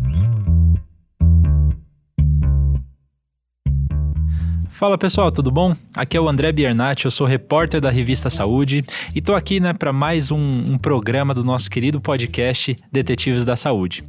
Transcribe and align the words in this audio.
Mm-hmm. 0.00 0.33
Fala 4.74 4.98
pessoal, 4.98 5.30
tudo 5.30 5.52
bom? 5.52 5.72
Aqui 5.96 6.16
é 6.16 6.20
o 6.20 6.28
André 6.28 6.50
Biernat, 6.50 7.04
eu 7.04 7.10
sou 7.12 7.28
repórter 7.28 7.80
da 7.80 7.92
revista 7.92 8.28
Saúde 8.28 8.82
e 9.14 9.22
tô 9.22 9.32
aqui 9.32 9.60
né, 9.60 9.72
para 9.72 9.92
mais 9.92 10.32
um, 10.32 10.36
um, 10.36 10.76
programa 10.76 11.32
do 11.32 11.44
nosso 11.44 11.70
querido 11.70 12.00
podcast 12.00 12.76
Detetives 12.90 13.44
da 13.44 13.54
Saúde. 13.54 14.02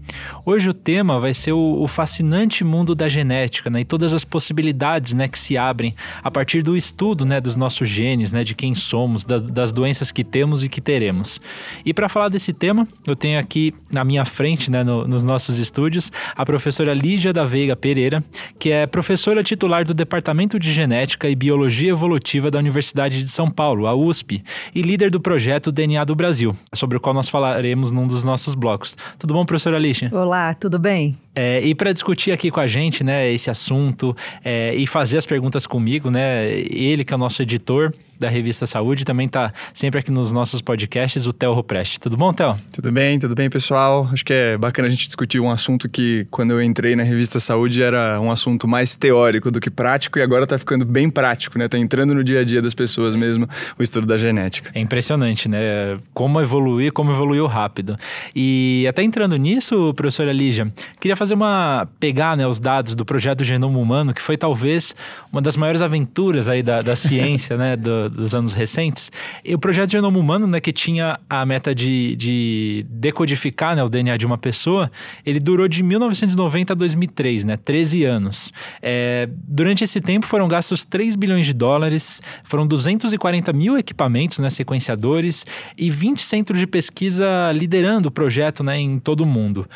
Hoje 0.43 0.67
o 0.67 0.73
tema 0.73 1.19
vai 1.19 1.35
ser 1.35 1.51
o, 1.51 1.83
o 1.83 1.87
fascinante 1.87 2.63
mundo 2.63 2.95
da 2.95 3.07
genética 3.07 3.69
né, 3.69 3.81
e 3.81 3.85
todas 3.85 4.11
as 4.11 4.25
possibilidades 4.25 5.13
né, 5.13 5.27
que 5.27 5.37
se 5.37 5.55
abrem 5.55 5.93
a 6.23 6.31
partir 6.31 6.63
do 6.63 6.75
estudo 6.75 7.27
né, 7.27 7.39
dos 7.39 7.55
nossos 7.55 7.87
genes, 7.87 8.31
né, 8.31 8.43
de 8.43 8.55
quem 8.55 8.73
somos, 8.73 9.23
da, 9.23 9.37
das 9.37 9.71
doenças 9.71 10.11
que 10.11 10.23
temos 10.23 10.63
e 10.63 10.67
que 10.67 10.81
teremos. 10.81 11.39
E 11.85 11.93
para 11.93 12.09
falar 12.09 12.29
desse 12.29 12.51
tema, 12.51 12.87
eu 13.05 13.15
tenho 13.15 13.39
aqui 13.39 13.71
na 13.91 14.03
minha 14.03 14.25
frente, 14.25 14.71
né, 14.71 14.83
no, 14.83 15.07
nos 15.07 15.21
nossos 15.21 15.59
estúdios, 15.59 16.11
a 16.35 16.43
professora 16.43 16.91
Lígia 16.91 17.31
da 17.31 17.45
Veiga 17.45 17.75
Pereira, 17.75 18.23
que 18.57 18.71
é 18.71 18.87
professora 18.87 19.43
titular 19.43 19.85
do 19.85 19.93
Departamento 19.93 20.54
Instituto 20.55 20.59
de 20.59 20.71
Genética 20.71 21.29
e 21.29 21.35
Biologia 21.35 21.91
Evolutiva 21.91 22.49
da 22.49 22.59
Universidade 22.59 23.21
de 23.21 23.29
São 23.29 23.49
Paulo, 23.49 23.87
a 23.87 23.93
USP, 23.93 24.43
e 24.73 24.81
líder 24.81 25.11
do 25.11 25.19
projeto 25.19 25.71
DNA 25.71 26.03
do 26.05 26.15
Brasil, 26.15 26.55
sobre 26.73 26.97
o 26.97 26.99
qual 26.99 27.13
nós 27.13 27.29
falaremos 27.29 27.91
num 27.91 28.07
dos 28.07 28.23
nossos 28.23 28.55
blocos. 28.55 28.95
Tudo 29.19 29.33
bom, 29.33 29.45
professora 29.45 29.77
Alicia? 29.77 30.09
Olá, 30.13 30.53
tudo 30.53 30.79
bem? 30.79 31.15
É, 31.35 31.61
e 31.61 31.75
para 31.75 31.91
discutir 31.91 32.31
aqui 32.31 32.49
com 32.49 32.59
a 32.59 32.67
gente, 32.67 33.03
né, 33.03 33.31
esse 33.31 33.49
assunto 33.49 34.15
é, 34.43 34.73
e 34.73 34.87
fazer 34.87 35.17
as 35.17 35.25
perguntas 35.25 35.67
comigo, 35.67 36.09
né, 36.09 36.49
ele 36.51 37.03
que 37.03 37.13
é 37.13 37.15
o 37.15 37.19
nosso 37.19 37.41
editor, 37.41 37.93
da 38.19 38.29
revista 38.29 38.65
Saúde, 38.65 39.03
também 39.05 39.27
está 39.27 39.53
sempre 39.73 39.99
aqui 39.99 40.11
nos 40.11 40.31
nossos 40.31 40.61
podcasts, 40.61 41.25
o 41.25 41.33
Theo 41.33 41.53
Ruprest. 41.53 41.99
Tudo 41.99 42.15
bom, 42.17 42.33
Theo? 42.33 42.55
Tudo 42.71 42.91
bem, 42.91 43.19
tudo 43.19 43.35
bem, 43.35 43.49
pessoal. 43.49 44.09
Acho 44.11 44.23
que 44.23 44.33
é 44.33 44.57
bacana 44.57 44.87
a 44.87 44.91
gente 44.91 45.05
discutir 45.05 45.39
um 45.39 45.51
assunto 45.51 45.89
que, 45.89 46.25
quando 46.31 46.51
eu 46.51 46.61
entrei 46.61 46.95
na 46.95 47.03
revista 47.03 47.39
Saúde, 47.39 47.81
era 47.81 48.19
um 48.21 48.31
assunto 48.31 48.67
mais 48.67 48.95
teórico 48.95 49.51
do 49.51 49.59
que 49.59 49.69
prático 49.69 50.17
e 50.17 50.21
agora 50.21 50.43
está 50.43 50.57
ficando 50.57 50.85
bem 50.85 51.09
prático, 51.09 51.57
né? 51.57 51.65
Está 51.65 51.77
entrando 51.77 52.13
no 52.13 52.23
dia 52.23 52.41
a 52.41 52.43
dia 52.43 52.61
das 52.61 52.73
pessoas 52.73 53.15
mesmo 53.15 53.47
o 53.77 53.83
estudo 53.83 54.07
da 54.07 54.17
genética. 54.17 54.71
É 54.73 54.79
impressionante, 54.79 55.49
né? 55.49 55.97
Como 56.13 56.39
evoluir, 56.39 56.91
como 56.93 57.11
evoluiu 57.11 57.45
rápido. 57.47 57.97
E 58.35 58.85
até 58.87 59.03
entrando 59.03 59.35
nisso, 59.35 59.93
professora 59.93 60.31
Lígia, 60.31 60.71
queria 60.99 61.15
fazer 61.15 61.24
uma. 61.31 61.87
pegar 61.99 62.35
né, 62.37 62.45
os 62.47 62.59
dados 62.59 62.95
do 62.95 63.05
projeto 63.05 63.43
Genoma 63.43 63.79
Humano, 63.79 64.13
que 64.13 64.21
foi 64.21 64.37
talvez 64.37 64.95
uma 65.31 65.41
das 65.41 65.57
maiores 65.57 65.81
aventuras 65.81 66.47
aí 66.47 66.61
da, 66.61 66.81
da 66.81 66.95
ciência, 66.97 67.57
né? 67.57 67.75
Do, 67.75 68.09
dos 68.09 68.35
anos 68.35 68.53
recentes. 68.53 69.11
E 69.43 69.53
o 69.53 69.59
projeto 69.59 69.91
Genoma 69.91 70.19
Humano, 70.19 70.47
né, 70.47 70.59
que 70.59 70.71
tinha 70.71 71.19
a 71.29 71.45
meta 71.45 71.73
de, 71.73 72.15
de 72.15 72.85
decodificar 72.89 73.75
né, 73.75 73.83
o 73.83 73.89
DNA 73.89 74.17
de 74.17 74.25
uma 74.25 74.37
pessoa, 74.37 74.91
ele 75.25 75.39
durou 75.39 75.67
de 75.67 75.83
1990 75.83 76.73
a 76.73 76.75
2003, 76.75 77.43
né, 77.43 77.57
13 77.57 78.03
anos. 78.03 78.51
É, 78.81 79.29
durante 79.47 79.83
esse 79.83 80.01
tempo 80.01 80.25
foram 80.25 80.47
gastos 80.47 80.83
3 80.83 81.15
bilhões 81.15 81.45
de 81.45 81.53
dólares, 81.53 82.21
foram 82.43 82.65
240 82.65 83.53
mil 83.53 83.77
equipamentos, 83.77 84.39
né, 84.39 84.49
sequenciadores, 84.49 85.45
e 85.77 85.89
20 85.89 86.21
centros 86.21 86.59
de 86.59 86.67
pesquisa 86.67 87.51
liderando 87.53 88.09
o 88.09 88.11
projeto 88.11 88.63
né, 88.63 88.77
em 88.77 88.99
todo 88.99 89.21
o 89.21 89.25
mundo. 89.25 89.67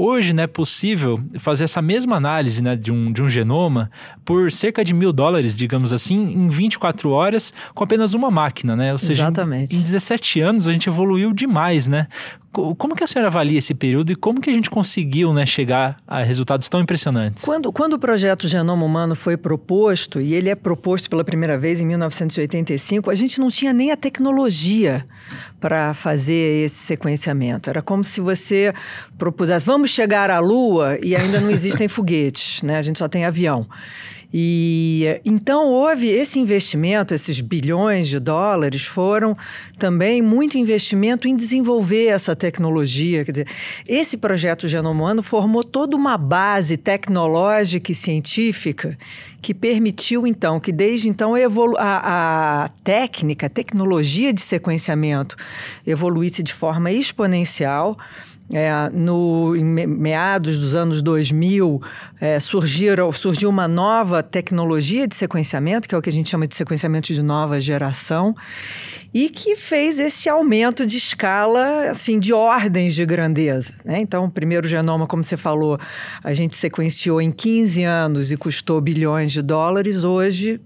Hoje 0.00 0.32
né, 0.32 0.44
é 0.44 0.46
possível 0.46 1.20
fazer 1.40 1.64
essa 1.64 1.82
mesma 1.82 2.14
análise 2.14 2.62
né, 2.62 2.76
de, 2.76 2.92
um, 2.92 3.10
de 3.10 3.20
um 3.20 3.28
genoma 3.28 3.90
por 4.24 4.48
cerca 4.52 4.84
de 4.84 4.94
mil 4.94 5.12
dólares, 5.12 5.56
digamos 5.56 5.92
assim, 5.92 6.16
em 6.34 6.48
24 6.48 7.10
horas, 7.10 7.52
com 7.74 7.82
apenas 7.82 8.14
uma 8.14 8.30
máquina, 8.30 8.76
né? 8.76 8.92
Ou 8.92 8.98
seja, 8.98 9.24
Exatamente. 9.24 9.74
Em, 9.74 9.80
em 9.80 9.82
17 9.82 10.40
anos 10.40 10.68
a 10.68 10.72
gente 10.72 10.88
evoluiu 10.88 11.32
demais, 11.32 11.88
né? 11.88 12.06
Como 12.50 12.96
que 12.96 13.04
a 13.04 13.06
senhora 13.06 13.28
avalia 13.28 13.58
esse 13.58 13.74
período 13.74 14.10
e 14.10 14.16
como 14.16 14.40
que 14.40 14.48
a 14.48 14.52
gente 14.52 14.70
conseguiu 14.70 15.32
né, 15.34 15.44
chegar 15.44 15.96
a 16.06 16.22
resultados 16.22 16.68
tão 16.68 16.80
impressionantes? 16.80 17.44
Quando, 17.44 17.70
quando 17.72 17.92
o 17.92 17.98
projeto 17.98 18.48
Genoma 18.48 18.84
Humano 18.84 19.14
foi 19.14 19.36
proposto, 19.36 20.20
e 20.20 20.34
ele 20.34 20.48
é 20.48 20.54
proposto 20.54 21.10
pela 21.10 21.22
primeira 21.22 21.58
vez 21.58 21.80
em 21.80 21.86
1985, 21.86 23.10
a 23.10 23.14
gente 23.14 23.38
não 23.38 23.48
tinha 23.48 23.72
nem 23.72 23.92
a 23.92 23.96
tecnologia 23.96 25.04
para 25.60 25.92
fazer 25.92 26.64
esse 26.64 26.76
sequenciamento. 26.76 27.68
Era 27.68 27.82
como 27.82 28.02
se 28.02 28.20
você 28.20 28.72
propusesse, 29.18 29.66
vamos 29.66 29.90
chegar 29.90 30.30
à 30.30 30.40
Lua 30.40 30.98
e 31.02 31.14
ainda 31.14 31.40
não 31.40 31.50
existem 31.50 31.86
foguetes, 31.88 32.62
né? 32.62 32.78
a 32.78 32.82
gente 32.82 32.98
só 32.98 33.08
tem 33.08 33.24
avião. 33.24 33.66
E 34.32 35.20
então 35.24 35.68
houve 35.68 36.08
esse 36.10 36.38
investimento, 36.38 37.14
esses 37.14 37.40
bilhões 37.40 38.08
de 38.08 38.20
dólares 38.20 38.84
foram 38.84 39.34
também 39.78 40.20
muito 40.20 40.58
investimento 40.58 41.26
em 41.26 41.34
desenvolver 41.34 42.08
essa 42.08 42.36
tecnologia. 42.36 43.24
Quer 43.24 43.32
dizer, 43.32 43.48
esse 43.86 44.18
projeto 44.18 44.68
Genoma 44.68 44.90
Humano 44.90 45.22
formou 45.22 45.64
toda 45.64 45.96
uma 45.96 46.18
base 46.18 46.76
tecnológica 46.76 47.90
e 47.90 47.94
científica 47.94 48.98
que 49.40 49.54
permitiu 49.54 50.26
então 50.26 50.60
que 50.60 50.72
desde 50.72 51.08
então 51.08 51.32
a, 51.78 52.64
a 52.64 52.68
técnica, 52.84 53.46
a 53.46 53.50
tecnologia 53.50 54.30
de 54.32 54.42
sequenciamento 54.42 55.36
evoluísse 55.86 56.42
de 56.42 56.52
forma 56.52 56.92
exponencial. 56.92 57.96
É, 58.52 58.88
no, 58.92 59.54
em 59.54 59.62
meados 59.62 60.58
dos 60.58 60.74
anos 60.74 61.02
2000, 61.02 61.82
é, 62.18 62.40
surgiram, 62.40 63.12
surgiu 63.12 63.50
uma 63.50 63.68
nova 63.68 64.22
tecnologia 64.22 65.06
de 65.06 65.14
sequenciamento, 65.14 65.86
que 65.86 65.94
é 65.94 65.98
o 65.98 66.00
que 66.00 66.08
a 66.08 66.12
gente 66.12 66.30
chama 66.30 66.46
de 66.46 66.54
sequenciamento 66.54 67.12
de 67.12 67.22
nova 67.22 67.60
geração, 67.60 68.34
e 69.12 69.28
que 69.28 69.54
fez 69.54 69.98
esse 69.98 70.30
aumento 70.30 70.86
de 70.86 70.96
escala, 70.96 71.90
assim, 71.90 72.18
de 72.18 72.32
ordens 72.32 72.94
de 72.94 73.04
grandeza. 73.04 73.74
Né? 73.84 74.00
Então, 74.00 74.24
o 74.24 74.30
primeiro 74.30 74.66
genoma, 74.66 75.06
como 75.06 75.22
você 75.22 75.36
falou, 75.36 75.78
a 76.24 76.32
gente 76.32 76.56
sequenciou 76.56 77.20
em 77.20 77.30
15 77.30 77.84
anos 77.84 78.32
e 78.32 78.36
custou 78.36 78.80
bilhões 78.80 79.30
de 79.30 79.42
dólares. 79.42 80.04
Hoje, 80.04 80.58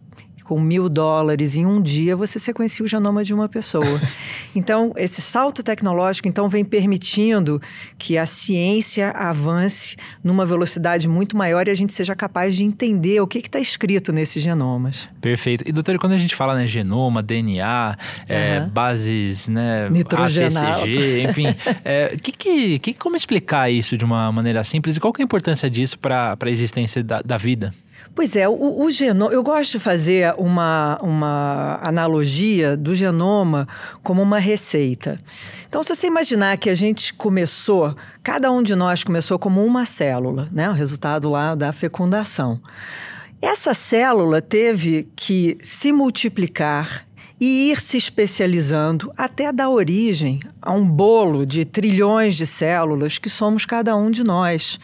com 0.43 0.61
mil 0.61 0.89
dólares 0.89 1.57
em 1.57 1.65
um 1.65 1.81
dia, 1.81 2.15
você 2.17 2.39
sequencia 2.39 2.85
o 2.85 2.89
genoma 2.89 3.25
de 3.25 3.33
uma 3.33 3.49
pessoa. 3.49 4.01
então, 4.55 4.93
esse 4.97 5.23
salto 5.23 5.63
tecnológico 5.63 6.29
então 6.29 6.49
vem 6.49 6.65
permitindo 6.65 7.61
que 7.99 8.19
a 8.19 8.27
ciência 8.27 9.11
avance 9.11 9.97
numa 10.23 10.45
velocidade 10.45 11.09
muito 11.09 11.37
maior 11.37 11.69
e 11.69 11.71
a 11.71 11.75
gente 11.75 11.93
seja 11.93 12.15
capaz 12.15 12.57
de 12.57 12.65
entender 12.65 13.21
o 13.21 13.27
que 13.27 13.39
está 13.39 13.61
escrito 13.61 14.13
nesses 14.13 14.43
genomas. 14.43 15.09
Perfeito. 15.21 15.65
E 15.67 15.73
doutor, 15.73 15.99
quando 15.99 16.13
a 16.13 16.19
gente 16.19 16.35
fala 16.35 16.55
né, 16.55 16.67
genoma, 16.67 17.23
DNA, 17.23 17.97
uhum. 17.99 18.25
é, 18.29 18.61
bases, 18.61 19.49
né. 19.49 19.89
ATCG, 20.75 21.23
enfim, 21.23 21.47
é, 21.85 22.17
que, 22.21 22.33
que, 22.33 22.79
que, 22.79 22.95
como 22.95 23.17
explicar 23.17 23.71
isso 23.71 23.97
de 23.97 24.05
uma 24.05 24.31
maneira 24.33 24.63
simples 24.65 24.97
e 24.97 25.01
qual 25.01 25.13
é 25.19 25.23
a 25.23 25.25
importância 25.25 25.71
disso 25.71 25.99
para 25.99 26.37
a 26.41 26.51
existência 26.51 27.03
da, 27.03 27.21
da 27.23 27.37
vida? 27.37 27.73
Pois 28.15 28.37
é, 28.37 28.47
o, 28.49 28.85
o 28.85 28.91
genoma. 28.91 29.33
Eu 29.33 29.43
gosto 29.43 29.73
de 29.73 29.79
fazer 29.79 30.35
uma, 30.37 30.99
uma 31.03 31.79
analogia 31.83 32.77
do 32.77 32.95
genoma 32.95 33.67
como 34.03 34.21
uma 34.21 34.39
receita. 34.39 35.19
Então, 35.67 35.83
se 35.83 35.95
você 35.95 36.07
imaginar 36.07 36.59
que 36.59 36.69
a 36.69 36.75
gente 36.75 37.15
começou, 37.15 37.95
cada 38.23 38.53
um 38.53 38.63
de 38.63 38.75
nós 38.75 39.03
começou 39.03 39.39
como 39.39 39.65
uma 39.65 39.87
célula, 39.87 40.49
né? 40.53 40.69
O 40.69 40.75
resultado 40.75 41.31
lá 41.31 41.55
da 41.55 41.73
fecundação. 41.73 42.61
Essa 43.41 43.73
célula 43.73 44.43
teve 44.43 45.09
que 45.17 45.57
se 45.63 45.91
multiplicar 45.91 47.07
e 47.41 47.73
ir 47.73 47.81
se 47.81 47.97
especializando 47.97 49.13
até 49.17 49.51
dar 49.51 49.69
origem 49.69 50.39
a 50.61 50.71
um 50.71 50.87
bolo 50.87 51.45
de 51.45 51.65
trilhões 51.65 52.37
de 52.37 52.47
células 52.47 53.19
que 53.19 53.29
somos 53.29 53.67
cada 53.67 53.97
um 53.97 54.13
de 54.13 54.23
nós. 54.23 54.79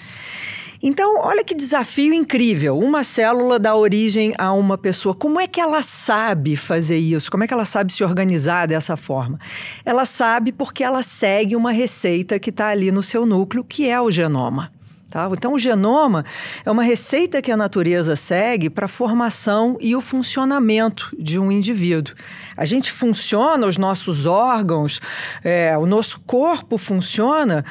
Então, 0.82 1.18
olha 1.20 1.42
que 1.42 1.54
desafio 1.54 2.14
incrível. 2.14 2.78
Uma 2.78 3.02
célula 3.02 3.58
dá 3.58 3.74
origem 3.74 4.32
a 4.38 4.52
uma 4.52 4.78
pessoa. 4.78 5.12
Como 5.12 5.40
é 5.40 5.46
que 5.46 5.60
ela 5.60 5.82
sabe 5.82 6.54
fazer 6.56 6.98
isso? 6.98 7.30
Como 7.30 7.42
é 7.42 7.48
que 7.48 7.54
ela 7.54 7.64
sabe 7.64 7.92
se 7.92 8.04
organizar 8.04 8.66
dessa 8.66 8.96
forma? 8.96 9.40
Ela 9.84 10.04
sabe 10.04 10.52
porque 10.52 10.84
ela 10.84 11.02
segue 11.02 11.56
uma 11.56 11.72
receita 11.72 12.38
que 12.38 12.50
está 12.50 12.68
ali 12.68 12.92
no 12.92 13.02
seu 13.02 13.26
núcleo, 13.26 13.64
que 13.64 13.88
é 13.88 14.00
o 14.00 14.10
genoma. 14.10 14.70
Tá? 15.10 15.26
Então, 15.32 15.54
o 15.54 15.58
genoma 15.58 16.22
é 16.66 16.70
uma 16.70 16.82
receita 16.82 17.40
que 17.40 17.50
a 17.50 17.56
natureza 17.56 18.14
segue 18.14 18.68
para 18.68 18.84
a 18.84 18.88
formação 18.88 19.78
e 19.80 19.96
o 19.96 20.02
funcionamento 20.02 21.16
de 21.18 21.38
um 21.38 21.50
indivíduo. 21.50 22.14
A 22.54 22.66
gente 22.66 22.92
funciona, 22.92 23.66
os 23.66 23.78
nossos 23.78 24.26
órgãos, 24.26 25.00
é, 25.42 25.76
o 25.78 25.86
nosso 25.86 26.20
corpo 26.20 26.76
funciona 26.76 27.64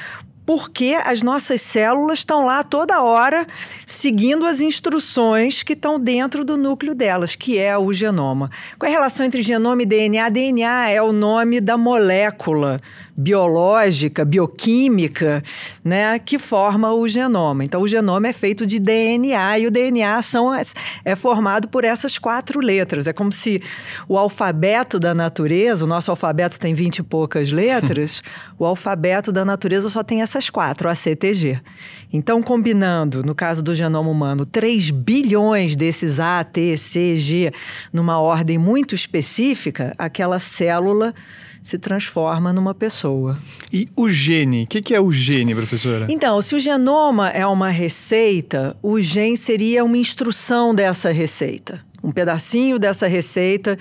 porque 0.47 0.97
as 1.03 1.21
nossas 1.21 1.61
células 1.61 2.19
estão 2.19 2.45
lá 2.45 2.63
toda 2.63 3.03
hora 3.03 3.45
seguindo 3.85 4.45
as 4.45 4.61
instruções 4.61 5.61
que 5.61 5.73
estão 5.73 5.99
dentro 5.99 6.45
do 6.45 6.55
núcleo 6.55 6.95
delas, 6.95 7.35
que 7.35 7.59
é 7.59 7.77
o 7.77 7.91
genoma. 7.91 8.49
Qual 8.79 8.89
é 8.89 8.93
a 8.93 8.97
relação 8.97 9.25
entre 9.25 9.41
genoma 9.41 9.81
e 9.81 9.85
DNA? 9.85 10.29
DNA 10.29 10.89
é 10.89 11.01
o 11.01 11.11
nome 11.11 11.59
da 11.59 11.75
molécula 11.75 12.79
biológica, 13.17 14.23
bioquímica, 14.23 15.41
né, 15.83 16.19
que 16.19 16.37
forma 16.37 16.93
o 16.93 17.07
genoma. 17.07 17.63
Então, 17.63 17.81
o 17.81 17.87
genoma 17.87 18.27
é 18.27 18.33
feito 18.33 18.63
de 18.63 18.77
DNA 18.77 19.57
e 19.57 19.65
o 19.65 19.71
DNA 19.71 20.21
são, 20.21 20.53
é 21.03 21.15
formado 21.15 21.67
por 21.67 21.83
essas 21.83 22.19
quatro 22.19 22.59
letras. 22.59 23.07
É 23.07 23.13
como 23.13 23.31
se 23.31 23.59
o 24.07 24.19
alfabeto 24.19 24.99
da 24.99 25.15
natureza, 25.15 25.83
o 25.83 25.87
nosso 25.87 26.11
alfabeto 26.11 26.59
tem 26.59 26.75
vinte 26.75 26.99
e 26.99 27.03
poucas 27.03 27.51
letras, 27.51 28.21
o 28.59 28.65
alfabeto 28.65 29.31
da 29.31 29.43
natureza 29.43 29.89
só 29.89 30.03
tem 30.03 30.21
essas 30.21 30.51
quatro, 30.51 30.87
A, 30.87 30.93
C, 30.93 31.15
T, 31.15 31.33
G. 31.33 31.59
Então, 32.13 32.43
combinando, 32.43 33.23
no 33.23 33.33
caso 33.33 33.63
do 33.63 33.73
genoma 33.73 34.11
humano, 34.11 34.45
3 34.45 34.91
bilhões 34.91 35.75
desses 35.75 36.19
A, 36.19 36.43
T, 36.43 36.77
C, 36.77 37.15
G, 37.15 37.51
numa 37.91 38.19
ordem 38.19 38.59
muito 38.59 38.93
específica, 38.93 39.91
aquela 39.97 40.37
célula 40.37 41.15
se 41.61 41.77
transforma 41.77 42.51
numa 42.53 42.73
pessoa. 42.73 43.37
E 43.71 43.87
o 43.95 44.09
gene? 44.09 44.63
O 44.63 44.67
que, 44.67 44.81
que 44.81 44.95
é 44.95 44.99
o 44.99 45.11
gene, 45.11 45.53
professora? 45.53 46.07
Então, 46.09 46.41
se 46.41 46.55
o 46.55 46.59
genoma 46.59 47.29
é 47.29 47.45
uma 47.45 47.69
receita, 47.69 48.75
o 48.81 48.99
gene 48.99 49.37
seria 49.37 49.83
uma 49.83 49.97
instrução 49.97 50.73
dessa 50.73 51.11
receita 51.11 51.85
um 52.03 52.11
pedacinho 52.11 52.79
dessa 52.79 53.07
receita 53.07 53.77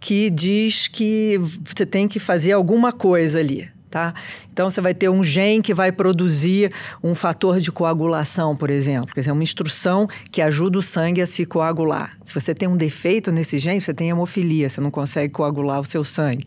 que 0.00 0.30
diz 0.30 0.88
que 0.88 1.38
você 1.38 1.84
tem 1.84 2.08
que 2.08 2.18
fazer 2.18 2.52
alguma 2.52 2.92
coisa 2.92 3.38
ali. 3.38 3.68
Tá? 3.90 4.12
Então 4.52 4.68
você 4.68 4.80
vai 4.80 4.92
ter 4.92 5.08
um 5.08 5.22
gene 5.22 5.62
que 5.62 5.72
vai 5.72 5.92
produzir 5.92 6.72
um 7.02 7.14
fator 7.14 7.60
de 7.60 7.70
coagulação, 7.70 8.56
por 8.56 8.68
exemplo, 8.68 9.14
quer 9.14 9.20
dizer, 9.20 9.32
uma 9.32 9.42
instrução 9.42 10.08
que 10.30 10.42
ajuda 10.42 10.78
o 10.78 10.82
sangue 10.82 11.22
a 11.22 11.26
se 11.26 11.46
coagular. 11.46 12.16
Se 12.22 12.34
você 12.34 12.54
tem 12.54 12.68
um 12.68 12.76
defeito 12.76 13.30
nesse 13.30 13.58
gene, 13.58 13.80
você 13.80 13.94
tem 13.94 14.10
hemofilia, 14.10 14.68
você 14.68 14.80
não 14.80 14.90
consegue 14.90 15.32
coagular 15.32 15.80
o 15.80 15.84
seu 15.84 16.02
sangue. 16.02 16.44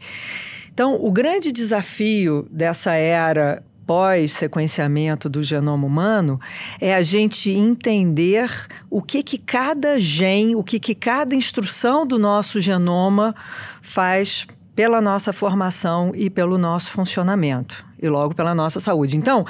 Então, 0.80 0.96
o 0.96 1.12
grande 1.12 1.52
desafio 1.52 2.48
dessa 2.50 2.94
era 2.94 3.62
pós-sequenciamento 3.86 5.28
do 5.28 5.44
genoma 5.44 5.86
humano 5.86 6.40
é 6.80 6.96
a 6.96 7.02
gente 7.02 7.52
entender 7.52 8.50
o 8.90 9.02
que 9.02 9.22
que 9.22 9.38
cada 9.38 10.00
gene, 10.00 10.56
o 10.56 10.64
que 10.64 10.80
que 10.80 10.96
cada 10.96 11.36
instrução 11.36 12.08
do 12.08 12.18
nosso 12.18 12.62
genoma 12.62 13.36
faz 13.82 14.48
pela 14.74 15.02
nossa 15.02 15.34
formação 15.34 16.14
e 16.16 16.30
pelo 16.30 16.58
nosso 16.58 16.92
funcionamento 16.92 17.86
e 18.02 18.08
logo 18.08 18.34
pela 18.34 18.56
nossa 18.56 18.80
saúde. 18.80 19.18
Então, 19.18 19.46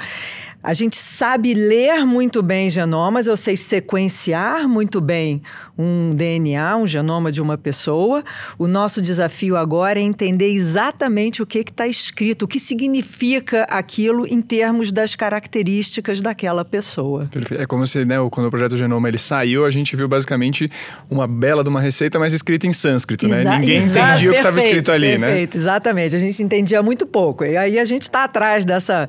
a 0.62 0.74
gente 0.74 0.96
sabe 0.96 1.54
ler 1.54 2.04
muito 2.04 2.42
bem 2.42 2.68
genomas, 2.68 3.26
eu 3.26 3.36
sei 3.36 3.56
sequenciar 3.56 4.68
muito 4.68 5.00
bem 5.00 5.40
um 5.78 6.14
DNA, 6.14 6.76
um 6.76 6.86
genoma 6.86 7.32
de 7.32 7.40
uma 7.40 7.56
pessoa. 7.56 8.22
O 8.58 8.66
nosso 8.66 9.00
desafio 9.00 9.56
agora 9.56 9.98
é 9.98 10.02
entender 10.02 10.50
exatamente 10.52 11.42
o 11.42 11.46
que 11.46 11.60
está 11.60 11.86
escrito, 11.86 12.42
o 12.42 12.48
que 12.48 12.60
significa 12.60 13.62
aquilo 13.64 14.26
em 14.26 14.42
termos 14.42 14.92
das 14.92 15.14
características 15.14 16.20
daquela 16.20 16.64
pessoa. 16.64 17.30
É 17.58 17.64
como 17.64 17.86
se, 17.86 18.04
né, 18.04 18.16
quando 18.30 18.46
o 18.46 18.50
projeto 18.50 18.76
Genoma 18.76 19.08
ele 19.08 19.18
saiu, 19.18 19.64
a 19.64 19.70
gente 19.70 19.96
viu 19.96 20.08
basicamente 20.08 20.68
uma 21.08 21.26
bela 21.26 21.64
de 21.64 21.70
uma 21.70 21.80
receita, 21.80 22.18
mas 22.18 22.34
escrita 22.34 22.66
em 22.66 22.72
sânscrito, 22.72 23.26
né? 23.26 23.40
Exa 23.40 23.58
Ninguém 23.58 23.84
entendia 23.84 24.28
o 24.28 24.32
que 24.32 24.38
estava 24.38 24.58
escrito 24.58 24.92
ali, 24.92 25.06
perfeito, 25.06 25.20
né? 25.20 25.26
Perfeito, 25.28 25.56
exatamente. 25.56 26.16
A 26.16 26.18
gente 26.18 26.42
entendia 26.42 26.82
muito 26.82 27.06
pouco. 27.06 27.44
E 27.44 27.56
aí 27.56 27.78
a 27.78 27.84
gente 27.84 28.02
está 28.02 28.24
atrás 28.24 28.64
dessa 28.64 29.08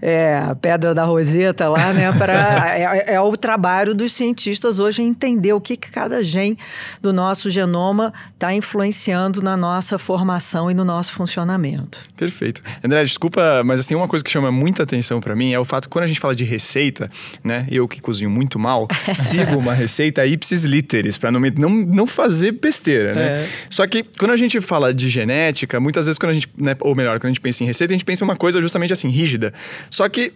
é, 0.00 0.54
pedra 0.60 0.83
da 0.92 1.04
Roseta 1.04 1.68
lá, 1.68 1.92
né? 1.92 2.12
Pra, 2.12 2.74
é, 2.76 3.14
é, 3.14 3.20
o 3.20 3.36
trabalho 3.36 3.94
dos 3.94 4.12
cientistas 4.12 4.78
hoje 4.78 5.02
entender 5.02 5.52
o 5.52 5.60
que, 5.60 5.76
que 5.76 5.90
cada 5.90 6.22
gene 6.24 6.58
do 7.00 7.12
nosso 7.12 7.48
genoma 7.48 8.12
está 8.34 8.52
influenciando 8.52 9.40
na 9.40 9.56
nossa 9.56 9.98
formação 9.98 10.70
e 10.70 10.74
no 10.74 10.84
nosso 10.84 11.12
funcionamento. 11.12 12.00
Perfeito. 12.16 12.60
André, 12.82 13.02
desculpa, 13.04 13.62
mas 13.64 13.84
tem 13.86 13.96
uma 13.96 14.08
coisa 14.08 14.24
que 14.24 14.30
chama 14.30 14.50
muita 14.50 14.82
atenção 14.82 15.20
para 15.20 15.34
mim, 15.36 15.52
é 15.52 15.58
o 15.58 15.64
fato 15.64 15.84
que 15.84 15.90
quando 15.90 16.04
a 16.04 16.08
gente 16.08 16.20
fala 16.20 16.34
de 16.34 16.44
receita, 16.44 17.08
né? 17.42 17.66
Eu 17.70 17.86
que 17.86 18.00
cozinho 18.00 18.30
muito 18.30 18.58
mal, 18.58 18.88
sigo 19.14 19.56
uma 19.58 19.72
receita 19.74 20.26
ipsis 20.26 20.64
literis, 20.64 21.16
para 21.16 21.30
não, 21.30 21.40
não, 21.40 21.70
não 21.70 22.06
fazer 22.06 22.52
besteira, 22.52 23.14
né? 23.14 23.44
É. 23.44 23.48
Só 23.70 23.86
que 23.86 24.02
quando 24.18 24.32
a 24.32 24.36
gente 24.36 24.60
fala 24.60 24.92
de 24.92 25.08
genética, 25.08 25.78
muitas 25.78 26.06
vezes 26.06 26.18
quando 26.18 26.30
a 26.30 26.34
gente, 26.34 26.48
né, 26.56 26.76
ou 26.80 26.94
melhor, 26.94 27.18
quando 27.18 27.26
a 27.26 27.30
gente 27.30 27.40
pensa 27.40 27.62
em 27.62 27.66
receita, 27.66 27.92
a 27.92 27.96
gente 27.96 28.04
pensa 28.04 28.24
em 28.24 28.26
uma 28.26 28.36
coisa 28.36 28.60
justamente 28.60 28.92
assim, 28.92 29.08
rígida. 29.08 29.52
Só 29.90 30.08
que 30.08 30.32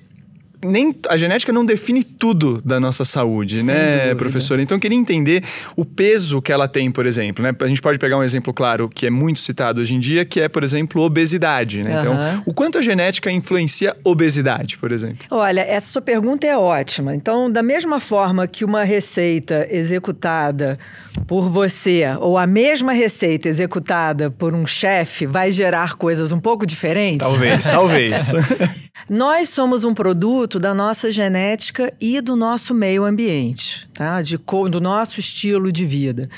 nem 0.64 0.94
a 1.08 1.16
genética 1.16 1.52
não 1.52 1.64
define 1.64 2.02
tudo 2.02 2.60
da 2.64 2.81
nossa 2.81 3.05
saúde, 3.05 3.58
Sem 3.58 3.66
né, 3.66 3.96
dúvida. 3.96 4.16
professora? 4.16 4.60
Então 4.60 4.76
eu 4.76 4.81
queria 4.81 4.99
entender 4.99 5.44
o 5.76 5.84
peso 5.84 6.43
que 6.43 6.52
ela 6.52 6.66
tem, 6.66 6.90
por 6.90 7.06
exemplo, 7.06 7.43
né? 7.43 7.55
A 7.60 7.66
gente 7.66 7.81
pode 7.81 7.99
pegar 7.99 8.16
um 8.19 8.22
exemplo 8.22 8.52
claro 8.52 8.88
que 8.88 9.06
é 9.06 9.10
muito 9.10 9.38
citado 9.38 9.81
hoje 9.81 9.94
em 9.94 10.00
dia, 10.00 10.25
que 10.25 10.40
é, 10.40 10.49
por 10.49 10.64
exemplo, 10.64 11.02
obesidade, 11.02 11.82
né? 11.82 11.94
Uhum. 11.94 12.00
Então, 12.00 12.43
o 12.46 12.52
quanto 12.52 12.78
a 12.78 12.82
genética 12.82 13.31
influencia 13.31 13.96
obesidade, 14.02 14.78
por 14.78 14.90
exemplo? 14.90 15.26
Olha, 15.31 15.60
essa 15.60 15.87
sua 15.93 16.02
pergunta 16.02 16.46
é 16.46 16.56
ótima. 16.56 17.14
Então, 17.14 17.50
da 17.50 17.62
mesma 17.62 18.00
forma 18.00 18.46
que 18.46 18.64
uma 18.64 18.82
receita 18.84 19.66
executada 19.70 20.78
por 21.26 21.49
você 21.49 22.05
ou 22.20 22.38
a 22.38 22.46
mesma 22.46 22.93
receita 22.93 23.49
executada 23.49 24.31
por 24.31 24.55
um 24.55 24.66
chefe 24.66 25.26
vai 25.26 25.50
gerar 25.50 25.94
coisas 25.94 26.32
um 26.32 26.40
pouco 26.40 26.66
diferentes? 26.66 27.26
Talvez, 27.26 27.64
talvez. 27.64 28.32
Nós 29.08 29.49
somos 29.50 29.84
um 29.84 29.94
produto 29.94 30.47
da 30.56 30.72
nossa 30.72 31.10
genética 31.10 31.92
e 32.00 32.20
do 32.20 32.36
nosso 32.36 32.72
meio 32.72 33.04
ambiente, 33.04 33.88
tá? 33.92 34.22
De, 34.22 34.38
do 34.70 34.80
nosso 34.80 35.18
estilo 35.18 35.72
de 35.72 35.84
vida. 35.84 36.30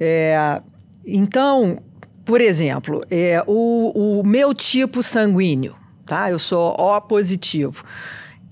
É, 0.00 0.60
então, 1.06 1.78
por 2.24 2.40
exemplo, 2.40 3.04
é, 3.08 3.44
o, 3.46 4.18
o 4.20 4.26
meu 4.26 4.52
tipo 4.52 5.04
sanguíneo, 5.04 5.76
tá? 6.04 6.28
Eu 6.30 6.38
sou 6.38 6.74
O 6.76 7.00
positivo. 7.00 7.84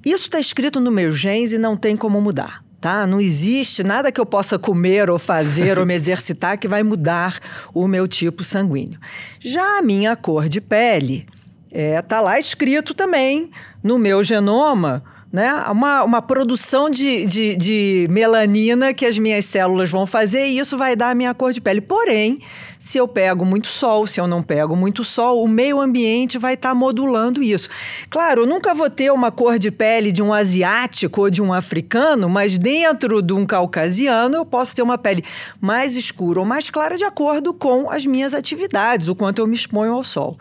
Isso 0.04 0.24
está 0.24 0.38
escrito 0.38 0.80
no 0.80 0.90
meu 0.90 1.10
genes 1.10 1.52
e 1.52 1.58
não 1.58 1.76
tem 1.76 1.96
como 1.96 2.20
mudar. 2.20 2.62
Tá? 2.80 3.06
Não 3.06 3.20
existe 3.20 3.84
nada 3.84 4.10
que 4.10 4.20
eu 4.20 4.26
possa 4.26 4.58
comer 4.58 5.08
ou 5.08 5.16
fazer 5.16 5.78
ou 5.78 5.86
me 5.86 5.94
exercitar 5.94 6.58
que 6.58 6.66
vai 6.66 6.82
mudar 6.82 7.38
o 7.72 7.86
meu 7.86 8.08
tipo 8.08 8.42
sanguíneo. 8.42 8.98
Já 9.38 9.78
a 9.78 9.82
minha 9.82 10.16
cor 10.16 10.48
de 10.48 10.60
pele, 10.60 11.24
é, 11.72 12.00
tá 12.02 12.20
lá 12.20 12.38
escrito 12.38 12.94
também 12.94 13.50
no 13.82 13.98
meu 13.98 14.22
genoma 14.22 15.02
né? 15.32 15.50
Uma, 15.70 16.04
uma 16.04 16.20
produção 16.20 16.90
de, 16.90 17.26
de, 17.26 17.56
de, 17.56 18.06
melanina 18.10 18.92
que 18.92 19.06
as 19.06 19.18
minhas 19.18 19.46
células 19.46 19.90
vão 19.90 20.04
fazer 20.04 20.46
e 20.46 20.58
isso 20.58 20.76
vai 20.76 20.94
dar 20.94 21.10
a 21.10 21.14
minha 21.14 21.32
cor 21.32 21.52
de 21.52 21.60
pele. 21.60 21.80
Porém, 21.80 22.38
se 22.82 22.98
eu 22.98 23.06
pego 23.06 23.44
muito 23.44 23.68
sol, 23.68 24.08
se 24.08 24.20
eu 24.20 24.26
não 24.26 24.42
pego 24.42 24.74
muito 24.74 25.04
sol, 25.04 25.44
o 25.44 25.46
meio 25.46 25.80
ambiente 25.80 26.36
vai 26.36 26.54
estar 26.54 26.70
tá 26.70 26.74
modulando 26.74 27.40
isso. 27.40 27.68
Claro, 28.10 28.42
eu 28.42 28.46
nunca 28.46 28.74
vou 28.74 28.90
ter 28.90 29.12
uma 29.12 29.30
cor 29.30 29.56
de 29.56 29.70
pele 29.70 30.10
de 30.10 30.20
um 30.20 30.34
asiático 30.34 31.20
ou 31.20 31.30
de 31.30 31.40
um 31.40 31.52
africano, 31.52 32.28
mas 32.28 32.58
dentro 32.58 33.22
de 33.22 33.32
um 33.32 33.46
caucasiano 33.46 34.34
eu 34.34 34.44
posso 34.44 34.74
ter 34.74 34.82
uma 34.82 34.98
pele 34.98 35.24
mais 35.60 35.94
escura 35.94 36.40
ou 36.40 36.44
mais 36.44 36.70
clara 36.70 36.96
de 36.96 37.04
acordo 37.04 37.54
com 37.54 37.88
as 37.88 38.04
minhas 38.04 38.34
atividades, 38.34 39.06
o 39.06 39.14
quanto 39.14 39.38
eu 39.38 39.46
me 39.46 39.54
exponho 39.54 39.92
ao 39.92 40.02
sol. 40.02 40.36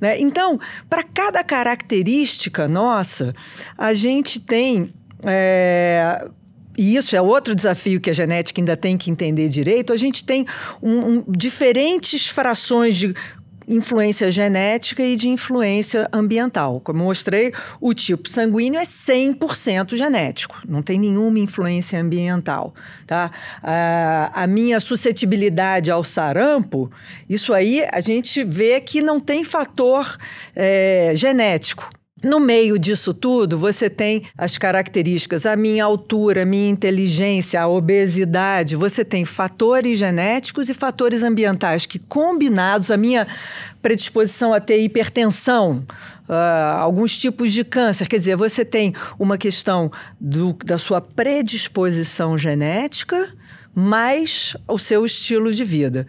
Né? 0.00 0.18
Então, 0.18 0.58
para 0.88 1.02
cada 1.02 1.44
característica 1.44 2.66
nossa, 2.66 3.34
a 3.76 3.92
gente 3.92 4.40
tem. 4.40 4.90
É, 5.24 6.26
e 6.76 6.96
isso 6.96 7.14
é 7.14 7.20
outro 7.20 7.54
desafio 7.54 8.00
que 8.00 8.10
a 8.10 8.12
genética 8.12 8.60
ainda 8.60 8.76
tem 8.76 8.96
que 8.96 9.10
entender 9.10 9.48
direito. 9.48 9.92
A 9.92 9.96
gente 9.96 10.24
tem 10.24 10.46
um, 10.82 10.98
um, 10.98 11.24
diferentes 11.28 12.26
frações 12.26 12.96
de 12.96 13.14
influência 13.66 14.30
genética 14.30 15.02
e 15.02 15.16
de 15.16 15.28
influência 15.28 16.08
ambiental. 16.12 16.80
Como 16.80 17.00
eu 17.00 17.04
mostrei, 17.04 17.52
o 17.80 17.94
tipo 17.94 18.28
sanguíneo 18.28 18.78
é 18.78 18.82
100% 18.82 19.96
genético, 19.96 20.60
não 20.66 20.82
tem 20.82 20.98
nenhuma 20.98 21.38
influência 21.38 22.00
ambiental. 22.00 22.74
Tá? 23.06 23.30
A, 23.62 24.42
a 24.42 24.46
minha 24.46 24.80
suscetibilidade 24.80 25.90
ao 25.90 26.02
sarampo, 26.02 26.90
isso 27.28 27.52
aí 27.52 27.86
a 27.92 28.00
gente 28.00 28.42
vê 28.44 28.80
que 28.80 29.00
não 29.00 29.20
tem 29.20 29.44
fator 29.44 30.16
é, 30.54 31.12
genético. 31.14 31.88
No 32.24 32.38
meio 32.38 32.78
disso 32.78 33.12
tudo, 33.12 33.58
você 33.58 33.90
tem 33.90 34.22
as 34.38 34.56
características, 34.56 35.44
a 35.44 35.56
minha 35.56 35.84
altura, 35.84 36.42
a 36.42 36.46
minha 36.46 36.70
inteligência, 36.70 37.60
a 37.60 37.66
obesidade. 37.66 38.76
Você 38.76 39.04
tem 39.04 39.24
fatores 39.24 39.98
genéticos 39.98 40.70
e 40.70 40.74
fatores 40.74 41.22
ambientais 41.22 41.84
que, 41.84 41.98
combinados, 41.98 42.90
a 42.90 42.96
minha 42.96 43.26
predisposição 43.80 44.54
a 44.54 44.60
ter 44.60 44.80
hipertensão, 44.80 45.84
uh, 46.28 46.78
alguns 46.78 47.18
tipos 47.18 47.52
de 47.52 47.64
câncer. 47.64 48.06
Quer 48.06 48.18
dizer, 48.18 48.36
você 48.36 48.64
tem 48.64 48.94
uma 49.18 49.36
questão 49.36 49.90
do, 50.20 50.52
da 50.64 50.78
sua 50.78 51.00
predisposição 51.00 52.38
genética 52.38 53.32
mais 53.74 54.56
o 54.68 54.78
seu 54.78 55.04
estilo 55.04 55.52
de 55.52 55.64
vida. 55.64 56.06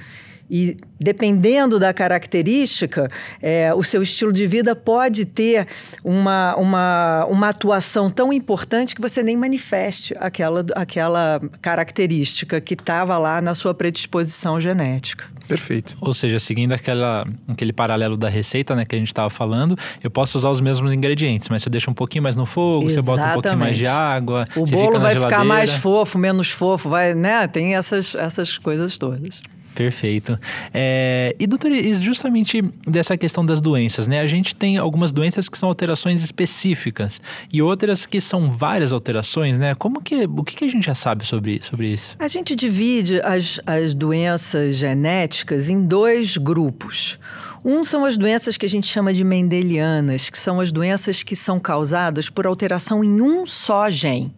E 0.49 0.77
dependendo 0.99 1.79
da 1.79 1.93
característica, 1.93 3.09
é, 3.41 3.73
o 3.73 3.81
seu 3.81 4.01
estilo 4.01 4.31
de 4.31 4.45
vida 4.45 4.75
pode 4.75 5.25
ter 5.25 5.67
uma, 6.03 6.55
uma, 6.55 7.25
uma 7.25 7.49
atuação 7.49 8.09
tão 8.09 8.31
importante 8.31 8.95
que 8.95 9.01
você 9.01 9.23
nem 9.23 9.35
manifeste 9.35 10.15
aquela, 10.19 10.65
aquela 10.75 11.41
característica 11.61 12.61
que 12.61 12.73
estava 12.73 13.17
lá 13.17 13.41
na 13.41 13.55
sua 13.55 13.73
predisposição 13.73 14.59
genética. 14.59 15.25
Perfeito. 15.47 15.97
Ou 15.99 16.13
seja, 16.13 16.39
seguindo 16.39 16.73
aquela, 16.73 17.25
aquele 17.47 17.73
paralelo 17.73 18.15
da 18.15 18.29
receita 18.29 18.75
né, 18.75 18.85
que 18.85 18.95
a 18.95 18.97
gente 18.97 19.07
estava 19.07 19.29
falando, 19.29 19.77
eu 20.01 20.09
posso 20.09 20.37
usar 20.37 20.49
os 20.49 20.61
mesmos 20.61 20.93
ingredientes, 20.93 21.49
mas 21.49 21.63
você 21.63 21.69
deixa 21.69 21.91
um 21.91 21.93
pouquinho 21.93 22.23
mais 22.23 22.35
no 22.35 22.45
fogo, 22.45 22.89
Exatamente. 22.89 22.95
você 22.95 23.01
bota 23.01 23.29
um 23.29 23.33
pouquinho 23.33 23.57
mais 23.57 23.77
de 23.77 23.87
água. 23.87 24.47
O 24.55 24.65
bolo 24.65 24.99
vai 24.99 25.15
ficar 25.15 25.43
mais 25.43 25.73
fofo, 25.73 26.17
menos 26.17 26.49
fofo, 26.49 26.89
vai, 26.89 27.13
né? 27.13 27.47
Tem 27.47 27.75
essas, 27.75 28.15
essas 28.15 28.57
coisas 28.57 28.97
todas. 28.97 29.41
Perfeito. 29.75 30.37
É, 30.73 31.35
e, 31.39 31.47
doutor, 31.47 31.71
justamente 31.99 32.61
dessa 32.85 33.17
questão 33.17 33.45
das 33.45 33.59
doenças, 33.59 34.07
né? 34.07 34.19
A 34.19 34.27
gente 34.27 34.55
tem 34.55 34.77
algumas 34.77 35.11
doenças 35.11 35.49
que 35.49 35.57
são 35.57 35.69
alterações 35.69 36.23
específicas 36.23 37.19
e 37.51 37.61
outras 37.61 38.05
que 38.05 38.21
são 38.21 38.51
várias 38.51 38.93
alterações, 38.93 39.57
né? 39.57 39.73
Como 39.75 40.01
que, 40.01 40.25
o 40.25 40.43
que, 40.43 40.55
que 40.55 40.65
a 40.65 40.69
gente 40.69 40.85
já 40.85 40.95
sabe 40.95 41.25
sobre, 41.25 41.61
sobre 41.63 41.87
isso? 41.87 42.15
A 42.19 42.27
gente 42.27 42.55
divide 42.55 43.19
as, 43.21 43.59
as 43.65 43.93
doenças 43.93 44.75
genéticas 44.75 45.69
em 45.69 45.85
dois 45.85 46.37
grupos. 46.37 47.19
Um 47.65 47.83
são 47.83 48.03
as 48.03 48.17
doenças 48.17 48.57
que 48.57 48.65
a 48.65 48.69
gente 48.69 48.87
chama 48.87 49.13
de 49.13 49.23
mendelianas, 49.23 50.29
que 50.29 50.37
são 50.37 50.59
as 50.59 50.71
doenças 50.71 51.23
que 51.23 51.35
são 51.35 51.59
causadas 51.59 52.29
por 52.29 52.45
alteração 52.45 53.03
em 53.03 53.21
um 53.21 53.45
só 53.45 53.89
gene. 53.89 54.33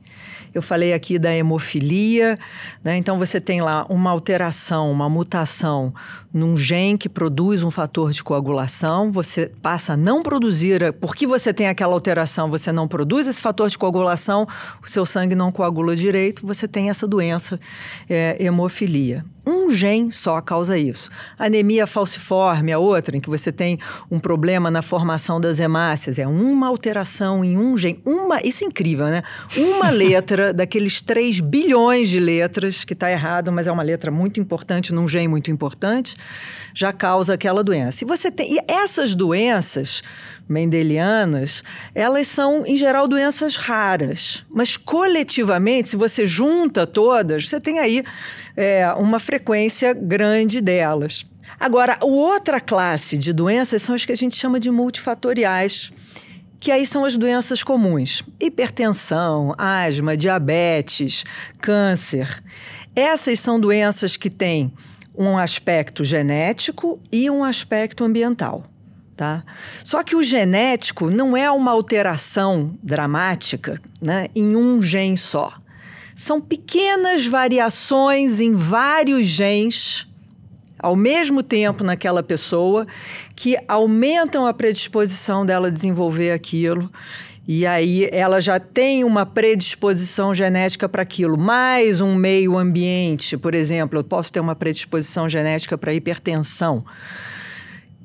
Eu 0.55 0.61
falei 0.61 0.93
aqui 0.93 1.19
da 1.19 1.35
hemofilia, 1.35 2.39
né? 2.81 2.95
então 2.95 3.19
você 3.19 3.41
tem 3.41 3.59
lá 3.59 3.85
uma 3.89 4.09
alteração, 4.09 4.89
uma 4.89 5.09
mutação 5.09 5.93
num 6.33 6.55
gene 6.55 6.97
que 6.97 7.09
produz 7.09 7.61
um 7.61 7.69
fator 7.69 8.13
de 8.13 8.23
coagulação, 8.23 9.11
você 9.11 9.51
passa 9.61 9.93
a 9.93 9.97
não 9.97 10.23
produzir, 10.23 10.93
porque 10.93 11.27
você 11.27 11.53
tem 11.53 11.67
aquela 11.67 11.93
alteração, 11.93 12.49
você 12.49 12.71
não 12.71 12.87
produz 12.87 13.27
esse 13.27 13.41
fator 13.41 13.69
de 13.69 13.77
coagulação, 13.77 14.47
o 14.81 14.89
seu 14.89 15.05
sangue 15.05 15.35
não 15.35 15.51
coagula 15.51 15.93
direito, 15.93 16.47
você 16.47 16.69
tem 16.69 16.89
essa 16.89 17.05
doença, 17.05 17.59
é, 18.09 18.37
hemofilia 18.41 19.25
um 19.45 19.71
gene 19.71 20.11
só 20.11 20.41
causa 20.41 20.77
isso. 20.77 21.09
Anemia 21.37 21.85
falciforme, 21.85 22.71
a 22.71 22.79
outra, 22.79 23.15
em 23.15 23.19
que 23.19 23.29
você 23.29 23.51
tem 23.51 23.77
um 24.09 24.19
problema 24.19 24.71
na 24.71 24.81
formação 24.81 25.39
das 25.39 25.59
hemácias, 25.59 26.17
é 26.17 26.27
uma 26.27 26.67
alteração 26.67 27.43
em 27.43 27.57
um 27.57 27.77
gene. 27.77 28.01
Uma, 28.05 28.41
isso 28.41 28.63
é 28.63 28.67
incrível, 28.67 29.05
né? 29.07 29.21
Uma 29.57 29.89
letra 29.91 30.53
daqueles 30.53 31.01
3 31.01 31.39
bilhões 31.39 32.09
de 32.09 32.19
letras, 32.19 32.83
que 32.83 32.93
está 32.93 33.11
errado, 33.11 33.51
mas 33.51 33.67
é 33.67 33.71
uma 33.71 33.83
letra 33.83 34.11
muito 34.11 34.39
importante, 34.39 34.93
num 34.93 35.07
gene 35.07 35.27
muito 35.27 35.51
importante, 35.51 36.15
já 36.73 36.91
causa 36.91 37.33
aquela 37.33 37.63
doença. 37.63 38.03
E 38.03 38.07
você 38.07 38.31
tem. 38.31 38.55
E 38.55 38.59
essas 38.67 39.15
doenças 39.15 40.01
mendelianas, 40.47 41.63
elas 41.93 42.27
são, 42.27 42.65
em 42.65 42.77
geral, 42.77 43.07
doenças 43.07 43.55
raras. 43.55 44.43
Mas 44.53 44.77
coletivamente, 44.77 45.89
se 45.89 45.97
você 45.97 46.25
junta 46.25 46.85
todas, 46.85 47.47
você 47.49 47.59
tem 47.59 47.79
aí 47.79 48.03
é, 48.55 48.91
uma 48.93 49.19
frequência 49.19 49.93
grande 49.93 50.61
delas. 50.61 51.25
Agora, 51.59 51.97
outra 52.01 52.59
classe 52.59 53.17
de 53.17 53.31
doenças 53.31 53.81
são 53.81 53.95
as 53.95 54.05
que 54.05 54.11
a 54.11 54.15
gente 54.15 54.35
chama 54.35 54.59
de 54.59 54.69
multifatoriais, 54.69 55.91
que 56.59 56.71
aí 56.71 56.85
são 56.85 57.05
as 57.05 57.15
doenças 57.15 57.63
comuns: 57.63 58.23
hipertensão, 58.39 59.53
asma, 59.57 60.17
diabetes, 60.17 61.23
câncer. 61.61 62.43
Essas 62.95 63.39
são 63.39 63.59
doenças 63.59 64.17
que 64.17 64.29
têm 64.29 64.73
um 65.17 65.37
aspecto 65.37 66.03
genético 66.03 66.99
e 67.11 67.29
um 67.29 67.43
aspecto 67.43 68.03
ambiental. 68.03 68.63
Tá? 69.15 69.43
Só 69.83 70.03
que 70.03 70.15
o 70.15 70.21
genético 70.21 71.09
não 71.09 71.37
é 71.37 71.49
uma 71.49 71.71
alteração 71.71 72.77
dramática 72.83 73.81
né, 74.01 74.27
em 74.35 74.57
um 74.57 74.81
gene 74.81 75.17
só. 75.17 75.53
São 76.13 76.41
pequenas 76.41 77.25
variações 77.25 78.41
em 78.41 78.55
vários 78.55 79.25
genes 79.25 80.05
ao 80.77 80.95
mesmo 80.95 81.41
tempo 81.41 81.83
naquela 81.83 82.21
pessoa 82.21 82.85
que 83.35 83.57
aumentam 83.67 84.45
a 84.45 84.53
predisposição 84.53 85.45
dela 85.45 85.67
a 85.67 85.71
desenvolver 85.71 86.31
aquilo. 86.31 86.91
E 87.47 87.65
aí 87.65 88.09
ela 88.11 88.41
já 88.41 88.59
tem 88.59 89.03
uma 89.03 89.25
predisposição 89.25 90.33
genética 90.33 90.89
para 90.89 91.03
aquilo, 91.03 91.37
mais 91.37 92.01
um 92.01 92.15
meio 92.15 92.57
ambiente, 92.57 93.37
por 93.37 93.53
exemplo, 93.53 93.99
eu 93.99 94.03
posso 94.03 94.33
ter 94.33 94.39
uma 94.39 94.55
predisposição 94.55 95.29
genética 95.29 95.77
para 95.77 95.93
hipertensão. 95.93 96.83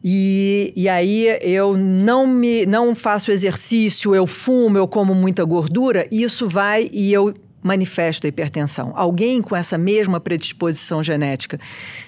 E, 0.03 0.73
e 0.75 0.89
aí 0.89 1.27
eu 1.43 1.77
não 1.77 2.27
me 2.27 2.65
não 2.65 2.95
faço 2.95 3.31
exercício, 3.31 4.15
eu 4.15 4.27
fumo, 4.27 4.79
eu 4.79 4.89
como 4.89 5.15
muita 5.15 5.45
gordura, 5.45 6.09
isso 6.11 6.49
vai 6.49 6.89
e 6.91 7.13
eu 7.13 7.35
manifesto 7.63 8.27
a 8.27 8.29
hipertensão. 8.29 8.93
Alguém 8.97 9.43
com 9.43 9.55
essa 9.55 9.77
mesma 9.77 10.19
predisposição 10.19 11.03
genética, 11.03 11.59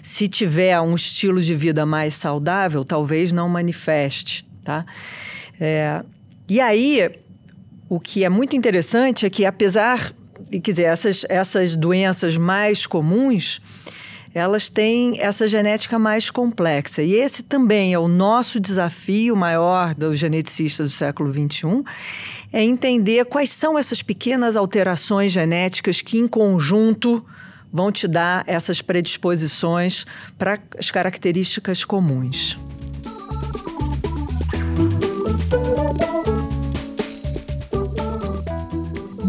se 0.02 0.26
tiver 0.26 0.80
um 0.80 0.94
estilo 0.94 1.40
de 1.40 1.54
vida 1.54 1.84
mais 1.84 2.14
saudável, 2.14 2.84
talvez 2.84 3.32
não 3.32 3.48
manifeste, 3.48 4.46
tá? 4.64 4.86
É, 5.60 6.02
e 6.48 6.60
aí, 6.60 7.10
o 7.88 8.00
que 8.00 8.24
é 8.24 8.28
muito 8.28 8.56
interessante 8.56 9.26
é 9.26 9.30
que 9.30 9.44
apesar, 9.44 10.14
quer 10.50 10.70
dizer, 10.70 10.84
essas, 10.84 11.26
essas 11.28 11.76
doenças 11.76 12.36
mais 12.38 12.86
comuns, 12.86 13.60
elas 14.34 14.68
têm 14.68 15.20
essa 15.20 15.46
genética 15.46 15.98
mais 15.98 16.30
complexa. 16.30 17.02
E 17.02 17.14
esse 17.14 17.42
também 17.42 17.92
é 17.92 17.98
o 17.98 18.08
nosso 18.08 18.58
desafio 18.58 19.36
maior 19.36 19.94
dos 19.94 20.18
geneticistas 20.18 20.90
do 20.90 20.96
século 20.96 21.30
XXI, 21.32 21.82
é 22.52 22.62
entender 22.62 23.24
quais 23.26 23.50
são 23.50 23.78
essas 23.78 24.02
pequenas 24.02 24.56
alterações 24.56 25.32
genéticas 25.32 26.00
que, 26.00 26.18
em 26.18 26.26
conjunto, 26.26 27.24
vão 27.72 27.90
te 27.90 28.06
dar 28.06 28.44
essas 28.46 28.82
predisposições 28.82 30.04
para 30.38 30.58
as 30.78 30.90
características 30.90 31.84
comuns. 31.84 32.58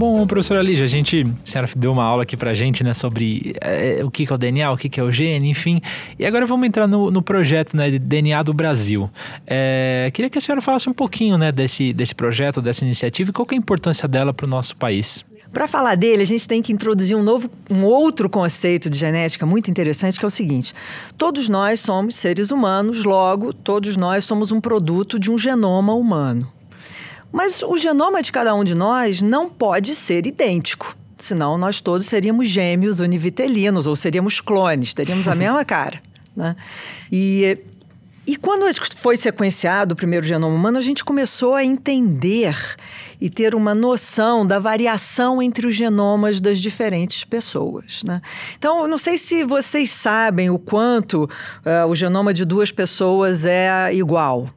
Bom, 0.05 0.27
professora 0.27 0.61
Lígia, 0.61 0.83
a 0.83 0.87
gente, 0.87 1.25
a 1.25 1.49
senhora 1.49 1.69
deu 1.77 1.93
uma 1.93 2.03
aula 2.03 2.23
aqui 2.23 2.35
pra 2.35 2.53
gente, 2.53 2.83
né, 2.83 2.93
sobre 2.93 3.55
é, 3.61 4.01
o 4.03 4.11
que, 4.11 4.27
é 4.29 4.35
o 4.35 4.37
DNA, 4.37 4.69
o 4.69 4.75
que, 4.75 4.99
é 4.99 5.01
o 5.01 5.09
gene, 5.09 5.49
enfim. 5.49 5.79
E 6.19 6.25
agora 6.25 6.45
vamos 6.45 6.67
entrar 6.67 6.87
no, 6.87 7.09
no 7.09 7.21
projeto, 7.21 7.77
né, 7.77 7.89
DNA 7.89 8.43
do 8.43 8.53
Brasil. 8.53 9.09
É, 9.47 10.11
queria 10.13 10.29
que 10.29 10.37
a 10.37 10.41
senhora 10.41 10.61
falasse 10.61 10.89
um 10.89 10.93
pouquinho, 10.93 11.37
né, 11.37 11.53
desse, 11.53 11.93
desse 11.93 12.13
projeto, 12.13 12.61
dessa 12.61 12.83
iniciativa 12.83 13.29
e 13.29 13.33
qual 13.33 13.47
é 13.49 13.53
a 13.53 13.57
importância 13.57 14.05
dela 14.05 14.33
para 14.33 14.45
o 14.45 14.49
nosso 14.49 14.75
país. 14.75 15.23
Para 15.53 15.69
falar 15.69 15.95
dele, 15.95 16.21
a 16.21 16.25
gente 16.25 16.49
tem 16.49 16.61
que 16.61 16.73
introduzir 16.73 17.15
um 17.15 17.23
novo, 17.23 17.49
um 17.71 17.85
outro 17.85 18.29
conceito 18.29 18.89
de 18.89 18.97
genética 18.97 19.45
muito 19.45 19.71
interessante, 19.71 20.19
que 20.19 20.25
é 20.25 20.27
o 20.27 20.31
seguinte: 20.31 20.73
todos 21.17 21.47
nós 21.47 21.79
somos 21.79 22.15
seres 22.15 22.51
humanos, 22.51 23.05
logo, 23.05 23.53
todos 23.53 23.95
nós 23.95 24.25
somos 24.25 24.51
um 24.51 24.59
produto 24.59 25.17
de 25.17 25.31
um 25.31 25.37
genoma 25.37 25.93
humano. 25.93 26.51
Mas 27.33 27.63
o 27.63 27.75
genoma 27.79 28.21
de 28.21 28.31
cada 28.31 28.53
um 28.53 28.63
de 28.63 28.75
nós 28.75 29.23
não 29.23 29.49
pode 29.49 29.95
ser 29.95 30.27
idêntico. 30.27 30.95
Senão 31.17 31.57
nós 31.57 31.81
todos 31.81 32.05
seríamos 32.05 32.47
gêmeos 32.47 32.99
univitelinos 32.99 33.87
ou 33.87 33.95
seríamos 33.95 34.39
clones, 34.39 34.93
teríamos 34.93 35.27
a 35.27 35.33
mesma 35.35 35.65
cara. 35.65 35.99
Né? 36.35 36.55
E, 37.11 37.57
e 38.27 38.37
quando 38.37 38.65
foi 38.97 39.17
sequenciado 39.17 39.93
o 39.93 39.95
primeiro 39.95 40.23
genoma 40.23 40.55
humano, 40.55 40.77
a 40.77 40.81
gente 40.81 41.03
começou 41.03 41.55
a 41.55 41.65
entender 41.65 42.55
e 43.19 43.31
ter 43.31 43.55
uma 43.55 43.73
noção 43.73 44.45
da 44.45 44.59
variação 44.59 45.41
entre 45.41 45.65
os 45.65 45.73
genomas 45.73 46.39
das 46.39 46.59
diferentes 46.59 47.23
pessoas. 47.23 48.03
Né? 48.05 48.21
Então, 48.59 48.87
não 48.87 48.97
sei 48.99 49.17
se 49.17 49.43
vocês 49.43 49.89
sabem 49.89 50.51
o 50.51 50.59
quanto 50.59 51.23
uh, 51.23 51.87
o 51.89 51.95
genoma 51.95 52.31
de 52.31 52.45
duas 52.45 52.71
pessoas 52.71 53.43
é 53.43 53.91
igual 53.91 54.49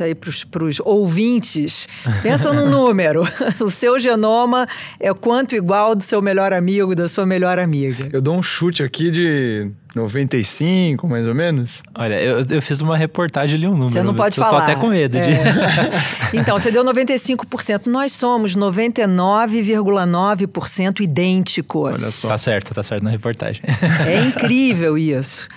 aí 0.00 0.14
para 0.14 0.64
os 0.64 0.80
ouvintes. 0.80 1.88
Pensa 2.22 2.52
no 2.52 2.68
número. 2.68 3.26
o 3.60 3.70
seu 3.70 3.98
genoma 3.98 4.68
é 5.00 5.12
quanto 5.12 5.56
igual 5.56 5.94
do 5.94 6.02
seu 6.02 6.22
melhor 6.22 6.52
amigo, 6.52 6.94
da 6.94 7.08
sua 7.08 7.26
melhor 7.26 7.58
amiga. 7.58 8.08
Eu 8.12 8.20
dou 8.20 8.36
um 8.36 8.42
chute 8.42 8.82
aqui 8.82 9.10
de 9.10 9.70
95, 9.94 11.08
mais 11.08 11.26
ou 11.26 11.34
menos. 11.34 11.82
Olha, 11.94 12.20
eu, 12.20 12.44
eu 12.48 12.62
fiz 12.62 12.80
uma 12.80 12.96
reportagem 12.96 13.56
ali 13.56 13.66
um 13.66 13.72
número. 13.72 13.90
Você 13.90 14.02
não 14.02 14.14
pode 14.14 14.38
eu 14.38 14.44
falar. 14.44 14.58
Tô 14.58 14.64
até 14.64 14.76
com 14.76 14.88
medo 14.88 15.20
de. 15.20 15.30
É. 15.30 16.28
então, 16.38 16.58
você 16.58 16.70
deu 16.70 16.84
95%. 16.84 17.86
Nós 17.86 18.12
somos 18.12 18.56
99,9% 18.56 21.00
idênticos. 21.00 21.82
Olha 21.82 22.10
só. 22.10 22.28
Tá 22.28 22.38
certo, 22.38 22.72
tá 22.74 22.82
certo 22.82 23.02
na 23.02 23.10
reportagem. 23.10 23.62
É 24.06 24.20
incrível 24.20 24.96
isso. 24.96 25.48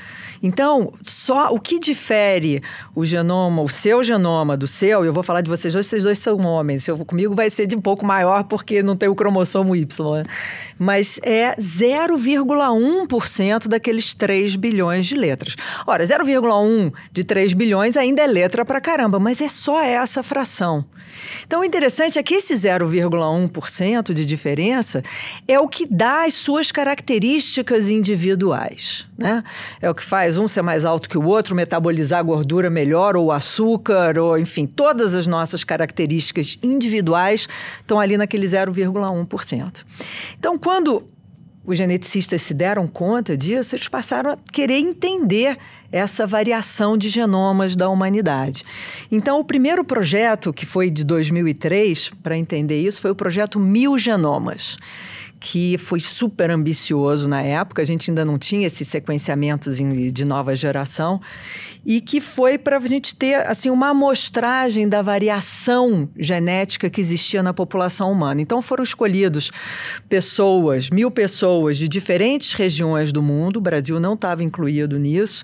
Então, 0.44 0.92
só 1.04 1.54
o 1.54 1.60
que 1.60 1.80
difere 1.80 2.64
o 2.96 3.06
genoma, 3.06 3.62
o 3.62 3.70
seu 3.70 4.04
genoma 4.04 4.58
do 4.58 4.68
seu, 4.68 5.06
eu 5.06 5.14
vou 5.14 5.22
falar 5.22 5.42
de 5.42 5.50
vocês 5.50 5.74
dois, 5.74 5.86
vocês 5.86 6.04
dois 6.04 6.20
são 6.20 6.38
homens. 6.40 6.88
Eu, 6.88 6.98
comigo 7.06 7.36
vai 7.36 7.50
ser 7.50 7.68
de 7.68 7.76
um 7.76 7.82
pouco 7.82 8.06
maior 8.06 8.46
porque 8.46 8.82
não 8.82 8.96
tem 8.96 9.10
o 9.10 9.16
cromossomo 9.16 9.76
Y, 9.76 10.18
né? 10.18 10.24
Mas 10.80 11.20
é 11.24 11.56
0,1% 11.56 13.68
daqueles 13.68 14.14
3 14.14 14.56
bilhões 14.56 15.06
de 15.06 15.16
letras. 15.16 15.56
Ora, 15.86 16.04
0,1 16.04 16.92
de 17.12 17.24
3 17.24 17.54
bilhões 17.54 17.96
ainda 17.96 18.24
é 18.24 18.28
letra 18.28 18.66
pra 18.66 18.82
caramba, 18.82 19.20
mas 19.20 19.42
é 19.42 19.50
só 19.50 19.82
essa 19.82 20.24
fração. 20.24 20.84
Então, 21.46 21.62
o 21.62 21.64
interessante 21.64 22.18
é 22.18 22.24
que 22.24 22.36
esse 22.36 22.54
0,1% 22.54 24.14
de 24.14 24.26
diferença 24.26 25.04
é 25.48 25.60
o 25.60 25.68
que 25.68 25.86
dá 25.86 26.26
as 26.26 26.34
suas 26.34 26.72
características 26.72 27.90
individuais, 27.90 29.08
né? 29.18 29.44
É 29.82 29.90
o 29.90 29.96
que 29.96 30.04
faz 30.04 30.31
mais 30.32 30.38
um 30.38 30.48
ser 30.48 30.62
mais 30.62 30.86
alto 30.86 31.10
que 31.10 31.18
o 31.18 31.26
outro, 31.26 31.54
metabolizar 31.54 32.20
a 32.20 32.24
gordura 32.24 32.70
melhor, 32.70 33.18
ou 33.18 33.34
açúcar, 33.34 34.18
ou 34.18 34.40
enfim, 34.40 34.66
todas 34.66 35.14
as 35.14 35.28
nossas 35.28 35.66
características 35.66 36.58
individuais 36.64 37.50
estão 37.82 38.00
ali 38.00 38.16
naquele 38.16 38.48
0,1%. 38.48 39.84
Então, 40.40 40.58
quando 40.58 41.04
os 41.66 41.78
geneticistas 41.78 42.42
se 42.42 42.54
deram 42.54 42.88
conta 42.88 43.36
disso, 43.36 43.76
eles 43.76 43.90
passaram 43.90 44.32
a 44.32 44.38
querer 44.54 44.78
entender 44.78 45.58
essa 45.92 46.26
variação 46.26 46.98
de 46.98 47.10
genomas 47.10 47.76
da 47.76 47.90
humanidade. 47.90 48.64
Então, 49.12 49.38
o 49.38 49.44
primeiro 49.44 49.84
projeto, 49.84 50.54
que 50.54 50.66
foi 50.66 50.90
de 50.90 51.04
2003, 51.04 52.10
para 52.24 52.38
entender 52.38 52.82
isso, 52.82 53.02
foi 53.02 53.12
o 53.12 53.16
projeto 53.16 53.60
Mil 53.60 53.98
Genomas 53.98 54.78
que 55.42 55.76
foi 55.80 56.00
super 56.00 56.52
ambicioso 56.52 57.28
na 57.28 57.42
época, 57.42 57.82
a 57.82 57.86
gente 57.86 58.12
ainda 58.12 58.24
não 58.24 58.38
tinha 58.38 58.68
esses 58.68 58.88
sequenciamentos 58.88 59.78
de 59.78 60.24
nova 60.24 60.56
geração, 60.56 61.20
e 61.84 62.00
que 62.00 62.22
foi 62.22 62.60
para 62.60 62.78
a 62.78 62.80
gente 62.82 63.16
ter 63.16 63.34
assim, 63.48 63.72
uma 63.72 63.90
amostragem 63.90 64.88
da 64.88 65.02
variação 65.02 66.08
genética 66.16 66.92
que 66.92 67.02
existia 67.02 67.42
na 67.42 67.56
população 67.56 68.12
humana. 68.12 68.40
Então 68.40 68.62
foram 68.62 68.84
escolhidos 68.84 69.52
pessoas, 70.08 70.92
mil 70.92 71.10
pessoas 71.10 71.76
de 71.76 71.88
diferentes 71.88 72.54
regiões 72.54 73.12
do 73.12 73.24
mundo, 73.24 73.58
o 73.58 73.62
Brasil 73.62 74.00
não 74.00 74.14
estava 74.14 74.44
incluído 74.44 75.00
nisso, 75.00 75.44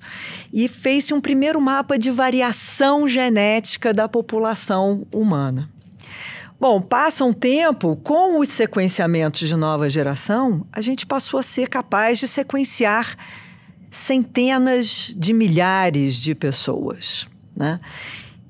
e 0.53 0.67
fez-se 0.67 1.11
um 1.11 1.19
primeiro 1.19 1.59
mapa 1.59 1.97
de 1.97 2.11
variação 2.11 3.07
genética 3.07 3.91
da 3.91 4.07
população 4.07 5.07
humana. 5.11 5.67
Bom, 6.59 6.81
passa 6.81 7.23
um 7.23 7.33
tempo, 7.33 7.95
com 7.97 8.39
os 8.39 8.49
sequenciamentos 8.49 9.47
de 9.47 9.55
nova 9.55 9.87
geração, 9.89 10.65
a 10.71 10.81
gente 10.81 11.05
passou 11.05 11.39
a 11.39 11.43
ser 11.43 11.69
capaz 11.69 12.17
de 12.17 12.27
sequenciar 12.27 13.15
centenas 13.91 15.13
de 15.15 15.33
milhares 15.33 16.15
de 16.15 16.33
pessoas, 16.33 17.27
né? 17.55 17.79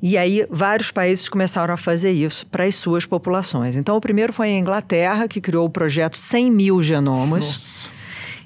E 0.01 0.15
aí, 0.17 0.45
vários 0.49 0.91
países 0.91 1.27
começaram 1.27 1.73
a 1.73 1.77
fazer 1.77 2.11
isso 2.11 2.45
para 2.47 2.65
as 2.65 2.75
suas 2.75 3.05
populações. 3.05 3.75
Então, 3.75 3.97
o 3.97 4.01
primeiro 4.01 4.31
foi 4.31 4.49
a 4.49 4.57
Inglaterra, 4.57 5.27
que 5.27 5.41
criou 5.41 5.65
o 5.65 5.69
projeto 5.69 6.17
100 6.17 6.51
mil 6.51 6.83
genomas. 6.83 7.45
Nossa. 7.45 7.97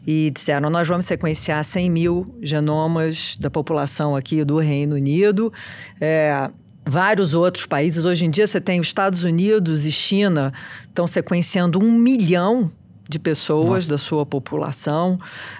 E 0.08 0.32
disseram: 0.32 0.70
nós 0.70 0.88
vamos 0.88 1.06
sequenciar 1.06 1.64
100 1.64 1.90
mil 1.90 2.36
genomas 2.42 3.38
da 3.38 3.50
população 3.50 4.16
aqui 4.16 4.44
do 4.44 4.58
Reino 4.58 4.96
Unido. 4.96 5.52
É, 6.00 6.50
vários 6.86 7.34
outros 7.34 7.66
países. 7.66 8.06
Hoje 8.06 8.26
em 8.26 8.30
dia, 8.30 8.48
você 8.48 8.60
tem 8.60 8.80
os 8.80 8.88
Estados 8.88 9.24
Unidos 9.24 9.86
e 9.86 9.92
China 9.92 10.54
estão 10.88 11.08
sequenciando 11.08 11.80
um 11.80 11.92
milhão 11.92 12.72
de 13.12 13.20
pessoas 13.20 13.86
Nossa. 13.86 13.90
da 13.90 13.98
sua 13.98 14.26
população. 14.26 15.20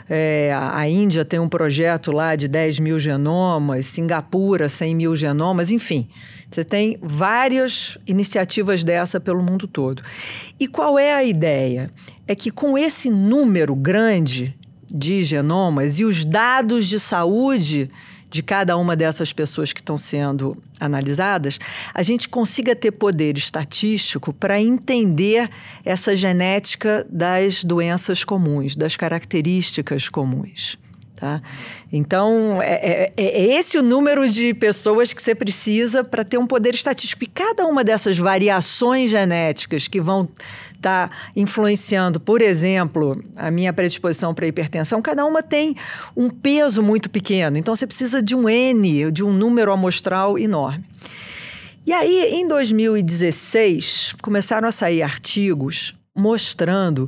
É, 0.10 0.56
a 0.56 0.88
Índia 0.88 1.26
tem 1.26 1.40
um 1.40 1.50
projeto 1.50 2.12
lá 2.12 2.36
de 2.36 2.48
10 2.48 2.80
mil 2.80 2.98
genomas, 2.98 3.88
Singapura, 3.88 4.70
100 4.70 4.96
mil 4.96 5.16
genomas, 5.16 5.70
enfim. 5.70 6.08
Você 6.50 6.64
tem 6.64 6.98
várias 7.02 7.98
iniciativas 8.08 8.84
dessa 8.84 9.20
pelo 9.20 9.44
mundo 9.44 9.68
todo. 9.68 10.02
E 10.58 10.68
qual 10.68 10.98
é 10.98 11.14
a 11.14 11.24
ideia? 11.24 11.92
É 12.26 12.34
que 12.34 12.52
com 12.52 12.78
esse 12.78 13.10
número 13.10 13.76
grande 13.76 14.58
de 14.88 15.24
genomas 15.24 16.00
e 16.00 16.06
os 16.06 16.24
dados 16.24 16.88
de 16.88 17.00
saúde 17.00 17.90
de 18.32 18.42
cada 18.42 18.78
uma 18.78 18.96
dessas 18.96 19.34
pessoas 19.34 19.74
que 19.74 19.82
estão 19.82 19.98
sendo 19.98 20.58
analisadas, 20.80 21.60
a 21.94 22.02
gente 22.02 22.30
consiga 22.30 22.74
ter 22.74 22.92
poder 22.92 23.38
estatístico 23.38 24.32
para 24.32 24.60
entender 24.60 25.50
essa 25.84 26.16
genética 26.16 27.06
das 27.10 27.66
doenças 27.66 28.24
comuns, 28.24 28.74
das 28.74 28.96
características 28.96 30.08
comuns. 30.08 30.80
Tá? 31.22 31.40
Então, 31.94 32.60
é, 32.64 33.12
é, 33.16 33.24
é, 33.24 33.42
esse 33.54 33.78
o 33.78 33.84
número 33.84 34.28
de 34.28 34.56
pessoas 34.56 35.14
que 35.14 35.22
você 35.22 35.36
precisa 35.36 36.04
para 36.04 36.24
ter 36.24 36.40
um 36.40 36.48
poder 36.48 36.74
estatístico. 36.74 37.26
E 37.26 37.28
cada 37.28 37.68
uma 37.68 37.84
dessas 37.84 38.18
variações 38.18 39.12
genéticas 39.12 39.88
que 39.88 40.02
vão 40.02 40.28
estar 40.76 41.10
tá 41.10 41.16
influenciando, 41.36 42.20
por 42.20 42.42
exemplo, 42.42 43.24
a 43.36 43.52
minha 43.52 43.72
predisposição 43.72 44.34
para 44.34 44.48
hipertensão, 44.48 45.00
cada 45.00 45.24
uma 45.24 45.44
tem 45.44 45.76
um 46.18 46.28
peso 46.28 46.82
muito 46.82 47.08
pequeno. 47.08 47.56
Então, 47.56 47.76
você 47.76 47.86
precisa 47.86 48.20
de 48.20 48.36
um 48.36 48.50
N, 48.50 49.12
de 49.12 49.24
um 49.24 49.32
número 49.32 49.72
amostral 49.72 50.40
enorme. 50.40 50.84
E 51.86 51.94
aí, 51.94 52.32
em 52.32 52.48
2016, 52.48 54.16
começaram 54.24 54.68
a 54.68 54.72
sair 54.72 55.04
artigos 55.04 55.94
mostrando 56.16 57.08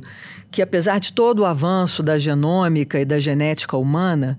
que, 0.54 0.62
apesar 0.62 1.00
de 1.00 1.12
todo 1.12 1.40
o 1.40 1.44
avanço 1.44 2.00
da 2.00 2.16
genômica 2.16 3.00
e 3.00 3.04
da 3.04 3.18
genética 3.18 3.76
humana, 3.76 4.38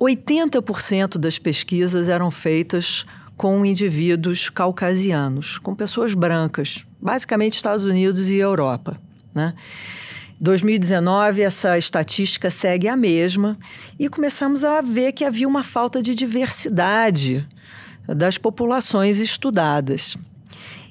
80% 0.00 1.18
das 1.18 1.40
pesquisas 1.40 2.08
eram 2.08 2.30
feitas 2.30 3.04
com 3.36 3.66
indivíduos 3.66 4.48
caucasianos, 4.48 5.58
com 5.58 5.74
pessoas 5.74 6.14
brancas, 6.14 6.86
basicamente 7.02 7.54
Estados 7.54 7.82
Unidos 7.82 8.28
e 8.28 8.36
Europa. 8.36 8.96
Né? 9.34 9.54
2019, 10.40 11.42
essa 11.42 11.76
estatística 11.76 12.48
segue 12.48 12.86
a 12.86 12.96
mesma 12.96 13.58
e 13.98 14.08
começamos 14.08 14.62
a 14.62 14.80
ver 14.80 15.10
que 15.10 15.24
havia 15.24 15.48
uma 15.48 15.64
falta 15.64 16.00
de 16.00 16.14
diversidade 16.14 17.44
das 18.06 18.38
populações 18.38 19.18
estudadas. 19.18 20.16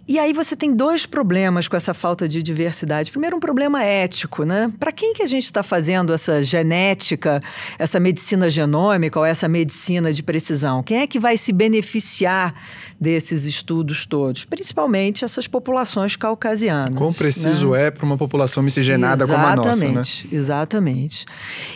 E 0.08 0.20
aí 0.20 0.34
você 0.34 0.56
tem 0.56 0.72
dois 0.72 1.08
problemas 1.08 1.68
com 1.68 1.76
essa 1.76 1.92
falta 1.92 2.28
de 2.28 2.44
diversidade. 2.44 3.10
Primeiro, 3.10 3.38
um 3.38 3.40
problema 3.40 3.84
ético, 3.84 4.44
né? 4.44 4.72
Para 4.80 4.92
quem 4.92 5.16
que 5.16 5.24
a 5.24 5.26
gente 5.26 5.46
está 5.46 5.64
fazendo 5.64 6.14
essa 6.14 6.44
genética, 6.44 7.42
essa 7.80 8.00
medicina 8.00 8.48
genômica 8.48 9.20
ou 9.20 9.26
essa 9.26 9.48
medicina 9.48 10.14
de 10.14 10.22
precisão? 10.22 10.84
Quem 10.84 11.00
é 11.00 11.08
que 11.08 11.20
vai 11.20 11.38
se 11.38 11.52
beneficiar 11.52 12.54
desses 13.02 13.46
estudos 13.46 14.06
todos? 14.06 14.46
Principalmente 14.46 15.26
essas 15.26 15.48
populações 15.48 16.16
caucasianas. 16.16 16.96
Quão 16.96 17.12
preciso 17.12 17.72
né? 17.72 17.88
é 17.88 17.92
para 17.92 18.06
uma 18.06 18.18
população 18.18 18.62
miscigenada 18.62 19.24
exatamente, 19.24 19.58
como 19.58 19.64
a 19.64 19.66
nossa, 19.66 19.88
né? 19.88 20.30
Exatamente. 20.32 21.26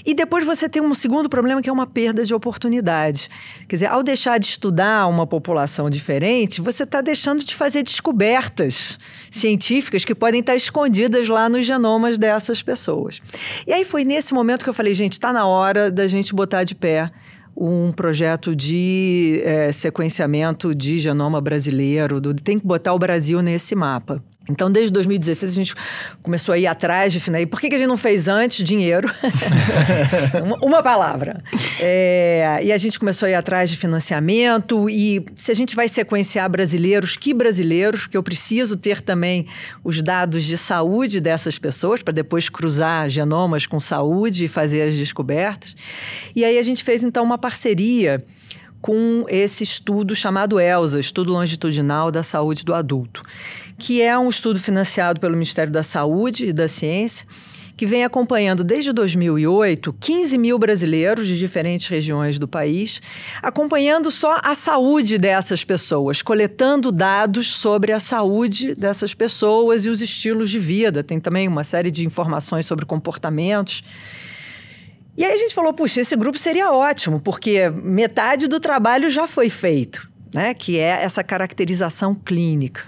E 0.06 0.14
depois 0.14 0.46
você 0.46 0.70
tem 0.70 0.84
um 0.84 0.94
segundo 0.94 1.28
problema 1.30 1.64
que 1.64 1.70
é 1.70 1.74
uma 1.74 1.88
perda 1.88 2.24
de 2.24 2.36
oportunidade. 2.36 3.28
Quer 3.68 3.78
dizer, 3.78 3.88
ao 3.88 4.04
deixar 4.04 4.38
de 4.38 4.46
estudar 4.46 5.08
uma 5.08 5.26
população 5.26 5.90
diferente, 5.90 6.62
você 6.62 6.84
está 6.84 7.02
deixando 7.02 7.44
de 7.44 7.56
fazer 7.56 7.82
descobertas 7.82 8.19
descobertas 8.20 9.00
científicas 9.32 10.04
que 10.04 10.14
podem 10.14 10.42
estar 10.42 10.56
escondidas 10.56 11.30
lá 11.30 11.48
nos 11.48 11.66
genomas 11.66 12.18
dessas 12.18 12.62
pessoas. 12.62 13.22
E 13.66 13.72
aí 13.72 13.86
foi 13.86 14.04
nesse 14.04 14.34
momento 14.34 14.64
que 14.64 14.70
eu 14.70 14.74
falei, 14.74 14.94
gente, 14.94 15.14
está 15.14 15.32
na 15.32 15.46
hora 15.46 15.90
da 15.90 16.06
gente 16.06 16.36
botar 16.36 16.66
de 16.66 16.76
pé 16.76 17.10
um 17.56 17.92
projeto 17.92 18.56
de 18.56 19.42
é, 19.44 19.72
sequenciamento 19.72 20.76
de 20.76 21.00
genoma 21.00 21.40
brasileiro, 21.40 22.20
do, 22.20 22.34
tem 22.34 22.60
que 22.60 22.66
botar 22.66 22.94
o 22.94 23.00
Brasil 23.00 23.42
nesse 23.42 23.76
mapa. 23.76 24.24
Então, 24.50 24.72
desde 24.72 24.92
2016, 24.92 25.52
a 25.52 25.56
gente 25.56 25.76
começou 26.24 26.54
a 26.54 26.58
ir 26.58 26.68
atrás 26.68 27.14
de 27.14 27.20
financiamento. 27.20 27.50
Por 27.50 27.62
que, 27.62 27.70
que 27.70 27.76
a 27.76 27.78
gente 27.78 27.88
não 27.88 27.98
fez 27.98 28.28
antes? 28.28 28.64
Dinheiro. 28.64 29.10
uma, 30.62 30.82
palavra. 30.82 31.44
É, 31.80 32.60
e 32.64 32.72
a 32.72 32.78
gente 32.78 33.00
começou 33.00 33.28
a 33.28 33.30
ir 33.30 33.36
atrás 33.36 33.70
de 33.70 33.78
financiamento. 33.78 34.90
E 34.90 35.24
se 35.36 35.52
a 35.52 35.56
gente 35.56 35.76
vai 35.76 35.88
sequenciar 35.88 36.50
brasileiros, 36.50 37.16
que 37.16 37.34
brasileiros? 37.34 38.02
Porque 38.02 38.18
eu 38.18 38.24
preciso 38.24 38.76
ter 38.76 39.02
também 39.02 39.46
os 39.84 40.02
dados 40.02 40.44
de 40.44 40.58
saúde 40.58 41.20
dessas 41.20 41.60
pessoas, 41.60 42.02
para 42.02 42.14
depois 42.14 42.50
cruzar 42.50 43.10
genomas 43.10 43.66
com 43.66 43.80
saúde 43.80 44.46
e 44.46 44.48
fazer 44.48 44.82
as 44.82 44.96
descobertas. 44.96 45.76
E 46.36 46.44
aí 46.44 46.58
a 46.58 46.64
gente 46.64 46.84
fez, 46.84 47.04
então, 47.04 47.24
uma 47.24 47.38
parceria 47.38 48.24
com 48.82 49.26
esse 49.28 49.64
estudo 49.64 50.16
chamado 50.16 50.60
ELSA, 50.60 51.00
Estudo 51.00 51.34
Longitudinal 51.34 52.12
da 52.12 52.24
Saúde 52.24 52.64
do 52.64 52.74
Adulto, 52.74 53.22
que 53.78 54.02
é 54.02 54.18
um 54.18 54.30
estudo 54.30 54.60
financiado 54.60 55.20
pelo 55.20 55.34
Ministério 55.34 55.72
da 55.72 55.84
Saúde 55.84 56.48
e 56.48 56.54
da 56.54 56.68
Ciência, 56.68 57.26
que 57.80 57.86
vem 57.86 58.04
acompanhando 58.04 58.62
desde 58.62 58.92
2008 58.92 59.94
15 59.94 60.38
mil 60.38 60.60
brasileiros 60.60 61.26
de 61.26 61.40
diferentes 61.40 61.88
regiões 61.88 62.38
do 62.38 62.46
país, 62.46 63.02
acompanhando 63.42 64.12
só 64.12 64.38
a 64.44 64.54
saúde 64.54 65.18
dessas 65.18 65.64
pessoas, 65.64 66.22
coletando 66.22 66.92
dados 66.92 67.48
sobre 67.48 67.94
a 67.94 68.00
saúde 68.02 68.76
dessas 68.76 69.14
pessoas 69.14 69.86
e 69.86 69.90
os 69.90 70.02
estilos 70.02 70.50
de 70.50 70.60
vida. 70.60 71.06
Tem 71.06 71.22
também 71.22 71.48
uma 71.48 71.64
série 71.64 71.90
de 71.90 72.06
informações 72.06 72.66
sobre 72.66 72.86
comportamentos. 72.86 73.82
E 75.20 75.26
aí 75.26 75.34
a 75.34 75.38
gente 75.38 75.54
falou, 75.54 75.74
puxa, 75.74 76.00
esse 76.00 76.16
grupo 76.16 76.38
seria 76.38 76.72
ótimo, 76.72 77.20
porque 77.20 77.68
metade 77.70 78.48
do 78.48 78.58
trabalho 78.58 79.10
já 79.10 79.28
foi 79.28 79.50
feito, 79.50 80.10
né? 80.34 80.54
Que 80.54 80.80
é 80.80 81.04
essa 81.04 81.22
caracterização 81.22 82.16
clínica. 82.16 82.84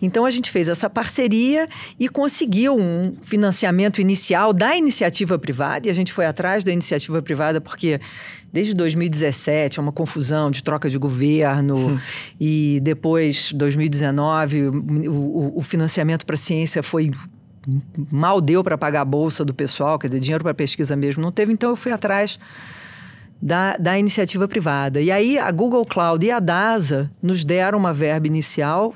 Então 0.00 0.24
a 0.24 0.30
gente 0.30 0.48
fez 0.48 0.68
essa 0.68 0.88
parceria 0.88 1.66
e 1.98 2.08
conseguiu 2.08 2.76
um 2.78 3.16
financiamento 3.20 4.00
inicial 4.00 4.52
da 4.52 4.76
iniciativa 4.76 5.36
privada, 5.40 5.88
e 5.88 5.90
a 5.90 5.92
gente 5.92 6.12
foi 6.12 6.26
atrás 6.26 6.62
da 6.62 6.70
iniciativa 6.70 7.20
privada 7.20 7.60
porque 7.60 8.00
desde 8.52 8.72
2017 8.72 9.80
é 9.80 9.82
uma 9.82 9.90
confusão 9.90 10.52
de 10.52 10.62
troca 10.62 10.88
de 10.88 10.96
governo 10.98 11.94
hum. 11.94 11.98
e 12.40 12.78
depois 12.80 13.50
2019 13.52 14.68
o, 14.68 15.10
o, 15.10 15.58
o 15.58 15.62
financiamento 15.62 16.24
para 16.24 16.34
a 16.34 16.38
ciência 16.38 16.80
foi 16.80 17.10
mal 18.10 18.40
deu 18.40 18.62
para 18.62 18.78
pagar 18.78 19.00
a 19.00 19.04
bolsa 19.04 19.44
do 19.44 19.52
pessoal, 19.52 19.98
quer 19.98 20.08
dizer, 20.08 20.20
dinheiro 20.20 20.44
para 20.44 20.54
pesquisa 20.54 20.94
mesmo 20.94 21.22
não 21.22 21.32
teve, 21.32 21.52
então 21.52 21.70
eu 21.70 21.76
fui 21.76 21.92
atrás 21.92 22.38
da, 23.40 23.76
da 23.76 23.98
iniciativa 23.98 24.46
privada. 24.48 25.00
E 25.00 25.10
aí 25.10 25.38
a 25.38 25.50
Google 25.50 25.84
Cloud 25.84 26.24
e 26.24 26.30
a 26.30 26.38
DASA 26.40 27.10
nos 27.22 27.44
deram 27.44 27.78
uma 27.78 27.92
verba 27.92 28.26
inicial, 28.26 28.94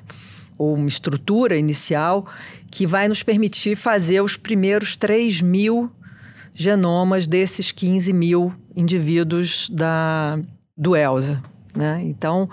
ou 0.57 0.75
uma 0.75 0.89
estrutura 0.89 1.57
inicial, 1.57 2.27
que 2.71 2.87
vai 2.87 3.09
nos 3.09 3.23
permitir 3.23 3.77
fazer 3.77 4.21
os 4.21 4.37
primeiros 4.37 4.97
3 4.97 5.41
mil 5.41 5.91
genomas 6.55 7.27
desses 7.27 7.73
15 7.73 8.13
mil 8.13 8.53
indivíduos 8.77 9.71
da, 9.71 10.39
do 10.77 10.95
ELSA. 10.95 11.43
Né? 11.75 12.01
Então, 12.05 12.49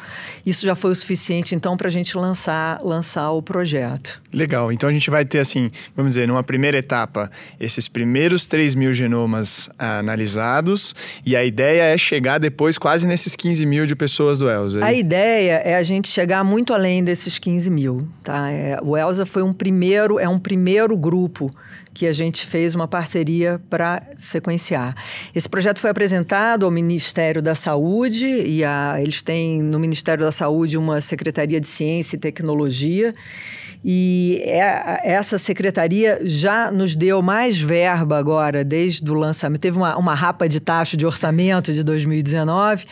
isso 0.46 0.66
já 0.66 0.76
foi 0.76 0.92
o 0.92 0.96
suficiente 0.96 1.56
então 1.56 1.76
para 1.76 1.88
a 1.88 1.92
gente 1.92 2.16
lançar, 2.16 2.80
lançar 2.84 3.32
o 3.32 3.42
projeto. 3.42 4.22
Legal. 4.32 4.72
Então 4.72 4.88
a 4.90 4.92
gente 4.92 5.10
vai 5.10 5.26
ter 5.26 5.40
assim, 5.40 5.72
vamos 5.96 6.14
dizer, 6.14 6.28
numa 6.28 6.44
primeira 6.44 6.78
etapa, 6.78 7.32
esses 7.60 7.88
primeiros 7.88 8.46
3 8.46 8.76
mil 8.76 8.94
genomas 8.94 9.70
ah, 9.80 10.00
analisados, 10.00 10.96
e 11.26 11.36
a 11.36 11.44
ideia 11.44 11.94
é 11.94 11.98
chegar 11.98 12.38
depois 12.38 12.78
quase 12.78 13.08
nesses 13.08 13.36
15 13.36 13.66
mil 13.66 13.86
de 13.86 13.96
pessoas 13.96 14.40
do 14.40 14.50
ELSA. 14.50 14.86
A 14.86 14.94
ideia 14.94 15.62
é 15.64 15.76
a 15.76 15.84
gente 15.84 16.08
chegar 16.08 16.44
muito 16.44 16.74
além 16.74 17.04
desses 17.04 17.40
15 17.40 17.70
mil. 17.72 18.08
Tá? 18.22 18.52
É, 18.52 18.80
o 18.82 18.96
ELSA 18.96 19.26
foi 19.26 19.42
um 19.42 19.54
primeiro, 19.54 20.20
é 20.20 20.30
um 20.30 20.38
primeiro 20.38 20.96
grupo 20.96 21.52
que 21.98 22.06
a 22.06 22.14
gente 22.14 22.46
fez 22.46 22.76
uma 22.76 22.88
parceria 22.88 23.60
para 23.72 24.04
sequenciar. 24.16 24.96
Esse 25.34 25.50
projeto 25.50 25.80
foi 25.80 25.90
apresentado 25.90 26.64
ao 26.64 26.72
Ministério 26.72 27.42
da 27.42 27.56
Saúde 27.56 28.28
e 28.28 28.64
a, 28.64 28.98
eles 29.02 29.24
têm 29.24 29.64
no 29.64 29.80
Ministério 29.80 30.24
da 30.24 30.32
Saúde 30.32 30.78
uma 30.78 31.02
Secretaria 31.02 31.60
de 31.60 31.68
Ciência 31.68 32.16
e 32.16 32.20
Tecnologia 32.20 33.16
e 33.84 34.44
é, 34.44 35.12
essa 35.12 35.40
secretaria 35.40 36.20
já 36.24 36.72
nos 36.72 36.96
deu 36.96 37.20
mais 37.24 37.60
verba 37.60 38.20
agora, 38.20 38.64
desde 38.64 39.10
o 39.10 39.16
lançamento. 39.16 39.62
Teve 39.62 39.78
uma, 39.78 39.98
uma 39.98 40.14
rapa 40.14 40.48
de 40.48 40.60
taxa 40.60 40.96
de 40.96 41.04
orçamento 41.04 41.74
de 41.74 41.84
2019 41.84 42.86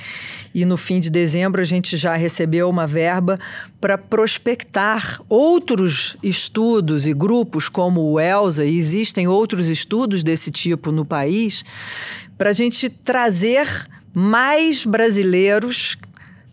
e 0.55 0.63
no 0.63 0.77
fim 0.77 1.01
de 1.01 1.09
dezembro 1.09 1.61
a 1.61 1.65
gente 1.65 1.97
já 1.97 2.15
recebeu 2.15 2.69
uma 2.69 2.87
verba 2.87 3.37
para 3.81 3.97
prospectar 3.97 5.21
outros 5.27 6.15
estudos 6.23 7.05
e 7.05 7.13
grupos 7.13 7.67
como 7.67 8.01
o 8.01 8.17
ELSA, 8.17 8.63
e 8.63 8.77
existem 8.77 9.27
outros 9.27 9.67
estudos 9.67 10.23
desse 10.23 10.49
tipo 10.49 10.93
no 10.93 11.03
país, 11.03 11.65
para 12.37 12.51
a 12.51 12.53
gente 12.53 12.89
trazer 12.89 13.67
mais 14.13 14.85
brasileiros 14.85 15.97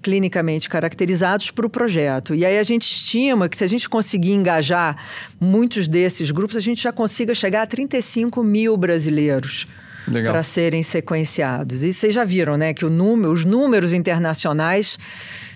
clinicamente 0.02 0.68
caracterizados 0.68 1.52
para 1.52 1.64
o 1.64 1.70
projeto. 1.70 2.34
E 2.34 2.44
aí 2.44 2.58
a 2.58 2.62
gente 2.64 2.82
estima 2.82 3.48
que 3.48 3.56
se 3.56 3.62
a 3.62 3.68
gente 3.68 3.88
conseguir 3.88 4.32
engajar 4.32 4.96
muitos 5.40 5.86
desses 5.86 6.32
grupos, 6.32 6.56
a 6.56 6.60
gente 6.60 6.82
já 6.82 6.90
consiga 6.90 7.32
chegar 7.36 7.62
a 7.62 7.66
35 7.68 8.42
mil 8.42 8.76
brasileiros 8.76 9.68
para 10.04 10.42
serem 10.42 10.82
sequenciados. 10.82 11.82
E 11.82 11.92
vocês 11.92 12.14
já 12.14 12.24
viram, 12.24 12.56
né, 12.56 12.74
que 12.74 12.84
número, 12.84 13.32
os 13.32 13.44
números 13.44 13.92
internacionais 13.92 14.98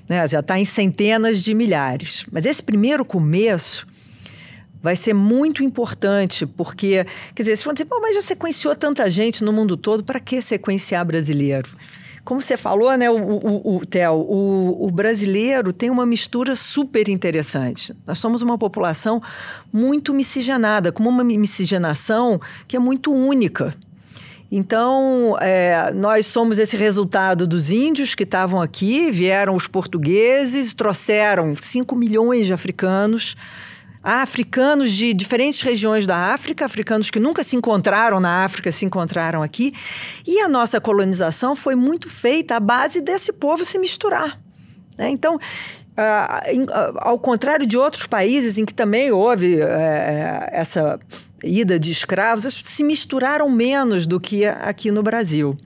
né, 0.08 0.26
já 0.26 0.40
está 0.40 0.58
em 0.58 0.64
centenas 0.64 1.42
de 1.42 1.54
milhares. 1.54 2.24
Mas 2.30 2.46
esse 2.46 2.62
primeiro 2.62 3.04
começo 3.04 3.86
vai 4.82 4.94
ser 4.94 5.14
muito 5.14 5.64
importante, 5.64 6.46
porque, 6.46 7.04
quer 7.34 7.42
dizer, 7.42 7.56
se 7.56 7.64
for 7.64 7.72
dizer, 7.72 7.88
mas 7.90 8.14
já 8.14 8.22
sequenciou 8.22 8.74
tanta 8.76 9.10
gente 9.10 9.42
no 9.42 9.52
mundo 9.52 9.76
todo, 9.76 10.04
para 10.04 10.20
que 10.20 10.40
sequenciar 10.40 11.04
brasileiro? 11.04 11.68
Como 12.24 12.40
você 12.40 12.56
falou, 12.56 12.96
né, 12.96 13.08
o, 13.08 13.16
o, 13.16 13.76
o 13.76 13.86
Theo, 13.86 14.14
o, 14.14 14.86
o, 14.86 14.90
brasileiro 14.90 15.72
tem 15.72 15.90
uma 15.90 16.04
mistura 16.04 16.56
super 16.56 17.08
interessante. 17.08 17.94
Nós 18.04 18.18
somos 18.18 18.42
uma 18.42 18.58
população 18.58 19.22
muito 19.72 20.12
miscigenada, 20.12 20.90
com 20.90 21.04
uma 21.04 21.22
miscigenação 21.22 22.40
que 22.66 22.76
é 22.76 22.80
muito 22.80 23.12
única. 23.12 23.72
Então, 24.50 25.36
é, 25.40 25.90
nós 25.92 26.26
somos 26.26 26.58
esse 26.58 26.76
resultado 26.76 27.46
dos 27.46 27.70
índios 27.70 28.14
que 28.14 28.22
estavam 28.22 28.62
aqui, 28.62 29.10
vieram 29.10 29.54
os 29.54 29.66
portugueses, 29.66 30.72
trouxeram 30.72 31.54
5 31.56 31.96
milhões 31.96 32.46
de 32.46 32.52
africanos 32.52 33.36
africanos 34.06 34.92
de 34.92 35.12
diferentes 35.12 35.60
regiões 35.62 36.06
da 36.06 36.32
África, 36.32 36.64
africanos 36.64 37.10
que 37.10 37.18
nunca 37.18 37.42
se 37.42 37.56
encontraram 37.56 38.20
na 38.20 38.44
África, 38.44 38.70
se 38.70 38.84
encontraram 38.84 39.42
aqui. 39.42 39.74
E 40.24 40.38
a 40.38 40.48
nossa 40.48 40.80
colonização 40.80 41.56
foi 41.56 41.74
muito 41.74 42.08
feita 42.08 42.54
à 42.54 42.60
base 42.60 43.00
desse 43.00 43.32
povo 43.32 43.64
se 43.64 43.76
misturar. 43.80 44.40
Né? 44.96 45.10
Então, 45.10 45.40
ao 47.00 47.18
contrário 47.18 47.66
de 47.66 47.76
outros 47.76 48.06
países 48.06 48.58
em 48.58 48.64
que 48.64 48.74
também 48.74 49.10
houve 49.10 49.56
uh, 49.56 49.66
essa 50.52 51.00
ida 51.42 51.78
de 51.78 51.90
escravos, 51.90 52.60
se 52.64 52.84
misturaram 52.84 53.50
menos 53.50 54.06
do 54.06 54.18
que 54.20 54.44
aqui 54.44 54.90
no 54.90 55.02
Brasil. 55.02 55.56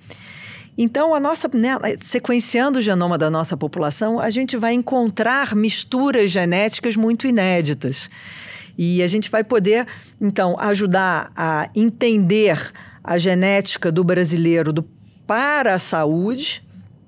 Então, 0.76 1.14
a 1.14 1.20
nossa, 1.20 1.50
né, 1.52 1.76
sequenciando 1.98 2.78
o 2.78 2.82
genoma 2.82 3.18
da 3.18 3.28
nossa 3.28 3.56
população, 3.56 4.18
a 4.18 4.30
gente 4.30 4.56
vai 4.56 4.72
encontrar 4.72 5.54
misturas 5.54 6.30
genéticas 6.30 6.96
muito 6.96 7.26
inéditas. 7.26 8.08
E 8.78 9.02
a 9.02 9.06
gente 9.06 9.30
vai 9.30 9.44
poder, 9.44 9.86
então, 10.20 10.56
ajudar 10.58 11.30
a 11.36 11.68
entender 11.74 12.72
a 13.04 13.18
genética 13.18 13.92
do 13.92 14.02
brasileiro 14.02 14.72
do, 14.72 14.82
para 15.26 15.74
a 15.74 15.78
saúde. 15.78 16.62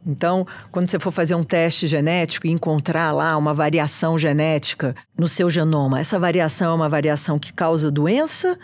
Então, 0.07 0.47
quando 0.71 0.91
você 0.91 0.99
for 0.99 1.13
fazer 1.13 1.35
um 1.35 1.45
teste 1.45 1.87
genético 1.87 2.47
e 2.47 2.51
encontrar 2.51 3.13
lá 3.13 3.37
uma 3.37 3.55
variação 3.55 4.19
genética 4.19 4.95
no 5.17 5.29
seu 5.29 5.49
genoma, 5.49 6.01
essa 6.01 6.19
variação 6.19 6.73
é 6.73 6.75
uma 6.75 6.89
variação 6.89 7.39
que 7.39 7.53
causa 7.53 7.91
doença 7.91 8.59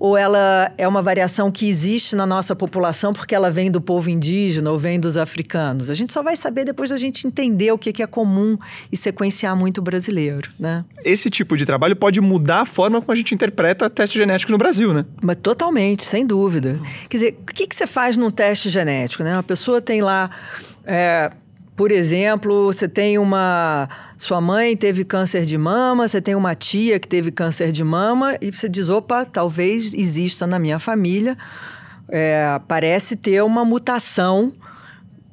ou 0.00 0.16
ela 0.16 0.72
é 0.78 0.88
uma 0.88 1.02
variação 1.02 1.50
que 1.52 1.68
existe 1.68 2.16
na 2.16 2.24
nossa 2.24 2.56
população 2.56 3.12
porque 3.12 3.34
ela 3.34 3.50
vem 3.50 3.70
do 3.70 3.82
povo 3.82 4.08
indígena 4.08 4.70
ou 4.70 4.78
vem 4.78 4.98
dos 4.98 5.18
africanos? 5.18 5.90
A 5.90 5.94
gente 5.94 6.10
só 6.10 6.22
vai 6.22 6.34
saber 6.34 6.64
depois 6.64 6.88
da 6.88 6.96
gente 6.96 7.26
entender 7.26 7.70
o 7.70 7.76
que 7.76 8.02
é 8.02 8.06
comum 8.06 8.56
e 8.90 8.96
sequenciar 8.96 9.54
muito 9.54 9.82
brasileiro, 9.82 10.50
né? 10.58 10.86
Esse 11.04 11.28
tipo 11.28 11.54
de 11.54 11.66
trabalho 11.66 11.94
pode 11.94 12.18
mudar 12.18 12.62
a 12.62 12.66
forma 12.66 12.98
como 13.00 13.12
a 13.12 13.14
gente 13.14 13.34
interpreta 13.34 13.90
teste 13.90 14.16
genético 14.16 14.50
no 14.50 14.56
Brasil, 14.56 14.94
né? 14.94 15.04
Mas 15.20 15.36
totalmente, 15.42 16.02
sem 16.02 16.26
dúvida. 16.26 16.80
Quer 17.10 17.16
dizer, 17.18 17.38
o 17.42 17.52
que, 17.52 17.66
que 17.66 17.76
você 17.76 17.86
faz 17.86 18.16
num 18.16 18.30
teste 18.30 18.70
genético, 18.70 19.22
né? 19.22 19.34
Uma 19.34 19.42
pessoa 19.42 19.82
tem 19.82 20.00
lá... 20.00 20.30
É, 20.86 21.30
por 21.80 21.90
exemplo, 21.92 22.66
você 22.66 22.86
tem 22.86 23.16
uma. 23.16 23.88
Sua 24.18 24.38
mãe 24.38 24.76
teve 24.76 25.02
câncer 25.02 25.44
de 25.46 25.56
mama, 25.56 26.06
você 26.06 26.20
tem 26.20 26.34
uma 26.34 26.54
tia 26.54 27.00
que 27.00 27.08
teve 27.08 27.32
câncer 27.32 27.72
de 27.72 27.82
mama, 27.82 28.36
e 28.38 28.52
você 28.52 28.68
diz: 28.68 28.90
opa, 28.90 29.24
talvez 29.24 29.94
exista 29.94 30.46
na 30.46 30.58
minha 30.58 30.78
família. 30.78 31.38
É, 32.06 32.60
parece 32.68 33.16
ter 33.16 33.42
uma 33.42 33.64
mutação 33.64 34.52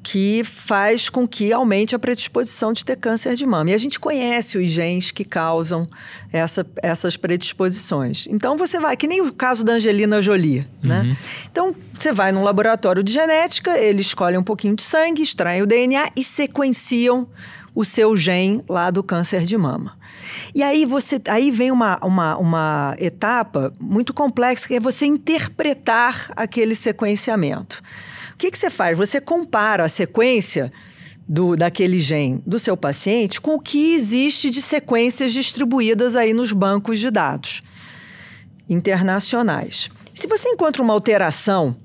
que 0.10 0.42
faz 0.42 1.10
com 1.10 1.28
que 1.28 1.52
aumente 1.52 1.94
a 1.94 2.00
predisposição 2.00 2.72
de 2.72 2.86
ter 2.86 2.96
câncer 2.96 3.36
de 3.36 3.46
mama. 3.46 3.72
E 3.72 3.74
a 3.74 3.78
gente 3.78 4.00
conhece 4.00 4.58
os 4.58 4.70
genes 4.70 5.12
que 5.12 5.26
causam 5.26 5.86
essa, 6.32 6.66
essas 6.82 7.18
predisposições. 7.18 8.26
Então 8.30 8.56
você 8.56 8.80
vai, 8.80 8.96
que 8.96 9.06
nem 9.06 9.20
o 9.20 9.34
caso 9.34 9.66
da 9.66 9.74
Angelina 9.74 10.22
Jolie, 10.22 10.66
né? 10.82 11.00
uhum. 11.02 11.08
né? 11.10 11.18
Então 11.52 11.76
você 11.92 12.14
vai 12.14 12.32
num 12.32 12.42
laboratório 12.42 13.04
de 13.04 13.12
genética, 13.12 13.78
eles 13.78 14.06
escolhem 14.06 14.38
um 14.38 14.44
pouquinho 14.44 14.78
de 14.78 14.84
sangue, 14.84 15.22
extraem 15.22 15.62
o 15.62 15.66
DNA 15.66 16.12
e 16.16 16.24
sequenciam 16.24 17.28
o 17.76 17.84
seu 17.84 18.16
gene 18.16 18.64
lá 18.70 18.90
do 18.90 19.04
câncer 19.04 19.42
de 19.42 19.58
mama. 19.58 19.98
E 20.56 20.64
aí 20.64 20.86
você 20.86 21.22
aí 21.28 21.52
vem 21.52 21.70
uma, 21.70 22.00
uma, 22.02 22.38
uma 22.38 22.96
etapa 22.98 23.74
muito 23.78 24.14
complexa 24.14 24.70
que 24.70 24.76
é 24.76 24.80
você 24.80 25.06
interpretar 25.06 26.32
aquele 26.34 26.76
sequenciamento. 26.76 27.84
O 28.38 28.40
que, 28.40 28.52
que 28.52 28.58
você 28.58 28.70
faz? 28.70 28.96
Você 28.96 29.20
compara 29.20 29.84
a 29.84 29.90
sequência 29.90 30.72
do, 31.28 31.56
daquele 31.56 32.00
gene 32.00 32.40
do 32.46 32.60
seu 32.60 32.78
paciente 32.78 33.42
com 33.42 33.56
o 33.56 33.60
que 33.60 33.96
existe 33.96 34.52
de 34.52 34.62
sequências 34.62 35.34
distribuídas 35.34 36.16
aí 36.16 36.34
nos 36.34 36.52
bancos 36.52 37.00
de 37.00 37.10
dados 37.10 37.64
internacionais. 38.70 39.90
Se 40.14 40.28
você 40.28 40.50
encontra 40.50 40.84
uma 40.84 40.94
alteração 40.94 41.76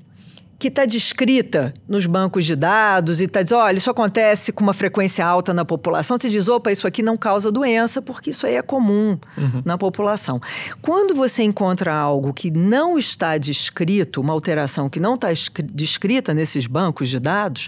que 0.63 0.69
está 0.69 0.87
descrita 0.87 1.75
nos 1.89 2.07
bancos 2.07 2.45
de 2.45 2.55
dados 2.55 3.21
e 3.21 3.25
está 3.25 3.43
dizendo, 3.43 3.59
olha, 3.59 3.77
isso 3.77 3.91
acontece 3.91 4.53
com 4.53 4.63
uma 4.63 4.73
frequência 4.73 5.27
alta 5.27 5.53
na 5.53 5.65
população, 5.65 6.17
você 6.17 6.29
diz, 6.29 6.47
opa, 6.47 6.71
isso 6.71 6.87
aqui 6.87 7.03
não 7.03 7.17
causa 7.17 7.51
doença, 7.51 8.01
porque 8.01 8.31
isso 8.31 8.47
aí 8.47 8.55
é 8.55 8.63
comum 8.63 9.19
uhum. 9.37 9.63
na 9.65 9.77
população. 9.77 10.41
Quando 10.81 11.17
você 11.17 11.43
encontra 11.43 11.93
algo 11.93 12.33
que 12.33 12.49
não 12.49 12.97
está 12.97 13.37
descrito, 13.39 14.21
uma 14.21 14.33
alteração 14.33 14.89
que 14.89 15.01
não 15.01 15.17
está 15.17 15.31
descrita 15.65 16.33
nesses 16.33 16.69
bancos 16.69 17.09
de 17.09 17.19
dados, 17.19 17.67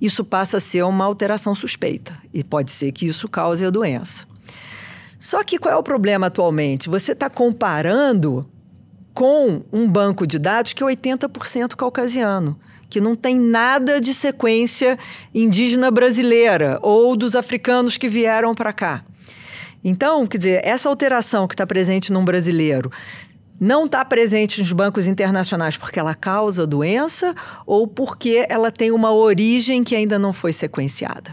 isso 0.00 0.24
passa 0.24 0.58
a 0.58 0.60
ser 0.60 0.84
uma 0.84 1.04
alteração 1.04 1.52
suspeita 1.52 2.16
e 2.32 2.44
pode 2.44 2.70
ser 2.70 2.92
que 2.92 3.06
isso 3.06 3.28
cause 3.28 3.66
a 3.66 3.70
doença. 3.70 4.24
Só 5.18 5.42
que 5.42 5.58
qual 5.58 5.74
é 5.74 5.76
o 5.76 5.82
problema 5.82 6.28
atualmente? 6.28 6.88
Você 6.88 7.10
está 7.10 7.28
comparando 7.28 8.48
com 9.16 9.62
um 9.72 9.88
banco 9.88 10.26
de 10.26 10.38
dados 10.38 10.74
que 10.74 10.82
é 10.82 10.86
80% 10.86 11.74
caucasiano, 11.74 12.60
que 12.90 13.00
não 13.00 13.16
tem 13.16 13.40
nada 13.40 13.98
de 13.98 14.12
sequência 14.12 14.98
indígena 15.34 15.90
brasileira 15.90 16.78
ou 16.82 17.16
dos 17.16 17.34
africanos 17.34 17.96
que 17.96 18.10
vieram 18.10 18.54
para 18.54 18.74
cá. 18.74 19.02
Então, 19.82 20.26
quer 20.26 20.36
dizer, 20.36 20.60
essa 20.62 20.90
alteração 20.90 21.48
que 21.48 21.54
está 21.54 21.66
presente 21.66 22.12
num 22.12 22.26
brasileiro 22.26 22.92
não 23.58 23.86
está 23.86 24.04
presente 24.04 24.60
nos 24.60 24.70
bancos 24.72 25.06
internacionais 25.06 25.78
porque 25.78 25.98
ela 25.98 26.14
causa 26.14 26.66
doença 26.66 27.34
ou 27.64 27.86
porque 27.86 28.44
ela 28.50 28.70
tem 28.70 28.90
uma 28.90 29.12
origem 29.12 29.82
que 29.82 29.96
ainda 29.96 30.18
não 30.18 30.30
foi 30.30 30.52
sequenciada. 30.52 31.32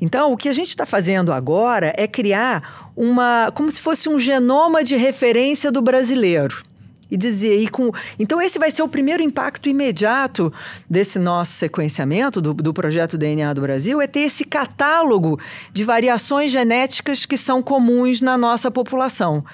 Então, 0.00 0.32
o 0.32 0.36
que 0.36 0.48
a 0.48 0.52
gente 0.52 0.70
está 0.70 0.84
fazendo 0.84 1.32
agora 1.32 1.92
é 1.96 2.08
criar 2.08 2.90
uma. 2.96 3.52
como 3.54 3.70
se 3.70 3.80
fosse 3.80 4.08
um 4.08 4.18
genoma 4.18 4.82
de 4.82 4.96
referência 4.96 5.70
do 5.70 5.80
brasileiro 5.80 6.65
e 7.10 7.16
dizer 7.16 7.56
e 7.56 7.68
com 7.68 7.90
então 8.18 8.40
esse 8.40 8.58
vai 8.58 8.70
ser 8.70 8.82
o 8.82 8.88
primeiro 8.88 9.22
impacto 9.22 9.68
imediato 9.68 10.52
desse 10.88 11.18
nosso 11.18 11.52
sequenciamento 11.52 12.40
do, 12.40 12.52
do 12.54 12.72
projeto 12.72 13.16
DNA 13.16 13.52
do 13.52 13.60
Brasil 13.60 14.00
é 14.00 14.06
ter 14.06 14.20
esse 14.20 14.44
catálogo 14.44 15.38
de 15.72 15.84
variações 15.84 16.50
genéticas 16.50 17.24
que 17.24 17.36
são 17.36 17.62
comuns 17.62 18.20
na 18.20 18.36
nossa 18.36 18.70
população. 18.70 19.44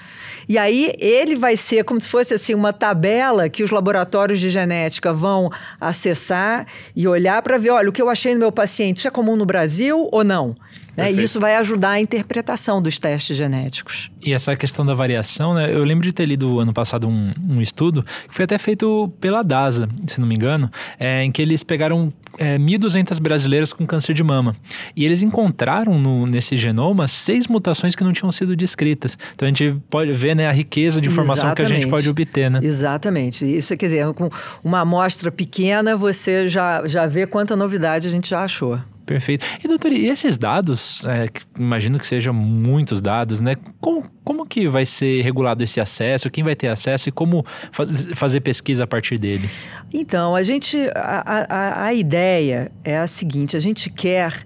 E 0.47 0.57
aí 0.57 0.93
ele 0.97 1.35
vai 1.35 1.55
ser 1.55 1.83
como 1.83 2.01
se 2.01 2.09
fosse 2.09 2.33
assim 2.33 2.53
uma 2.53 2.73
tabela 2.73 3.49
que 3.49 3.63
os 3.63 3.71
laboratórios 3.71 4.39
de 4.39 4.49
genética 4.49 5.13
vão 5.13 5.49
acessar 5.79 6.67
e 6.95 7.07
olhar 7.07 7.41
para 7.41 7.57
ver 7.57 7.69
olha 7.69 7.89
o 7.89 7.93
que 7.93 8.01
eu 8.01 8.09
achei 8.09 8.33
no 8.33 8.39
meu 8.39 8.51
paciente 8.51 8.97
isso 8.97 9.07
é 9.07 9.11
comum 9.11 9.35
no 9.35 9.45
Brasil 9.45 10.09
ou 10.11 10.23
não 10.23 10.55
né? 10.95 11.11
E 11.11 11.23
isso 11.23 11.39
vai 11.39 11.55
ajudar 11.55 11.91
a 11.91 11.99
interpretação 11.99 12.81
dos 12.81 12.99
testes 12.99 13.35
genéticos. 13.35 14.11
E 14.21 14.33
essa 14.33 14.55
questão 14.55 14.85
da 14.85 14.93
variação, 14.93 15.53
né? 15.53 15.73
Eu 15.73 15.83
lembro 15.83 16.03
de 16.03 16.13
ter 16.13 16.25
lido 16.25 16.59
ano 16.59 16.73
passado 16.73 17.07
um, 17.07 17.31
um 17.49 17.61
estudo 17.61 18.03
que 18.27 18.33
foi 18.33 18.45
até 18.45 18.57
feito 18.57 19.11
pela 19.19 19.43
DASA, 19.43 19.89
se 20.07 20.19
não 20.19 20.27
me 20.27 20.35
engano, 20.35 20.69
é, 20.99 21.23
em 21.23 21.31
que 21.31 21.41
eles 21.41 21.63
pegaram 21.63 22.13
é, 22.37 22.57
1.200 22.57 23.19
brasileiros 23.21 23.73
com 23.73 23.85
câncer 23.85 24.13
de 24.13 24.23
mama. 24.23 24.55
E 24.95 25.05
eles 25.05 25.21
encontraram 25.21 25.97
no, 25.97 26.25
nesse 26.25 26.55
genoma 26.55 27.07
seis 27.07 27.47
mutações 27.47 27.95
que 27.95 28.03
não 28.03 28.13
tinham 28.13 28.31
sido 28.31 28.55
descritas. 28.55 29.17
Então 29.35 29.47
a 29.47 29.49
gente 29.49 29.75
pode 29.89 30.13
ver 30.13 30.35
né, 30.35 30.47
a 30.47 30.51
riqueza 30.51 31.01
de 31.01 31.07
informação 31.07 31.47
Exatamente. 31.47 31.67
que 31.67 31.73
a 31.73 31.81
gente 31.81 31.89
pode 31.89 32.09
obter. 32.09 32.49
Né? 32.49 32.59
Exatamente. 32.63 33.45
Isso 33.45 33.75
quer 33.75 33.87
dizer, 33.87 34.13
com 34.13 34.29
uma 34.63 34.81
amostra 34.81 35.31
pequena, 35.31 35.95
você 35.95 36.47
já, 36.47 36.87
já 36.87 37.05
vê 37.05 37.25
quanta 37.25 37.55
novidade 37.55 38.07
a 38.07 38.11
gente 38.11 38.29
já 38.29 38.43
achou. 38.43 38.79
Perfeito. 39.05 39.45
E 39.63 39.67
doutor, 39.67 39.91
e 39.91 40.07
esses 40.07 40.37
dados, 40.37 41.03
é, 41.05 41.27
imagino 41.59 41.99
que 41.99 42.07
sejam 42.07 42.33
muitos 42.33 43.01
dados, 43.01 43.41
né? 43.41 43.55
Como, 43.81 44.09
como 44.23 44.45
que 44.45 44.67
vai 44.67 44.85
ser 44.85 45.21
regulado 45.21 45.61
esse 45.63 45.81
acesso? 45.81 46.29
Quem 46.29 46.43
vai 46.43 46.55
ter 46.55 46.69
acesso 46.69 47.09
e 47.09 47.11
como 47.11 47.45
faz, 47.71 48.05
fazer 48.13 48.39
pesquisa 48.39 48.85
a 48.85 48.87
partir 48.87 49.17
deles? 49.17 49.67
Então, 49.93 50.35
a 50.35 50.41
gente. 50.41 50.77
A, 50.95 51.45
a, 51.49 51.85
a 51.85 51.93
ideia 51.93 52.71
é 52.83 52.97
a 52.97 53.07
seguinte: 53.07 53.57
a 53.57 53.59
gente 53.59 53.89
quer 53.89 54.45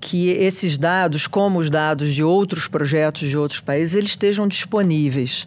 que 0.00 0.28
esses 0.28 0.78
dados, 0.78 1.26
como 1.26 1.58
os 1.58 1.68
dados 1.68 2.14
de 2.14 2.22
outros 2.22 2.68
projetos 2.68 3.28
de 3.28 3.36
outros 3.36 3.60
países, 3.60 3.94
eles 3.94 4.10
estejam 4.10 4.46
disponíveis 4.46 5.44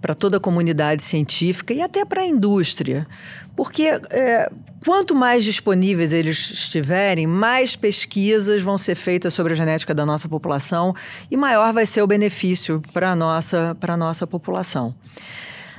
para 0.00 0.14
toda 0.14 0.38
a 0.38 0.40
comunidade 0.40 1.02
científica 1.02 1.74
e 1.74 1.80
até 1.80 2.04
para 2.04 2.22
a 2.22 2.26
indústria. 2.26 3.06
Porque 3.54 3.84
é, 4.10 4.50
quanto 4.84 5.14
mais 5.14 5.44
disponíveis 5.44 6.12
eles 6.12 6.36
estiverem, 6.50 7.26
mais 7.26 7.76
pesquisas 7.76 8.62
vão 8.62 8.76
ser 8.76 8.94
feitas 8.94 9.34
sobre 9.34 9.52
a 9.52 9.56
genética 9.56 9.94
da 9.94 10.04
nossa 10.04 10.28
população 10.28 10.94
e 11.30 11.36
maior 11.36 11.72
vai 11.72 11.86
ser 11.86 12.02
o 12.02 12.06
benefício 12.06 12.82
para 12.92 13.12
a 13.12 13.16
nossa, 13.16 13.76
a 13.80 13.96
nossa 13.96 14.26
população. 14.26 14.94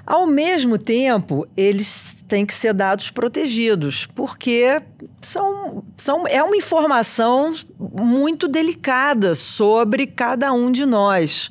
Ao 0.05 0.27
mesmo 0.27 0.77
tempo, 0.77 1.47
eles 1.55 2.23
têm 2.27 2.45
que 2.45 2.53
ser 2.53 2.73
dados 2.73 3.09
protegidos, 3.09 4.05
porque 4.05 4.81
são, 5.21 5.81
são, 5.95 6.27
é 6.27 6.43
uma 6.43 6.57
informação 6.57 7.53
muito 7.79 8.49
delicada 8.49 9.33
sobre 9.33 10.05
cada 10.05 10.51
um 10.51 10.71
de 10.71 10.85
nós. 10.85 11.49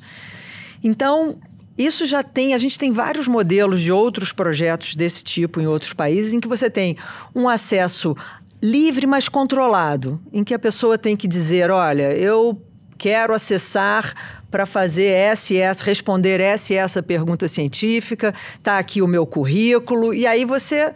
Então, 0.83 1.39
isso 1.77 2.05
já 2.05 2.21
tem, 2.21 2.53
a 2.53 2.57
gente 2.57 2.77
tem 2.77 2.91
vários 2.91 3.27
modelos 3.27 3.81
de 3.81 3.91
outros 3.91 4.31
projetos 4.31 4.95
desse 4.95 5.23
tipo 5.23 5.59
em 5.59 5.67
outros 5.67 5.93
países, 5.93 6.33
em 6.33 6.39
que 6.39 6.47
você 6.47 6.69
tem 6.69 6.97
um 7.33 7.49
acesso 7.49 8.15
livre, 8.61 9.07
mas 9.07 9.27
controlado, 9.27 10.21
em 10.31 10.43
que 10.43 10.53
a 10.53 10.59
pessoa 10.59 10.97
tem 10.97 11.17
que 11.17 11.27
dizer: 11.27 11.71
olha, 11.71 12.13
eu 12.13 12.61
quero 12.97 13.33
acessar 13.33 14.13
para 14.51 14.65
fazer 14.65 15.05
essa 15.05 15.53
essa, 15.55 15.83
responder 15.83 16.39
essa 16.39 16.73
e 16.73 16.77
essa 16.77 17.01
pergunta 17.01 17.47
científica, 17.47 18.33
está 18.53 18.77
aqui 18.77 19.01
o 19.01 19.07
meu 19.07 19.25
currículo, 19.25 20.13
e 20.13 20.27
aí 20.27 20.45
você 20.45 20.93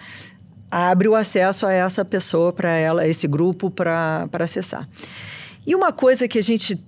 abre 0.70 1.08
o 1.08 1.16
acesso 1.16 1.66
a 1.66 1.74
essa 1.74 2.06
pessoa, 2.06 2.54
para 2.54 2.72
ela, 2.72 3.08
esse 3.08 3.28
grupo, 3.28 3.72
para 3.72 4.30
acessar. 4.40 4.88
E 5.66 5.74
uma 5.74 5.92
coisa 5.92 6.28
que 6.28 6.38
a 6.38 6.44
gente 6.44 6.80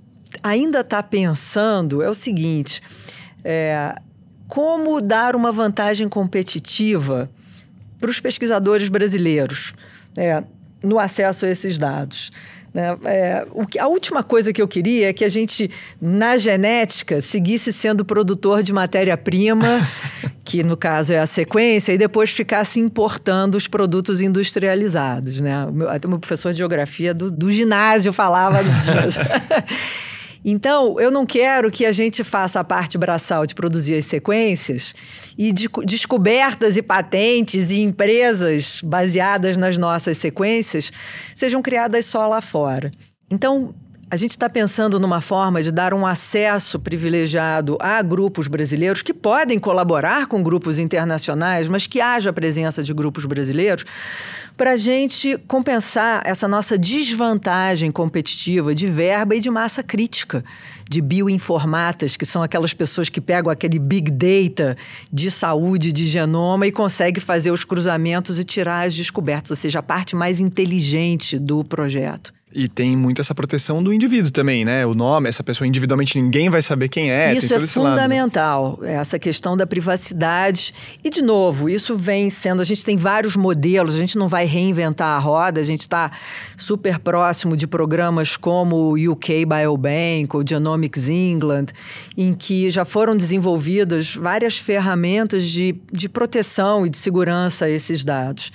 ainda 0.44 0.82
está 0.82 1.02
pensando 1.02 2.04
é 2.04 2.10
o 2.10 2.14
seguinte 2.14 2.82
é, 3.44 3.96
como 4.48 5.02
dar 5.02 5.36
uma 5.36 5.52
vantagem 5.52 6.10
competitiva 6.10 7.30
para 8.00 8.10
os 8.10 8.20
pesquisadores 8.20 8.90
brasileiros 8.90 9.74
é, 10.18 10.44
no 10.84 10.98
acesso 10.98 11.46
a 11.46 11.50
esses 11.50 11.78
dados. 11.78 12.32
Né? 12.74 12.98
É, 13.06 13.46
que, 13.70 13.80
a 13.80 13.88
última 13.88 14.24
coisa 14.24 14.54
que 14.54 14.62
eu 14.62 14.68
queria 14.68 15.10
é 15.10 15.14
que 15.14 15.26
a 15.26 15.30
gente, 15.30 15.70
na 16.02 16.38
genética, 16.38 17.20
seguisse 17.22 17.74
sendo 17.74 18.06
produtor 18.06 18.64
de 18.64 18.72
matéria-prima, 18.72 19.66
que 20.44 20.64
no 20.64 20.78
caso 20.78 21.14
é 21.14 21.20
a 21.20 21.26
sequência, 21.26 21.94
e 21.94 21.98
depois 21.98 22.32
ficasse 22.32 22.80
importando 22.80 23.58
os 23.58 23.68
produtos 23.68 24.22
industrializados. 24.22 25.42
Né? 25.42 25.54
Até 25.90 26.08
o 26.08 26.10
meu 26.10 26.20
professor 26.20 26.52
de 26.52 26.58
geografia 26.58 27.14
do, 27.14 27.32
do 27.32 27.52
ginásio 27.52 28.14
falava 28.14 28.64
disso. 28.64 28.92
Então, 30.44 31.00
eu 31.00 31.12
não 31.12 31.26
quero 31.26 31.70
que 31.70 31.86
a 31.86 31.92
gente 31.92 32.24
faça 32.24 32.60
a 32.60 32.64
parte 32.64 32.98
braçal 32.98 33.46
de 33.46 33.54
produzir 33.54 33.96
as 33.96 34.06
sequências 34.06 34.96
e 35.38 35.52
de, 35.52 35.68
descobertas 35.86 36.78
e 36.78 36.82
patentes 36.82 37.72
e 37.72 37.82
empresas 37.82 38.82
baseadas 38.82 39.58
nas 39.58 39.78
nossas 39.78 40.18
sequências 40.18 40.92
sejam 41.36 41.62
criadas 41.62 42.06
só 42.06 42.28
lá 42.28 42.42
fora. 42.42 42.92
Então, 43.30 43.74
a 44.12 44.16
gente 44.16 44.32
está 44.32 44.50
pensando 44.50 45.00
numa 45.00 45.22
forma 45.22 45.62
de 45.62 45.72
dar 45.72 45.94
um 45.94 46.04
acesso 46.04 46.80
privilegiado 46.80 47.78
a 47.80 48.02
grupos 48.02 48.48
brasileiros 48.48 49.04
que 49.04 49.14
podem 49.14 49.60
colaborar 49.60 50.26
com 50.26 50.42
grupos 50.42 50.80
internacionais, 50.80 51.68
mas 51.68 51.86
que 51.86 52.02
haja 52.02 52.32
a 52.32 52.34
presença 52.34 52.82
de 52.82 52.92
grupos 52.92 53.26
brasileiros, 53.26 53.86
para 54.58 54.72
a 54.72 54.78
gente 54.78 55.38
compensar 55.48 56.24
essa 56.26 56.48
nossa 56.48 56.76
desvantagem 56.76 57.92
competitiva 57.92 58.74
de 58.74 58.88
verba 58.88 59.36
e 59.36 59.40
de 59.40 59.52
massa 59.52 59.84
crítica, 59.84 60.44
de 60.90 61.02
bioinformatas, 61.02 62.18
que 62.18 62.26
são 62.26 62.42
aquelas 62.42 62.74
pessoas 62.74 63.10
que 63.10 63.22
pegam 63.22 63.52
aquele 63.52 63.78
big 63.78 64.10
data 64.10 64.76
de 65.14 65.30
saúde, 65.30 65.92
de 65.92 66.08
genoma 66.08 66.66
e 66.66 66.72
conseguem 66.72 67.22
fazer 67.22 67.52
os 67.52 67.64
cruzamentos 67.64 68.40
e 68.40 68.44
tirar 68.44 68.88
as 68.88 68.96
descobertas, 68.96 69.52
ou 69.52 69.56
seja, 69.56 69.80
a 69.80 69.84
parte 69.84 70.16
mais 70.16 70.40
inteligente 70.40 71.38
do 71.38 71.64
projeto. 71.64 72.39
E 72.52 72.68
tem 72.68 72.98
muito 72.98 73.22
essa 73.22 73.36
proteção 73.36 73.84
do 73.84 73.94
indivíduo 73.94 74.32
também, 74.32 74.66
né? 74.66 74.84
O 74.84 74.96
nome, 74.96 75.30
essa 75.30 75.44
pessoa 75.44 75.68
individualmente 75.68 76.20
ninguém 76.20 76.50
vai 76.50 76.64
saber 76.64 76.90
quem 76.90 77.12
é. 77.12 77.32
Isso 77.36 77.54
é 77.54 77.60
fundamental, 77.60 78.72
lado, 78.72 78.82
né? 78.82 78.94
essa 78.96 79.20
questão 79.20 79.56
da 79.56 79.68
privacidade. 79.68 80.74
E, 81.04 81.12
de 81.12 81.22
novo, 81.22 81.70
isso 81.70 81.96
vem 81.96 82.28
sendo. 82.28 82.64
A 82.64 82.66
gente 82.66 82.84
tem 82.84 82.98
vários 82.98 83.36
modelos, 83.36 83.94
a 83.94 84.00
gente 84.00 84.18
não 84.18 84.28
vai 84.28 84.46
reinventar 84.46 85.16
a 85.16 85.20
roda, 85.20 85.62
a 85.62 85.64
gente 85.64 85.82
está 85.82 86.12
super 86.58 86.98
próximo 86.98 87.56
de 87.56 87.68
programas 87.68 88.36
como 88.36 88.76
o 88.76 89.12
UK 89.12 89.46
Biobank 89.46 90.30
ou 90.34 90.44
Genomics 90.48 91.08
England, 91.08 91.68
em 92.18 92.34
que 92.34 92.72
já 92.72 92.84
foram 92.84 93.16
desenvolvidas 93.16 94.16
várias 94.16 94.58
ferramentas 94.58 95.44
de, 95.44 95.76
de 95.94 96.10
proteção 96.10 96.84
e 96.84 96.90
de 96.90 96.98
segurança 96.98 97.66
a 97.66 97.70
esses 97.70 98.04
dados. 98.04 98.52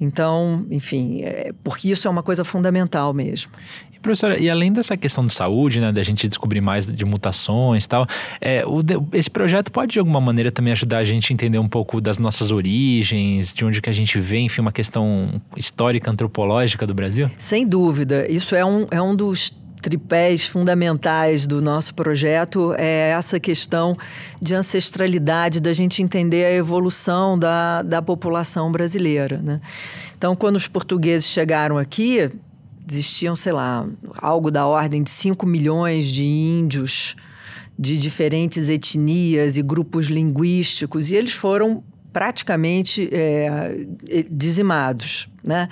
Então, 0.00 0.66
enfim, 0.70 1.22
é, 1.22 1.52
porque 1.64 1.90
isso 1.90 2.06
é 2.06 2.10
uma 2.10 2.22
coisa 2.22 2.44
fundamental 2.44 3.14
mesmo. 3.14 3.50
E, 3.92 3.98
professora, 3.98 4.38
e 4.38 4.50
além 4.50 4.72
dessa 4.72 4.96
questão 4.96 5.24
de 5.24 5.32
saúde, 5.32 5.80
né, 5.80 5.90
da 5.90 6.02
gente 6.02 6.28
descobrir 6.28 6.60
mais 6.60 6.86
de 6.86 7.04
mutações 7.04 7.84
e 7.84 7.88
tal, 7.88 8.06
é, 8.40 8.64
o, 8.66 8.80
esse 9.12 9.30
projeto 9.30 9.72
pode 9.72 9.92
de 9.92 9.98
alguma 9.98 10.20
maneira 10.20 10.52
também 10.52 10.72
ajudar 10.72 10.98
a 10.98 11.04
gente 11.04 11.32
a 11.32 11.34
entender 11.34 11.58
um 11.58 11.68
pouco 11.68 12.00
das 12.00 12.18
nossas 12.18 12.50
origens, 12.52 13.54
de 13.54 13.64
onde 13.64 13.80
que 13.80 13.88
a 13.88 13.92
gente 13.92 14.18
vem, 14.18 14.46
enfim, 14.46 14.60
uma 14.60 14.72
questão 14.72 15.40
histórica, 15.56 16.10
antropológica 16.10 16.86
do 16.86 16.94
Brasil? 16.94 17.30
Sem 17.38 17.66
dúvida. 17.66 18.30
Isso 18.30 18.54
é 18.54 18.64
um, 18.64 18.86
é 18.90 19.00
um 19.00 19.14
dos 19.14 19.50
tripés 19.80 20.46
fundamentais 20.46 21.46
do 21.46 21.60
nosso 21.62 21.94
projeto 21.94 22.74
é 22.76 23.10
essa 23.10 23.38
questão 23.38 23.96
de 24.40 24.54
ancestralidade, 24.54 25.60
da 25.60 25.72
gente 25.72 26.02
entender 26.02 26.44
a 26.44 26.52
evolução 26.52 27.38
da, 27.38 27.82
da 27.82 28.02
população 28.02 28.70
brasileira. 28.72 29.38
Né? 29.38 29.60
Então, 30.16 30.34
quando 30.34 30.56
os 30.56 30.66
portugueses 30.66 31.28
chegaram 31.28 31.78
aqui, 31.78 32.30
existiam, 32.88 33.34
sei 33.36 33.52
lá, 33.52 33.86
algo 34.18 34.50
da 34.50 34.66
ordem 34.66 35.02
de 35.02 35.10
5 35.10 35.46
milhões 35.46 36.06
de 36.06 36.24
índios 36.24 37.16
de 37.78 37.98
diferentes 37.98 38.68
etnias 38.68 39.56
e 39.56 39.62
grupos 39.62 40.06
linguísticos, 40.06 41.10
e 41.10 41.16
eles 41.16 41.32
foram 41.32 41.84
praticamente 42.12 43.10
é, 43.12 43.86
dizimados. 44.30 45.28
Né? 45.46 45.68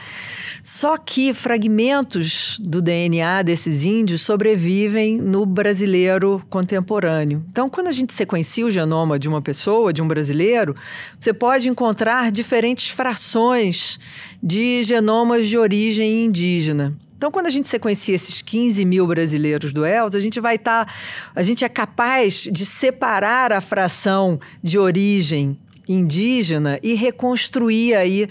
Só 0.62 0.96
que 0.96 1.34
fragmentos 1.34 2.60
do 2.60 2.80
DNA 2.80 3.42
desses 3.42 3.84
índios 3.84 4.20
sobrevivem 4.20 5.20
no 5.20 5.44
brasileiro 5.44 6.40
contemporâneo. 6.48 7.44
Então, 7.50 7.68
quando 7.68 7.88
a 7.88 7.92
gente 7.92 8.12
sequencia 8.12 8.64
o 8.64 8.70
genoma 8.70 9.18
de 9.18 9.28
uma 9.28 9.42
pessoa, 9.42 9.92
de 9.92 10.00
um 10.00 10.06
brasileiro, 10.06 10.76
você 11.18 11.32
pode 11.32 11.68
encontrar 11.68 12.30
diferentes 12.30 12.88
frações 12.88 13.98
de 14.40 14.82
genomas 14.84 15.48
de 15.48 15.58
origem 15.58 16.24
indígena. 16.24 16.96
Então, 17.16 17.32
quando 17.32 17.46
a 17.46 17.50
gente 17.50 17.66
sequencia 17.68 18.14
esses 18.14 18.42
15 18.42 18.84
mil 18.84 19.06
brasileiros 19.06 19.72
do 19.72 19.86
ELS, 19.86 20.14
a 20.14 20.20
gente 20.20 20.38
vai 20.40 20.56
estar. 20.56 20.84
Tá, 20.84 20.92
a 21.34 21.42
gente 21.42 21.64
é 21.64 21.68
capaz 21.68 22.46
de 22.52 22.66
separar 22.66 23.50
a 23.50 23.62
fração 23.62 24.38
de 24.62 24.78
origem 24.78 25.58
indígena 25.88 26.78
e 26.82 26.94
reconstruir 26.94 27.94
aí 27.94 28.28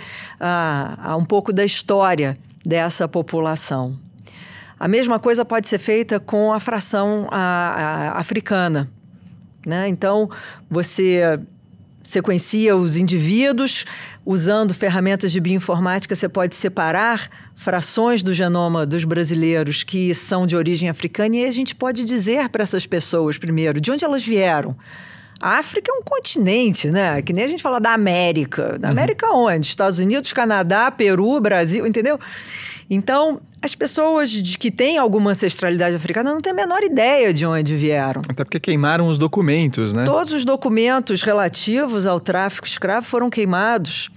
um 1.17 1.25
pouco 1.25 1.53
da 1.53 1.63
história 1.63 2.37
dessa 2.65 3.07
população. 3.07 3.97
A 4.79 4.87
mesma 4.87 5.19
coisa 5.19 5.45
pode 5.45 5.67
ser 5.67 5.77
feita 5.77 6.19
com 6.19 6.51
a 6.51 6.59
fração 6.59 7.27
africana. 7.31 8.89
Né? 9.65 9.87
Então, 9.87 10.27
você 10.69 11.39
sequencia 12.03 12.75
os 12.75 12.97
indivíduos, 12.97 13.85
usando 14.25 14.73
ferramentas 14.73 15.31
de 15.31 15.39
bioinformática, 15.39 16.13
você 16.13 16.27
pode 16.27 16.53
separar 16.53 17.29
frações 17.55 18.21
do 18.21 18.33
genoma 18.33 18.85
dos 18.85 19.05
brasileiros 19.05 19.83
que 19.83 20.13
são 20.13 20.45
de 20.45 20.55
origem 20.55 20.89
africana 20.89 21.37
e 21.37 21.45
a 21.45 21.51
gente 21.51 21.73
pode 21.73 22.03
dizer 22.03 22.49
para 22.49 22.63
essas 22.63 22.85
pessoas, 22.85 23.37
primeiro, 23.37 23.79
de 23.79 23.89
onde 23.89 24.03
elas 24.03 24.25
vieram. 24.25 24.75
A 25.43 25.57
África 25.57 25.91
é 25.91 25.93
um 25.93 26.01
continente, 26.01 26.89
né? 26.89 27.21
Que 27.21 27.33
nem 27.33 27.43
a 27.43 27.47
gente 27.49 27.61
fala 27.61 27.77
da 27.77 27.91
América. 27.91 28.79
Da 28.79 28.87
uhum. 28.87 28.93
América 28.93 29.29
onde? 29.33 29.67
Estados 29.67 29.99
Unidos, 29.99 30.31
Canadá, 30.31 30.89
Peru, 30.89 31.37
Brasil, 31.41 31.85
entendeu? 31.85 32.17
Então, 32.89 33.41
as 33.61 33.75
pessoas 33.75 34.29
de 34.29 34.57
que 34.57 34.71
têm 34.71 34.97
alguma 34.97 35.31
ancestralidade 35.31 35.97
africana 35.97 36.33
não 36.33 36.39
têm 36.39 36.53
a 36.53 36.55
menor 36.55 36.81
ideia 36.81 37.33
de 37.33 37.45
onde 37.45 37.75
vieram. 37.75 38.21
Até 38.29 38.45
porque 38.45 38.57
queimaram 38.57 39.09
os 39.09 39.17
documentos, 39.17 39.93
né? 39.93 40.05
Todos 40.05 40.31
os 40.31 40.45
documentos 40.45 41.23
relativos 41.23 42.05
ao 42.05 42.21
tráfico 42.21 42.65
escravo 42.65 43.05
foram 43.05 43.29
queimados. 43.29 44.09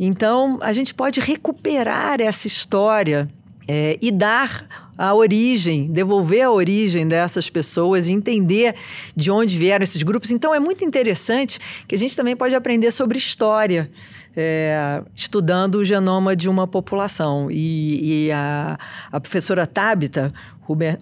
Então, 0.00 0.58
a 0.62 0.72
gente 0.72 0.94
pode 0.94 1.20
recuperar 1.20 2.18
essa 2.18 2.46
história 2.46 3.28
é, 3.68 3.98
e 4.00 4.10
dar 4.10 4.81
a 5.02 5.12
origem, 5.12 5.88
devolver 5.90 6.42
a 6.42 6.50
origem 6.52 7.08
dessas 7.08 7.50
pessoas 7.50 8.06
e 8.06 8.12
entender 8.12 8.76
de 9.16 9.32
onde 9.32 9.58
vieram 9.58 9.82
esses 9.82 10.00
grupos. 10.04 10.30
Então 10.30 10.54
é 10.54 10.60
muito 10.60 10.84
interessante 10.84 11.58
que 11.88 11.96
a 11.96 11.98
gente 11.98 12.14
também 12.14 12.36
pode 12.36 12.54
aprender 12.54 12.92
sobre 12.92 13.18
história. 13.18 13.90
É, 14.34 15.02
estudando 15.14 15.76
o 15.76 15.84
genoma 15.84 16.34
de 16.34 16.48
uma 16.48 16.66
população. 16.66 17.50
E, 17.50 18.26
e 18.26 18.32
a, 18.32 18.78
a, 19.10 19.20
professora 19.20 19.66
Tabita 19.66 20.32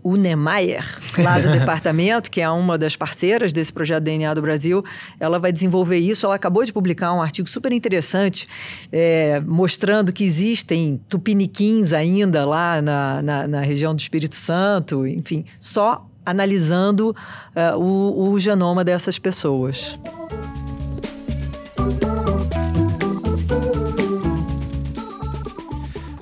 Unemeyer, 0.03 0.85
lá 1.19 1.39
do 1.39 1.51
departamento, 1.57 2.31
que 2.31 2.41
é 2.41 2.51
uma 2.51 2.77
das 2.77 2.97
parceiras 2.97 3.53
desse 3.53 3.73
projeto 3.73 4.03
DNA 4.03 4.35
do 4.35 4.43
Brasil, 4.43 4.85
ela 5.21 5.39
vai 5.39 5.53
desenvolver 5.53 5.99
isso. 5.99 6.27
Ela 6.27 6.35
acabou 6.35 6.65
de 6.65 6.73
publicar 6.73 7.13
um 7.13 7.23
artigo 7.23 7.49
super 7.49 7.73
interessante 7.73 8.49
é, 8.91 9.41
mostrando 9.47 10.13
que 10.13 10.25
existem 10.25 11.01
tupiniquins 11.09 11.93
ainda 11.93 12.45
lá 12.45 12.83
na, 12.83 13.23
na, 13.23 13.47
na 13.47 13.61
região 13.61 13.95
do 13.95 14.01
Espírito 14.01 14.35
Santo, 14.35 15.07
enfim, 15.07 15.45
só 15.59 16.05
analisando 16.25 17.11
uh, 17.11 17.79
o, 17.79 18.31
o 18.31 18.39
genoma 18.39 18.85
dessas 18.85 19.19
pessoas. 19.19 19.99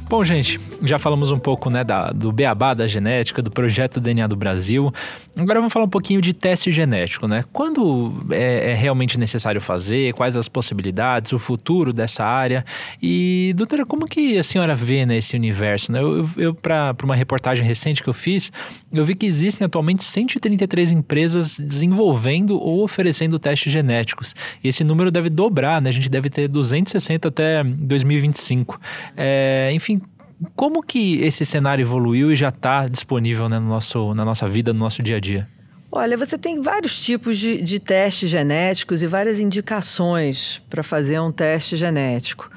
Bom, 0.09 0.25
gente, 0.25 0.59
já 0.83 0.99
falamos 0.99 1.31
um 1.31 1.39
pouco 1.39 1.69
né, 1.69 1.85
da, 1.85 2.11
do 2.11 2.33
beabá 2.33 2.73
da 2.73 2.87
genética, 2.87 3.43
do 3.43 3.51
projeto 3.51 4.01
DNA 4.01 4.27
do 4.27 4.37
Brasil. 4.37 4.91
Agora 5.37 5.61
vamos 5.61 5.71
falar 5.71 5.85
um 5.85 5.91
pouquinho 5.91 6.23
de 6.23 6.33
teste 6.33 6.73
genético, 6.73 7.29
né? 7.29 7.45
Quando 7.53 8.27
é, 8.31 8.71
é, 8.71 8.75
realmente 8.75 9.19
necessário 9.19 9.61
fazer, 9.61 10.15
quais 10.15 10.35
as 10.35 10.49
possibilidades, 10.49 11.35
o 11.35 11.39
futuro 11.39 11.93
dessa 11.93 12.25
área. 12.25 12.65
E, 13.03 13.53
doutora, 13.55 13.85
como 13.85 14.07
que 14.07 14.39
a 14.39 14.43
senhora 14.43 14.75
vê 14.75 15.05
né, 15.05 15.19
universo? 15.35 15.93
Né? 15.93 16.01
Eu, 16.01 16.29
eu 16.39 16.55
para 16.55 16.97
uma 17.05 17.15
reportagem 17.15 17.63
recente 17.63 18.03
que 18.03 18.09
eu 18.09 18.15
fiz, 18.15 18.51
eu 18.91 19.05
vi 19.05 19.15
que 19.15 19.27
existem 19.27 19.67
atualmente 19.67 20.03
133 20.03 20.91
empresas 20.91 21.59
desenvolvendo 21.59 22.59
ou 22.59 22.83
oferecendo 22.83 23.39
testes 23.39 23.71
genéticos. 23.71 24.35
E 24.65 24.69
esse 24.69 24.83
número 24.83 25.11
deve 25.11 25.29
dobrar, 25.29 25.83
né? 25.83 25.91
A 25.91 25.93
gente 25.93 26.09
deve 26.09 26.31
ter 26.31 26.49
260 26.49 27.29
até 27.29 27.63
2025. 27.63 28.81
É, 29.15 29.71
enfim, 29.75 29.98
como 30.55 30.83
que 30.83 31.21
esse 31.21 31.45
cenário 31.45 31.83
evoluiu 31.83 32.33
e 32.33 32.37
já 32.37 32.49
está 32.49 32.87
disponível 32.87 33.49
né, 33.49 33.59
no 33.59 33.69
nosso, 33.69 34.15
na 34.15 34.25
nossa 34.25 34.47
vida, 34.47 34.73
no 34.73 34.79
nosso 34.79 35.03
dia 35.03 35.17
a 35.17 35.21
dia? 35.21 35.49
Olha, 35.91 36.17
você 36.17 36.37
tem 36.37 36.61
vários 36.61 37.01
tipos 37.01 37.39
de, 37.39 37.63
de 37.63 37.79
testes 37.79 38.29
genéticos 38.29 39.03
e 39.03 39.07
várias 39.07 39.41
indicações 39.41 40.63
para 40.69 40.83
fazer 40.83 41.19
um 41.19 41.33
teste 41.33 41.77
genético. 41.77 42.51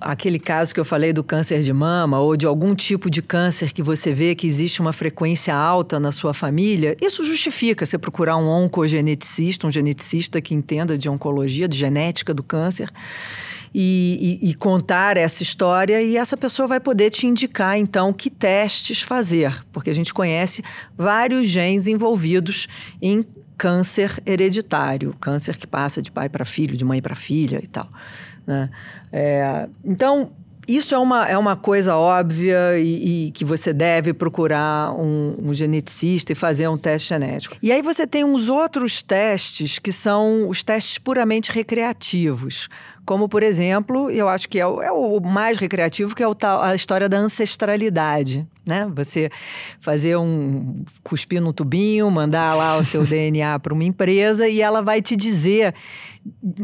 Aquele 0.00 0.38
caso 0.38 0.72
que 0.72 0.80
eu 0.80 0.84
falei 0.84 1.12
do 1.12 1.22
câncer 1.22 1.60
de 1.60 1.72
mama 1.72 2.18
ou 2.18 2.36
de 2.36 2.46
algum 2.46 2.74
tipo 2.74 3.10
de 3.10 3.20
câncer 3.20 3.72
que 3.72 3.82
você 3.82 4.12
vê 4.12 4.34
que 4.34 4.46
existe 4.46 4.80
uma 4.80 4.92
frequência 4.92 5.54
alta 5.54 6.00
na 6.00 6.10
sua 6.10 6.32
família, 6.32 6.96
isso 7.00 7.24
justifica 7.24 7.84
você 7.84 7.98
procurar 7.98 8.36
um 8.36 8.48
oncogeneticista, 8.48 9.66
um 9.66 9.70
geneticista 9.70 10.40
que 10.40 10.54
entenda 10.54 10.96
de 10.96 11.08
oncologia, 11.08 11.68
de 11.68 11.76
genética 11.76 12.32
do 12.32 12.42
câncer 12.42 12.88
e, 13.74 14.38
e, 14.42 14.50
e, 14.50 14.54
contar 14.54 15.16
essa 15.16 15.42
história 15.42 16.02
e 16.02 16.16
essa 16.16 16.36
pessoa 16.36 16.68
vai 16.68 16.78
poder 16.78 17.10
te 17.10 17.26
indicar 17.26 17.78
então 17.78 18.12
que 18.12 18.28
testes 18.28 19.00
fazer, 19.02 19.64
porque 19.72 19.88
a 19.88 19.94
gente 19.94 20.12
conhece 20.12 20.62
vários 20.96 21.46
genes 21.46 21.86
envolvidos 21.86 22.68
em 23.00 23.24
câncer 23.56 24.20
hereditário, 24.26 25.14
câncer 25.20 25.56
que 25.56 25.66
passa 25.66 26.02
de 26.02 26.10
pai 26.10 26.28
para 26.28 26.44
filho, 26.44 26.76
de 26.76 26.84
mãe 26.84 27.00
para 27.00 27.14
filha 27.14 27.60
e 27.62 27.66
tal. 27.66 27.88
Né? 28.46 28.68
É, 29.12 29.68
então 29.84 30.32
isso 30.68 30.94
é 30.94 30.98
uma, 30.98 31.26
é 31.26 31.36
uma 31.36 31.56
coisa 31.56 31.96
óbvia 31.96 32.78
e, 32.78 33.28
e 33.28 33.30
que 33.32 33.44
você 33.44 33.72
deve 33.72 34.12
procurar 34.12 34.92
um, 34.92 35.36
um, 35.42 35.54
geneticista 35.54 36.32
e 36.32 36.34
fazer 36.34 36.68
um 36.68 36.78
teste 36.78 37.08
genético. 37.08 37.56
E 37.60 37.72
aí 37.72 37.82
você 37.82 38.06
tem 38.06 38.24
uns 38.24 38.48
outros 38.48 39.02
testes 39.02 39.78
que 39.78 39.90
são 39.90 40.48
os 40.48 40.62
testes 40.62 40.98
puramente 40.98 41.50
recreativos. 41.50 42.68
Como, 43.04 43.28
por 43.28 43.42
exemplo, 43.42 44.08
eu 44.10 44.28
acho 44.28 44.48
que 44.48 44.60
é 44.60 44.66
o, 44.66 44.80
é 44.80 44.92
o 44.92 45.18
mais 45.18 45.58
recreativo, 45.58 46.14
que 46.14 46.22
é 46.22 46.28
o 46.28 46.34
tal, 46.34 46.62
a 46.62 46.74
história 46.74 47.08
da 47.08 47.18
ancestralidade. 47.18 48.46
Né? 48.64 48.88
Você 48.94 49.28
fazer 49.80 50.16
um 50.16 50.76
cuspir 51.02 51.42
no 51.42 51.52
tubinho, 51.52 52.08
mandar 52.08 52.54
lá 52.54 52.76
o 52.76 52.84
seu 52.84 53.02
DNA 53.04 53.58
para 53.58 53.74
uma 53.74 53.84
empresa 53.84 54.48
e 54.48 54.60
ela 54.60 54.80
vai 54.80 55.02
te 55.02 55.16
dizer 55.16 55.74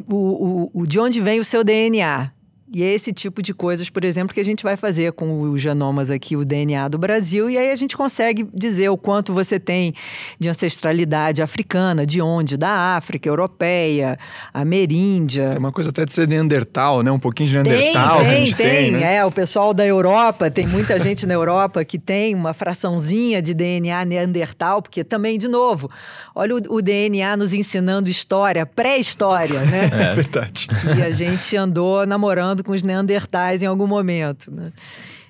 o, 0.08 0.70
o, 0.74 0.82
o, 0.82 0.86
de 0.86 1.00
onde 1.00 1.20
vem 1.20 1.40
o 1.40 1.44
seu 1.44 1.64
DNA. 1.64 2.30
E 2.70 2.82
é 2.82 2.92
esse 2.92 3.12
tipo 3.14 3.40
de 3.42 3.54
coisas, 3.54 3.88
por 3.88 4.04
exemplo, 4.04 4.34
que 4.34 4.40
a 4.40 4.44
gente 4.44 4.62
vai 4.62 4.76
fazer 4.76 5.12
com 5.12 5.40
os 5.42 5.60
genomas 5.60 6.10
aqui, 6.10 6.36
o 6.36 6.44
DNA 6.44 6.86
do 6.88 6.98
Brasil, 6.98 7.48
e 7.48 7.56
aí 7.56 7.70
a 7.70 7.76
gente 7.76 7.96
consegue 7.96 8.46
dizer 8.52 8.90
o 8.90 8.96
quanto 8.96 9.32
você 9.32 9.58
tem 9.58 9.94
de 10.38 10.50
ancestralidade 10.50 11.40
africana, 11.40 12.04
de 12.04 12.20
onde? 12.20 12.58
Da 12.58 12.96
África, 12.96 13.26
europeia, 13.26 14.18
ameríndia. 14.52 15.50
Tem 15.50 15.58
uma 15.58 15.72
coisa 15.72 15.88
até 15.88 16.04
de 16.04 16.12
ser 16.12 16.28
Neandertal, 16.28 17.02
né? 17.02 17.10
Um 17.10 17.18
pouquinho 17.18 17.48
de 17.48 17.54
Neandertal 17.54 18.20
tem, 18.20 18.44
tem, 18.44 18.54
tem, 18.54 18.66
tem 18.66 18.90
né? 18.92 19.16
É, 19.16 19.24
o 19.24 19.30
pessoal 19.30 19.72
da 19.72 19.86
Europa, 19.86 20.50
tem 20.50 20.66
muita 20.66 20.98
gente 20.98 21.26
na 21.26 21.32
Europa 21.32 21.82
que 21.86 21.98
tem 21.98 22.34
uma 22.34 22.52
fraçãozinha 22.52 23.40
de 23.40 23.54
DNA 23.54 24.04
Neandertal, 24.04 24.82
porque 24.82 25.02
também, 25.02 25.38
de 25.38 25.48
novo, 25.48 25.90
olha 26.34 26.54
o, 26.54 26.76
o 26.76 26.82
DNA 26.82 27.34
nos 27.34 27.54
ensinando 27.54 28.10
história, 28.10 28.66
pré-história, 28.66 29.60
né? 29.60 29.88
É 29.98 30.14
verdade. 30.14 30.68
E 30.96 31.02
a 31.02 31.10
gente 31.10 31.56
andou 31.56 32.06
namorando 32.06 32.57
com 32.62 32.72
os 32.72 32.82
neandertais 32.82 33.62
em 33.62 33.66
algum 33.66 33.86
momento. 33.86 34.50
Né? 34.50 34.72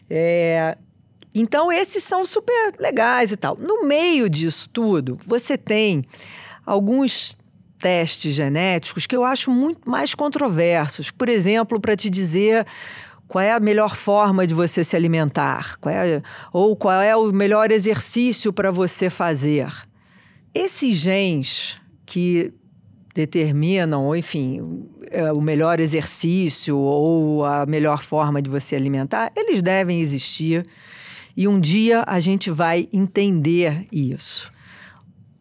É, 0.08 0.76
então, 1.34 1.70
esses 1.70 2.02
são 2.02 2.24
super 2.26 2.74
legais 2.78 3.32
e 3.32 3.36
tal. 3.36 3.56
No 3.58 3.86
meio 3.86 4.28
disso 4.28 4.68
tudo, 4.70 5.18
você 5.26 5.56
tem 5.56 6.04
alguns 6.64 7.36
testes 7.78 8.34
genéticos 8.34 9.06
que 9.06 9.16
eu 9.16 9.24
acho 9.24 9.50
muito 9.50 9.88
mais 9.88 10.14
controversos. 10.14 11.10
Por 11.10 11.28
exemplo, 11.28 11.80
para 11.80 11.96
te 11.96 12.10
dizer 12.10 12.66
qual 13.28 13.42
é 13.42 13.52
a 13.52 13.60
melhor 13.60 13.94
forma 13.94 14.46
de 14.46 14.54
você 14.54 14.82
se 14.82 14.96
alimentar, 14.96 15.78
qual 15.78 15.94
é, 15.94 16.22
ou 16.52 16.74
qual 16.74 17.00
é 17.00 17.14
o 17.14 17.30
melhor 17.32 17.70
exercício 17.70 18.52
para 18.52 18.70
você 18.70 19.10
fazer. 19.10 19.70
Esses 20.54 20.96
genes 20.96 21.78
que 22.06 22.52
determinam, 23.18 24.06
ou 24.06 24.16
enfim, 24.16 24.86
é, 25.10 25.32
o 25.32 25.40
melhor 25.40 25.80
exercício 25.80 26.76
ou 26.76 27.44
a 27.44 27.66
melhor 27.66 28.02
forma 28.02 28.40
de 28.40 28.48
você 28.48 28.76
alimentar, 28.76 29.32
eles 29.36 29.60
devem 29.62 30.00
existir 30.00 30.64
e 31.36 31.48
um 31.48 31.58
dia 31.58 32.04
a 32.06 32.20
gente 32.20 32.50
vai 32.50 32.88
entender 32.92 33.86
isso. 33.90 34.52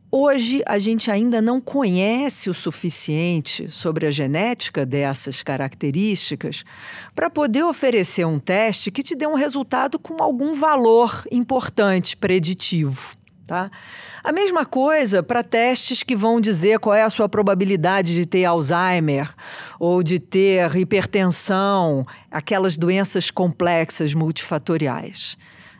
Hoje 0.09 0.63
a 0.65 0.79
gente 0.79 1.11
ainda 1.11 1.41
não 1.41 1.59
conhece 1.59 2.49
o 2.49 2.53
suficiente 2.53 3.69
sobre 3.69 4.07
a 4.07 4.11
genética 4.11 4.85
dessas 4.85 5.43
características 5.43 6.63
para 7.13 7.29
poder 7.29 7.63
oferecer 7.63 8.25
um 8.25 8.39
teste 8.39 8.89
que 8.89 9.03
te 9.03 9.15
dê 9.15 9.27
um 9.27 9.35
resultado 9.35 9.99
com 9.99 10.23
algum 10.23 10.53
valor 10.53 11.27
importante, 11.29 12.15
preditivo. 12.15 13.16
Tá? 13.47 13.71
A 14.21 14.33
mesma 14.33 14.65
coisa 14.65 15.23
para 15.23 15.41
testes 15.41 16.03
que 16.03 16.13
vão 16.13 16.41
dizer 16.41 16.79
qual 16.79 16.93
é 16.93 17.03
a 17.03 17.09
sua 17.09 17.29
probabilidade 17.29 18.13
de 18.13 18.25
ter 18.25 18.43
Alzheimer 18.43 19.33
ou 19.79 20.03
de 20.03 20.19
ter 20.19 20.75
hipertensão, 20.75 22.03
aquelas 22.29 22.75
doenças 22.75 23.31
complexas 23.31 24.13
multifatoriais. 24.13 25.37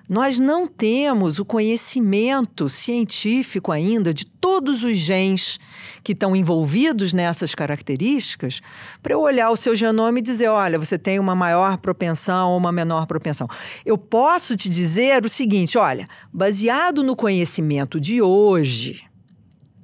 Nós 0.10 0.40
não 0.40 0.68
temos 0.68 1.38
o 1.38 1.44
conhecimento 1.44 2.70
científico 2.70 3.74
ainda 3.74 4.14
de 4.14 4.26
todos 4.26 4.82
os 4.82 4.98
genes 4.98 5.60
que 6.02 6.14
estão 6.14 6.34
envolvidos 6.34 7.12
nessas 7.12 7.54
características 7.54 8.62
para 9.04 9.14
eu 9.14 9.20
olhar 9.20 9.50
o 9.50 9.58
seu 9.58 9.76
genoma 9.76 10.20
e 10.20 10.22
dizer: 10.22 10.48
olha, 10.48 10.80
você 10.80 10.98
tem 10.98 11.20
uma 11.20 11.36
maior 11.36 11.78
propensão 11.78 12.52
ou 12.52 12.58
uma 12.58 12.72
menor 12.72 13.06
propensão. 13.06 13.50
Eu 13.86 13.98
posso 13.98 14.56
te 14.56 14.70
dizer 14.70 15.26
o 15.26 15.30
seguinte: 15.30 15.78
olha, 15.78 16.08
baseado 16.32 17.04
no 17.04 17.14
conhecimento 17.14 18.00
de 18.00 18.22
hoje, 18.22 19.04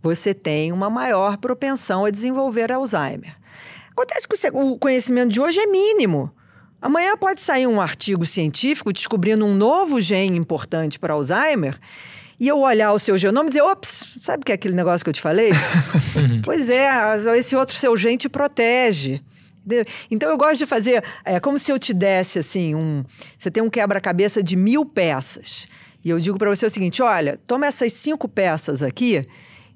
você 0.02 0.34
tem 0.34 0.72
uma 0.72 0.90
maior 0.90 1.36
propensão 1.36 2.06
a 2.06 2.10
desenvolver 2.10 2.72
Alzheimer. 2.72 3.36
Acontece 3.92 4.26
que 4.26 4.50
o 4.54 4.78
conhecimento 4.78 5.34
de 5.34 5.42
hoje 5.42 5.60
é 5.60 5.68
mínimo. 5.68 6.34
Amanhã 6.84 7.16
pode 7.16 7.40
sair 7.40 7.66
um 7.66 7.80
artigo 7.80 8.26
científico 8.26 8.92
descobrindo 8.92 9.46
um 9.46 9.56
novo 9.56 10.02
gene 10.02 10.38
importante 10.38 11.00
para 11.00 11.14
Alzheimer 11.14 11.80
e 12.38 12.46
eu 12.46 12.60
olhar 12.60 12.92
o 12.92 13.00
seu 13.00 13.18
genoma 13.18 13.46
e 13.46 13.52
dizer, 13.52 13.62
ops, 13.62 14.18
sabe 14.20 14.44
que 14.44 14.52
é 14.52 14.56
aquele 14.56 14.76
negócio 14.76 15.02
que 15.02 15.10
eu 15.10 15.14
te 15.14 15.22
falei? 15.22 15.52
pois 16.44 16.68
é, 16.68 16.90
esse 17.38 17.56
outro 17.56 17.74
seu 17.74 17.96
gene 17.96 18.18
te 18.18 18.28
protege. 18.28 19.22
Então 20.12 20.30
eu 20.30 20.38
gosto 20.38 20.58
de 20.58 20.66
fazer, 20.66 21.02
é 21.24 21.40
como 21.40 21.58
se 21.58 21.72
eu 21.72 21.80
te 21.80 21.94
desse 21.94 22.40
assim, 22.40 22.76
um, 22.76 23.06
você 23.38 23.50
tem 23.50 23.64
um 23.64 23.70
quebra-cabeça 23.70 24.44
de 24.44 24.58
mil 24.58 24.86
peças. 24.86 25.70
E 26.04 26.10
eu 26.10 26.20
digo 26.20 26.38
para 26.38 26.50
você 26.50 26.66
o 26.66 26.70
seguinte: 26.70 27.02
olha, 27.02 27.40
toma 27.48 27.66
essas 27.66 27.94
cinco 27.94 28.28
peças 28.28 28.84
aqui 28.84 29.26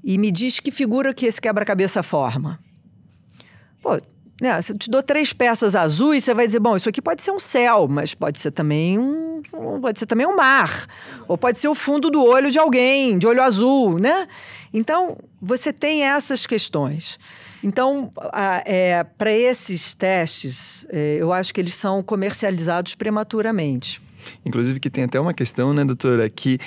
e 0.04 0.18
me 0.18 0.30
diz 0.30 0.60
que 0.60 0.72
figura 0.72 1.14
que 1.14 1.26
esse 1.26 1.40
quebra-cabeça 1.40 2.04
forma. 2.04 2.60
Pô, 3.82 3.98
né, 4.42 4.62
se 4.62 4.72
eu 4.72 4.78
te 4.78 4.90
dou 4.90 5.02
três 5.02 5.34
peças 5.34 5.76
azuis, 5.76 6.24
você 6.24 6.34
vai 6.34 6.46
dizer, 6.46 6.60
bom, 6.60 6.76
isso 6.76 6.88
aqui 6.88 7.02
pode 7.02 7.24
ser 7.24 7.32
um 7.32 7.40
céu, 7.40 7.88
mas 7.88 8.14
pode 8.14 8.40
ser 8.40 8.52
também 8.52 9.00
um, 9.00 9.42
pode 9.82 9.98
ser 9.98 10.06
também 10.06 10.28
um 10.28 10.36
mar, 10.36 10.88
ou 11.28 11.38
pode 11.38 11.60
ser 11.60 11.68
o 11.68 11.76
fundo 11.76 12.10
do 12.10 12.24
olho 12.24 12.52
de 12.52 12.60
alguém, 12.60 13.18
de 13.18 13.26
olho 13.26 13.42
azul, 13.42 13.98
né? 14.00 14.28
Então, 14.74 15.18
você 15.42 15.74
tem 15.74 16.04
essas 16.04 16.46
questões. 16.46 17.20
Então, 17.64 18.12
é, 18.66 19.04
para 19.18 19.32
esses 19.32 19.94
testes, 19.94 20.86
é, 20.90 21.18
eu 21.20 21.34
acho 21.34 21.54
que 21.54 21.60
eles 21.60 21.74
são 21.74 22.04
comercializados 22.04 22.94
prematuramente. 22.96 24.02
Inclusive 24.46 24.80
que 24.80 24.90
tem 24.90 25.06
até 25.06 25.20
uma 25.20 25.34
questão, 25.34 25.74
né, 25.74 25.84
doutora, 25.84 26.30
que 26.30 26.60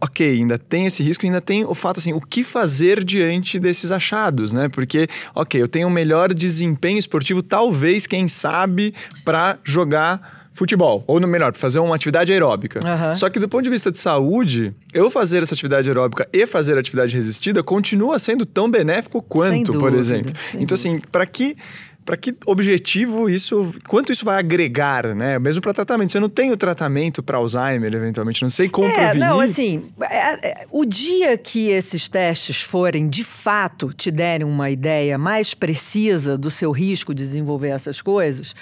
ok, 0.00 0.26
ainda 0.26 0.56
tem 0.56 0.86
esse 0.86 1.02
risco, 1.02 1.26
ainda 1.26 1.40
tem 1.40 1.64
o 1.64 1.74
fato 1.74 1.98
assim, 1.98 2.12
o 2.12 2.20
que 2.20 2.44
fazer 2.44 3.02
diante 3.02 3.58
desses 3.58 3.90
achados, 3.90 4.52
né? 4.52 4.68
Porque, 4.68 5.08
ok, 5.34 5.60
eu 5.60 5.68
tenho 5.68 5.88
um 5.88 5.90
melhor 5.90 6.32
desempenho 6.32 6.98
esportivo, 6.98 7.42
talvez, 7.42 8.06
quem 8.06 8.28
sabe, 8.28 8.94
para 9.24 9.58
jogar 9.64 10.50
futebol, 10.52 11.04
ou 11.06 11.20
melhor, 11.20 11.54
fazer 11.54 11.78
uma 11.78 11.94
atividade 11.94 12.32
aeróbica. 12.32 12.80
Uhum. 12.80 13.14
Só 13.14 13.30
que 13.30 13.38
do 13.38 13.48
ponto 13.48 13.62
de 13.62 13.70
vista 13.70 13.92
de 13.92 13.98
saúde, 13.98 14.74
eu 14.92 15.08
fazer 15.08 15.42
essa 15.42 15.54
atividade 15.54 15.88
aeróbica 15.88 16.28
e 16.32 16.46
fazer 16.46 16.76
atividade 16.76 17.14
resistida 17.14 17.62
continua 17.62 18.18
sendo 18.18 18.44
tão 18.44 18.68
benéfico 18.68 19.22
quanto, 19.22 19.72
dúvida, 19.72 19.78
por 19.78 19.94
exemplo. 19.94 20.32
Então, 20.54 20.74
assim, 20.74 20.98
para 21.12 21.24
que 21.26 21.56
para 22.08 22.16
que 22.16 22.34
objetivo 22.46 23.28
isso, 23.28 23.70
quanto 23.86 24.10
isso 24.10 24.24
vai 24.24 24.38
agregar, 24.38 25.14
né? 25.14 25.38
Mesmo 25.38 25.60
para 25.60 25.74
tratamento. 25.74 26.10
Você 26.10 26.18
não 26.18 26.30
tem 26.30 26.50
o 26.50 26.56
tratamento 26.56 27.22
para 27.22 27.36
Alzheimer, 27.36 27.94
eventualmente, 27.94 28.40
não 28.40 28.48
sei 28.48 28.66
como 28.66 28.88
é, 28.88 28.94
prevenir. 28.94 29.28
Não, 29.28 29.38
assim, 29.38 29.82
é, 30.00 30.48
é, 30.48 30.66
o 30.70 30.86
dia 30.86 31.36
que 31.36 31.68
esses 31.68 32.08
testes 32.08 32.62
forem 32.62 33.10
de 33.10 33.22
fato 33.22 33.92
te 33.92 34.10
derem 34.10 34.46
uma 34.46 34.70
ideia 34.70 35.18
mais 35.18 35.52
precisa 35.52 36.38
do 36.38 36.50
seu 36.50 36.70
risco 36.70 37.12
de 37.12 37.22
desenvolver 37.22 37.68
essas 37.68 38.00
coisas, 38.00 38.54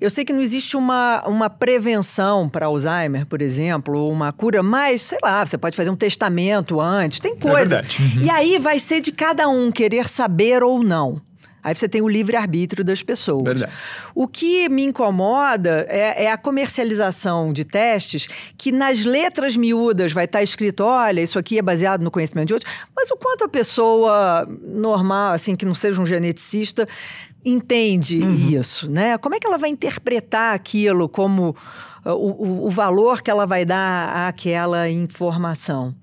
eu 0.00 0.08
sei 0.08 0.24
que 0.24 0.32
não 0.32 0.40
existe 0.40 0.76
uma, 0.76 1.20
uma 1.26 1.50
prevenção 1.50 2.48
para 2.48 2.66
Alzheimer, 2.66 3.26
por 3.26 3.42
exemplo, 3.42 3.98
ou 3.98 4.12
uma 4.12 4.32
cura, 4.32 4.62
mas 4.62 5.02
sei 5.02 5.18
lá, 5.20 5.44
você 5.44 5.58
pode 5.58 5.74
fazer 5.74 5.90
um 5.90 5.96
testamento 5.96 6.80
antes, 6.80 7.18
tem 7.18 7.34
coisas. 7.36 7.80
É 7.80 8.18
uhum. 8.18 8.22
E 8.22 8.30
aí 8.30 8.58
vai 8.60 8.78
ser 8.78 9.00
de 9.00 9.10
cada 9.10 9.48
um 9.48 9.72
querer 9.72 10.06
saber 10.08 10.62
ou 10.62 10.80
não. 10.80 11.20
Aí 11.64 11.74
você 11.74 11.88
tem 11.88 12.02
o 12.02 12.08
livre-arbítrio 12.08 12.84
das 12.84 13.02
pessoas. 13.02 13.42
Verdade. 13.42 13.72
O 14.14 14.28
que 14.28 14.68
me 14.68 14.84
incomoda 14.84 15.86
é, 15.88 16.24
é, 16.24 16.30
a 16.30 16.36
comercialização 16.36 17.54
de 17.54 17.64
testes 17.64 18.28
que 18.58 18.70
nas 18.70 19.06
letras 19.06 19.56
miúdas 19.56 20.12
vai 20.12 20.26
estar 20.26 20.42
escrito: 20.42 20.84
olha, 20.84 21.22
isso 21.22 21.38
aqui 21.38 21.58
é 21.58 21.62
baseado 21.62 22.02
no 22.02 22.10
conhecimento 22.10 22.48
de 22.48 22.54
outros, 22.54 22.70
mas 22.94 23.10
o 23.10 23.16
quanto 23.16 23.44
a 23.44 23.48
pessoa 23.48 24.46
normal, 24.62 25.32
assim, 25.32 25.56
que 25.56 25.64
não 25.64 25.74
seja 25.74 26.02
um 26.02 26.04
geneticista, 26.04 26.86
entende 27.42 28.20
uhum. 28.20 28.60
isso, 28.60 28.90
né? 28.90 29.16
Como 29.16 29.34
é 29.34 29.40
que 29.40 29.46
ela 29.46 29.56
vai 29.56 29.70
interpretar 29.70 30.54
aquilo 30.54 31.08
como 31.08 31.56
uh, 32.04 32.10
o, 32.10 32.30
o, 32.30 32.66
o 32.66 32.70
valor 32.70 33.22
que 33.22 33.30
ela 33.30 33.46
vai 33.46 33.64
dar 33.64 34.28
àquela 34.28 34.90
informação? 34.90 35.94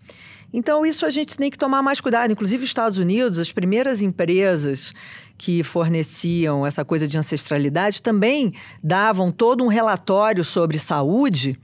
Então, 0.54 0.86
isso 0.86 1.06
a 1.06 1.10
gente 1.10 1.38
tem 1.38 1.50
que 1.50 1.58
tomar 1.58 1.82
mais 1.82 2.02
cuidado. 2.02 2.32
Inclusive, 2.32 2.64
os 2.64 2.70
Estados 2.70 2.98
Unidos, 2.98 3.40
as 3.40 3.52
primeiras 3.52 4.02
empresas 4.02 4.94
que 5.42 5.64
forneciam 5.64 6.68
essa 6.68 6.86
coisa 6.86 7.08
de 7.08 7.18
ancestralidade 7.18 8.04
também 8.04 8.54
davam 8.84 9.32
todo 9.32 9.64
um 9.64 9.68
relatório 9.68 10.44
sobre 10.44 10.78
saúde 10.78 11.58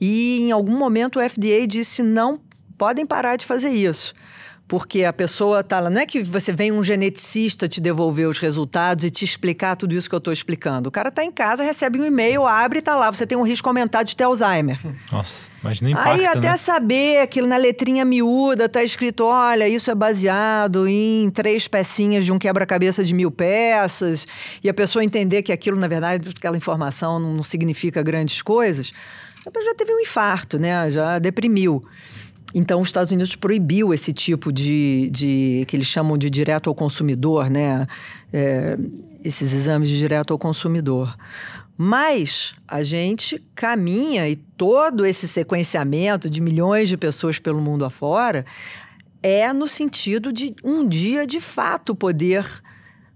e 0.00 0.40
em 0.40 0.50
algum 0.50 0.76
momento 0.76 1.20
o 1.20 1.30
FDA 1.30 1.64
disse 1.68 2.02
não 2.02 2.40
podem 2.76 3.06
parar 3.06 3.36
de 3.36 3.46
fazer 3.46 3.70
isso. 3.70 4.12
Porque 4.72 5.04
a 5.04 5.12
pessoa 5.12 5.60
está 5.60 5.80
lá. 5.80 5.90
Não 5.90 6.00
é 6.00 6.06
que 6.06 6.22
você 6.22 6.50
vem 6.50 6.72
um 6.72 6.82
geneticista 6.82 7.68
te 7.68 7.78
devolver 7.78 8.26
os 8.26 8.38
resultados 8.38 9.04
e 9.04 9.10
te 9.10 9.22
explicar 9.22 9.76
tudo 9.76 9.94
isso 9.94 10.08
que 10.08 10.14
eu 10.14 10.18
estou 10.18 10.32
explicando. 10.32 10.88
O 10.88 10.90
cara 10.90 11.10
está 11.10 11.22
em 11.22 11.30
casa, 11.30 11.62
recebe 11.62 12.00
um 12.00 12.06
e-mail, 12.06 12.46
abre 12.46 12.78
e 12.78 12.80
está 12.80 12.96
lá. 12.96 13.12
Você 13.12 13.26
tem 13.26 13.36
um 13.36 13.42
risco 13.42 13.68
aumentado 13.68 14.06
de 14.06 14.16
ter 14.16 14.24
Alzheimer. 14.24 14.78
Nossa, 15.12 15.50
o 15.62 15.68
impacto, 15.68 16.08
Aí 16.08 16.24
até 16.24 16.48
né? 16.52 16.56
saber 16.56 17.20
aquilo 17.20 17.46
na 17.46 17.58
letrinha 17.58 18.02
miúda 18.02 18.64
está 18.64 18.82
escrito: 18.82 19.24
olha, 19.24 19.68
isso 19.68 19.90
é 19.90 19.94
baseado 19.94 20.88
em 20.88 21.28
três 21.28 21.68
pecinhas 21.68 22.24
de 22.24 22.32
um 22.32 22.38
quebra-cabeça 22.38 23.04
de 23.04 23.12
mil 23.12 23.30
peças. 23.30 24.26
E 24.64 24.70
a 24.70 24.72
pessoa 24.72 25.04
entender 25.04 25.42
que 25.42 25.52
aquilo, 25.52 25.78
na 25.78 25.86
verdade, 25.86 26.30
aquela 26.34 26.56
informação 26.56 27.20
não 27.20 27.42
significa 27.42 28.02
grandes 28.02 28.40
coisas. 28.40 28.90
A 29.44 29.50
pessoa 29.50 29.70
já 29.70 29.76
teve 29.76 29.92
um 29.92 30.00
infarto, 30.00 30.58
né? 30.58 30.90
Já 30.90 31.18
deprimiu. 31.18 31.84
Então, 32.54 32.80
os 32.80 32.88
Estados 32.88 33.10
Unidos 33.12 33.34
proibiu 33.34 33.94
esse 33.94 34.12
tipo 34.12 34.52
de, 34.52 35.08
de 35.10 35.64
que 35.66 35.76
eles 35.76 35.86
chamam 35.86 36.18
de 36.18 36.28
direto 36.28 36.68
ao 36.68 36.74
consumidor, 36.74 37.48
né? 37.48 37.86
É, 38.32 38.76
esses 39.24 39.52
exames 39.52 39.88
de 39.88 39.98
direto 39.98 40.32
ao 40.32 40.38
consumidor. 40.38 41.16
Mas 41.76 42.54
a 42.68 42.82
gente 42.82 43.42
caminha 43.54 44.28
e 44.28 44.36
todo 44.36 45.06
esse 45.06 45.26
sequenciamento 45.26 46.28
de 46.28 46.40
milhões 46.40 46.88
de 46.88 46.96
pessoas 46.96 47.38
pelo 47.38 47.60
mundo 47.60 47.84
afora 47.84 48.44
é 49.22 49.52
no 49.52 49.68
sentido 49.68 50.32
de 50.32 50.54
um 50.62 50.86
dia 50.86 51.26
de 51.26 51.40
fato 51.40 51.94
poder 51.94 52.44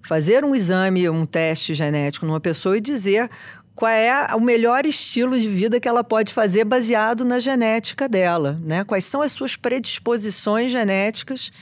fazer 0.07 0.45
um 0.45 0.55
exame, 0.55 1.09
um 1.11 1.27
teste 1.27 1.75
genético 1.75 2.25
numa 2.25 2.41
pessoa 2.41 2.79
e 2.79 2.81
dizer 2.81 3.29
qual 3.77 3.93
é 3.93 4.35
o 4.35 4.41
melhor 4.41 4.87
estilo 4.87 5.39
de 5.39 5.47
vida 5.47 5.79
que 5.79 5.87
ela 5.87 6.03
pode 6.03 6.33
fazer 6.33 6.65
baseado 6.65 7.27
na 7.27 7.39
genética 7.39 8.09
dela, 8.09 8.59
né? 8.65 8.83
Quais 8.85 9.05
são 9.05 9.21
as 9.21 9.33
suas 9.33 9.55
predisposições 9.55 10.73
genéticas 10.73 11.53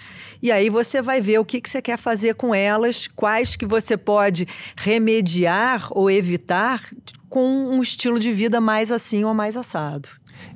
e 0.41 0.53
aí 0.53 0.71
você 0.71 1.03
vai 1.03 1.21
ver 1.21 1.39
o 1.39 1.45
que, 1.45 1.61
que 1.61 1.69
você 1.69 1.83
quer 1.83 1.99
fazer 1.99 2.35
com 2.35 2.55
elas, 2.55 3.09
quais 3.09 3.57
que 3.57 3.67
você 3.67 3.97
pode 3.97 4.47
remediar 4.77 5.89
ou 5.91 6.11
evitar 6.11 6.83
com 7.29 7.75
um 7.75 7.83
estilo 7.83 8.21
de 8.21 8.31
vida 8.31 8.61
mais 8.61 8.93
assim 8.93 9.25
ou 9.25 9.35
mais 9.35 9.57
assado. 9.57 10.09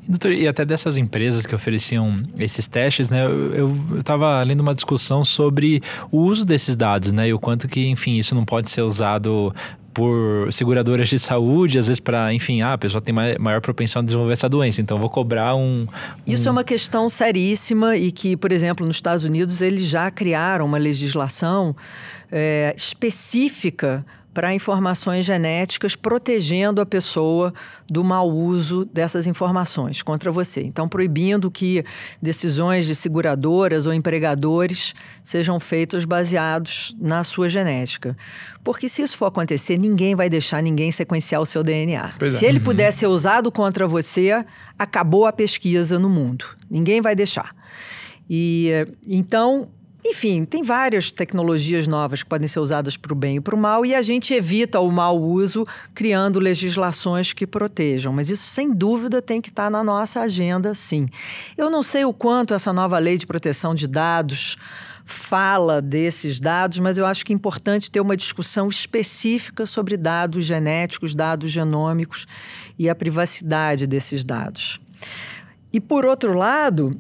Doutor, 0.07 0.33
e 0.33 0.47
até 0.47 0.65
dessas 0.65 0.97
empresas 0.97 1.45
que 1.45 1.55
ofereciam 1.55 2.23
esses 2.39 2.67
testes, 2.67 3.11
né? 3.11 3.25
Eu 3.25 3.75
estava 3.99 4.43
lendo 4.43 4.61
uma 4.61 4.75
discussão 4.75 5.25
sobre 5.25 5.83
o 6.11 6.19
uso 6.19 6.45
desses 6.45 6.77
dados, 6.77 7.11
né? 7.11 7.29
E 7.29 7.33
o 7.33 7.39
quanto 7.39 7.67
que, 7.67 7.89
enfim, 7.89 8.19
isso 8.19 8.35
não 8.35 8.45
pode 8.45 8.71
ser 8.71 8.83
usado 8.83 9.55
por 9.99 10.53
seguradoras 10.53 11.09
de 11.09 11.18
saúde, 11.18 11.76
às 11.76 11.88
vezes 11.88 11.99
para, 11.99 12.32
enfim, 12.32 12.62
ah, 12.62 12.74
a 12.74 12.78
pessoa 12.78 13.03
tem 13.03 13.12
maior 13.12 13.61
propensão 13.61 13.99
a 13.99 14.05
desenvolver 14.05 14.32
essa 14.32 14.49
doença, 14.49 14.80
então 14.80 14.96
vou 14.96 15.11
cobrar 15.11 15.57
um, 15.57 15.82
um, 15.82 15.88
Isso 16.24 16.49
é 16.49 16.53
uma 16.53 16.62
questão 16.62 17.09
seríssima 17.09 17.96
e 17.96 18.12
que, 18.12 18.36
por 18.36 18.53
exemplo, 18.53 18.86
nos 18.86 18.94
Estados 18.94 19.24
Unidos 19.24 19.61
eles 19.61 19.82
já 19.82 20.09
criaram 20.09 20.66
uma 20.66 20.78
legislação 20.78 21.74
é, 22.30 22.72
específica 22.76 24.07
para 24.39 24.55
informações 24.55 25.24
genéticas, 25.24 25.97
protegendo 25.97 26.80
a 26.80 26.86
pessoa 26.86 27.53
do 27.91 28.05
mau 28.05 28.30
uso 28.30 28.84
dessas 28.84 29.26
informações 29.26 30.01
contra 30.01 30.30
você. 30.30 30.62
Então, 30.62 30.89
proibindo 30.89 31.51
que 31.51 31.84
decisões 32.22 32.86
de 32.86 32.95
seguradoras 32.95 33.84
ou 33.84 33.93
empregadores 33.93 34.95
sejam 35.24 35.59
feitas 35.59 36.05
baseados 36.05 36.95
na 37.01 37.24
sua 37.24 37.49
genética. 37.49 38.16
Porque 38.62 38.89
se 38.89 39.03
isso 39.03 39.18
for 39.18 39.26
acontecer, 39.26 39.76
ninguém 39.76 40.14
vai 40.14 40.28
deixar 40.28 40.62
ninguém 40.62 40.93
sequenciar 40.93 41.41
o 41.41 41.45
seu 41.45 41.64
DNA. 41.64 42.12
É. 42.22 42.30
Se 42.30 42.47
ele 42.47 42.61
puder 42.61 42.93
ser 42.93 43.09
usado 43.09 43.51
contra 43.51 43.89
você, 43.89 44.45
acabou 44.78 45.26
a 45.26 45.32
pesquisa 45.32 45.99
no 45.99 46.09
mundo. 46.09 46.45
Ninguém 46.70 47.01
vai 47.01 47.16
deixar. 47.16 47.53
E 48.30 48.86
então 49.05 49.68
enfim, 50.05 50.44
tem 50.44 50.62
várias 50.62 51.11
tecnologias 51.11 51.88
novas 51.88 52.22
que 52.22 52.28
podem 52.28 52.46
ser 52.46 52.61
usadas 52.61 52.96
para 52.96 53.12
o 53.12 53.16
bem 53.16 53.36
e 53.36 53.40
para 53.40 53.55
o 53.55 53.59
mal, 53.59 53.84
e 53.84 53.94
a 53.94 54.03
gente 54.03 54.32
evita 54.32 54.78
o 54.78 54.90
mau 54.90 55.20
uso 55.20 55.66
criando 55.92 56.38
legislações 56.38 57.32
que 57.32 57.46
protejam. 57.46 58.12
Mas 58.12 58.30
isso, 58.30 58.44
sem 58.44 58.72
dúvida, 58.72 59.20
tem 59.20 59.40
que 59.40 59.49
estar 59.49 59.70
na 59.70 59.82
nossa 59.82 60.20
agenda, 60.20 60.74
sim. 60.74 61.07
Eu 61.57 61.68
não 61.68 61.82
sei 61.82 62.05
o 62.05 62.12
quanto 62.12 62.55
essa 62.55 62.72
nova 62.72 62.99
lei 62.99 63.18
de 63.18 63.26
proteção 63.26 63.74
de 63.74 63.88
dados 63.88 64.57
fala 65.05 65.80
desses 65.80 66.38
dados, 66.38 66.78
mas 66.78 66.99
eu 66.99 67.07
acho 67.07 67.24
que 67.24 67.32
é 67.32 67.34
importante 67.36 67.90
ter 67.90 68.01
uma 68.01 68.16
discussão 68.16 68.68
específica 68.68 69.64
sobre 69.64 69.96
dados 69.96 70.44
genéticos, 70.44 71.14
dados 71.14 71.51
genômicos 71.51 72.26
e 72.78 72.90
a 72.90 72.94
privacidade 72.94 73.86
desses 73.86 74.22
dados. 74.22 74.78
E 75.72 75.80
por 75.80 76.05
outro 76.05 76.36
lado, 76.36 76.94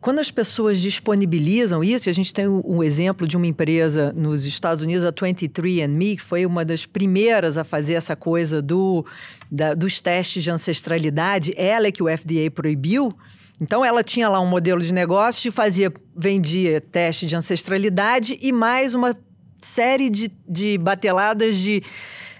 quando 0.00 0.20
as 0.20 0.30
pessoas 0.30 0.80
disponibilizam 0.80 1.82
isso, 1.82 2.08
e 2.08 2.10
a 2.10 2.14
gente 2.14 2.32
tem 2.32 2.46
um 2.46 2.82
exemplo 2.82 3.26
de 3.26 3.36
uma 3.36 3.46
empresa 3.46 4.12
nos 4.14 4.44
Estados 4.44 4.82
Unidos, 4.82 5.04
a 5.04 5.12
23andMe, 5.12 6.16
que 6.16 6.22
foi 6.22 6.46
uma 6.46 6.64
das 6.64 6.86
primeiras 6.86 7.56
a 7.56 7.64
fazer 7.64 7.94
essa 7.94 8.14
coisa 8.14 8.62
do, 8.62 9.04
da, 9.50 9.74
dos 9.74 10.00
testes 10.00 10.44
de 10.44 10.50
ancestralidade, 10.50 11.52
ela 11.56 11.88
é 11.88 11.92
que 11.92 12.02
o 12.02 12.06
FDA 12.06 12.50
proibiu. 12.54 13.12
Então 13.60 13.84
ela 13.84 14.04
tinha 14.04 14.28
lá 14.28 14.40
um 14.40 14.46
modelo 14.46 14.80
de 14.80 14.94
negócio 14.94 15.48
e 15.48 15.50
fazia, 15.50 15.92
vendia 16.16 16.80
teste 16.80 17.26
de 17.26 17.34
ancestralidade 17.34 18.38
e 18.40 18.52
mais 18.52 18.94
uma 18.94 19.16
série 19.60 20.08
de, 20.08 20.30
de 20.48 20.78
bateladas 20.78 21.56
de 21.56 21.82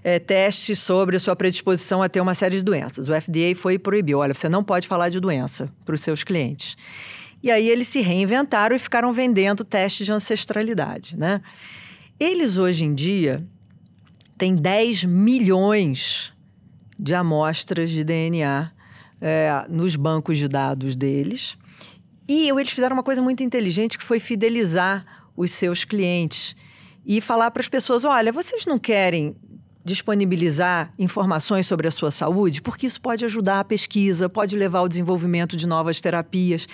é, 0.05 0.21
testes 0.21 0.79
sobre 0.79 1.17
a 1.17 1.21
sua 1.21 1.35
predisposição 1.35 2.03
a 2.03 2.09
ter 2.09 2.21
uma 2.21 2.35
série 2.35 2.57
de 2.57 2.63
doenças. 2.63 3.09
O 3.09 3.21
FDA 3.21 3.55
foi 3.57 3.75
e 3.75 3.79
proibiu. 3.79 4.21
Olha, 4.21 4.33
você 4.33 4.49
não 4.49 4.63
pode 4.63 4.87
falar 4.87 5.09
de 5.09 5.19
doença 5.19 5.69
para 5.85 5.97
os 5.97 6.01
seus 6.01 6.23
clientes. 6.23 6.77
E 7.43 7.51
aí 7.51 7.69
eles 7.69 7.89
se 7.89 8.01
reinventaram 8.01 8.75
e 8.75 8.79
ficaram 8.79 9.13
vendendo 9.13 9.65
testes 9.65 10.07
de 10.07 10.13
ancestralidade, 10.13 11.17
né? 11.17 11.41
Eles 12.19 12.57
hoje 12.57 12.85
em 12.85 12.93
dia 12.93 13.47
têm 14.37 14.55
10 14.55 15.05
milhões 15.05 16.33
de 16.99 17.15
amostras 17.15 17.91
de 17.91 18.03
DNA 18.03 18.73
é, 19.21 19.67
nos 19.69 19.95
bancos 19.95 20.37
de 20.39 20.49
dados 20.49 20.97
deles. 20.97 21.57
E 22.29 22.49
eles 22.51 22.71
fizeram 22.71 22.97
uma 22.97 23.03
coisa 23.03 23.23
muito 23.23 23.43
inteligente 23.43 23.97
que 23.97 24.05
foi 24.05 24.19
fidelizar 24.19 25.05
os 25.37 25.53
seus 25.53 25.85
clientes 25.85 26.57
e 27.07 27.21
falar 27.21 27.51
para 27.51 27.61
as 27.61 27.69
pessoas: 27.69 28.05
olha, 28.05 28.33
vocês 28.33 28.67
não 28.67 28.79
querem 28.79 29.37
disponibilizar 29.89 30.91
informações 30.99 31.67
sobre 31.67 31.89
a 31.89 31.91
sua 31.91 32.11
saúde, 32.11 32.63
porque 32.63 32.87
isso 32.87 33.01
pode 33.01 33.25
ajudar 33.25 33.61
a 33.61 33.65
pesquisa, 33.65 34.29
pode 34.29 34.57
levar 34.57 34.81
ao 34.81 34.89
desenvolvimento 34.89 35.57
de 35.57 35.67
novas 35.67 36.01
terapias. 36.01 36.69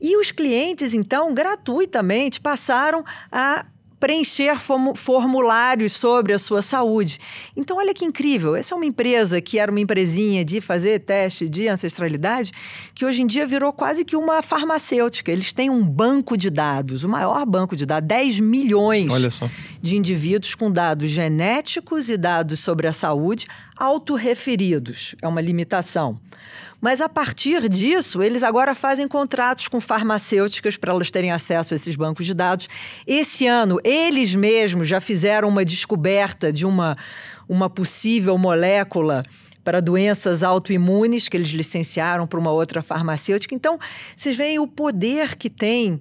E 0.00 0.16
os 0.16 0.30
clientes, 0.30 0.94
então, 0.94 1.34
gratuitamente 1.34 2.40
passaram 2.40 3.04
a 3.32 3.66
preencher 4.00 4.58
formulários 4.96 5.92
sobre 5.92 6.32
a 6.32 6.38
sua 6.38 6.62
saúde. 6.62 7.20
Então, 7.54 7.76
olha 7.76 7.92
que 7.92 8.04
incrível. 8.04 8.56
Essa 8.56 8.74
é 8.74 8.76
uma 8.76 8.86
empresa 8.86 9.40
que 9.42 9.58
era 9.58 9.70
uma 9.70 9.78
empresinha 9.78 10.42
de 10.42 10.60
fazer 10.60 11.00
teste 11.00 11.48
de 11.48 11.68
ancestralidade, 11.68 12.50
que 12.94 13.04
hoje 13.04 13.20
em 13.20 13.26
dia 13.26 13.46
virou 13.46 13.72
quase 13.72 14.02
que 14.04 14.16
uma 14.16 14.40
farmacêutica. 14.40 15.30
Eles 15.30 15.52
têm 15.52 15.68
um 15.68 15.84
banco 15.84 16.36
de 16.36 16.48
dados, 16.48 17.04
o 17.04 17.08
maior 17.08 17.44
banco 17.44 17.76
de 17.76 17.84
dados, 17.84 18.08
10 18.08 18.40
milhões 18.40 19.40
de 19.82 19.96
indivíduos 19.96 20.54
com 20.54 20.70
dados 20.70 21.10
genéticos 21.10 22.08
e 22.08 22.16
dados 22.16 22.60
sobre 22.60 22.88
a 22.88 22.92
saúde 22.92 23.46
autorreferidos. 23.76 25.14
É 25.20 25.28
uma 25.28 25.40
limitação. 25.40 26.18
Mas 26.80 27.00
a 27.00 27.08
partir 27.08 27.68
disso, 27.68 28.22
eles 28.22 28.42
agora 28.42 28.74
fazem 28.74 29.06
contratos 29.06 29.68
com 29.68 29.80
farmacêuticas 29.80 30.76
para 30.76 30.92
elas 30.92 31.10
terem 31.10 31.30
acesso 31.30 31.74
a 31.74 31.76
esses 31.76 31.94
bancos 31.94 32.24
de 32.24 32.32
dados. 32.32 32.68
Esse 33.06 33.46
ano, 33.46 33.78
eles 33.90 34.34
mesmos 34.34 34.86
já 34.86 35.00
fizeram 35.00 35.48
uma 35.48 35.64
descoberta 35.64 36.52
de 36.52 36.64
uma, 36.64 36.96
uma 37.48 37.68
possível 37.68 38.38
molécula 38.38 39.24
para 39.64 39.80
doenças 39.80 40.42
autoimunes 40.42 41.28
que 41.28 41.36
eles 41.36 41.50
licenciaram 41.50 42.26
para 42.26 42.38
uma 42.38 42.50
outra 42.50 42.82
farmacêutica. 42.82 43.54
Então, 43.54 43.78
vocês 44.16 44.36
veem 44.36 44.58
o 44.58 44.66
poder 44.66 45.36
que 45.36 45.50
tem 45.50 46.00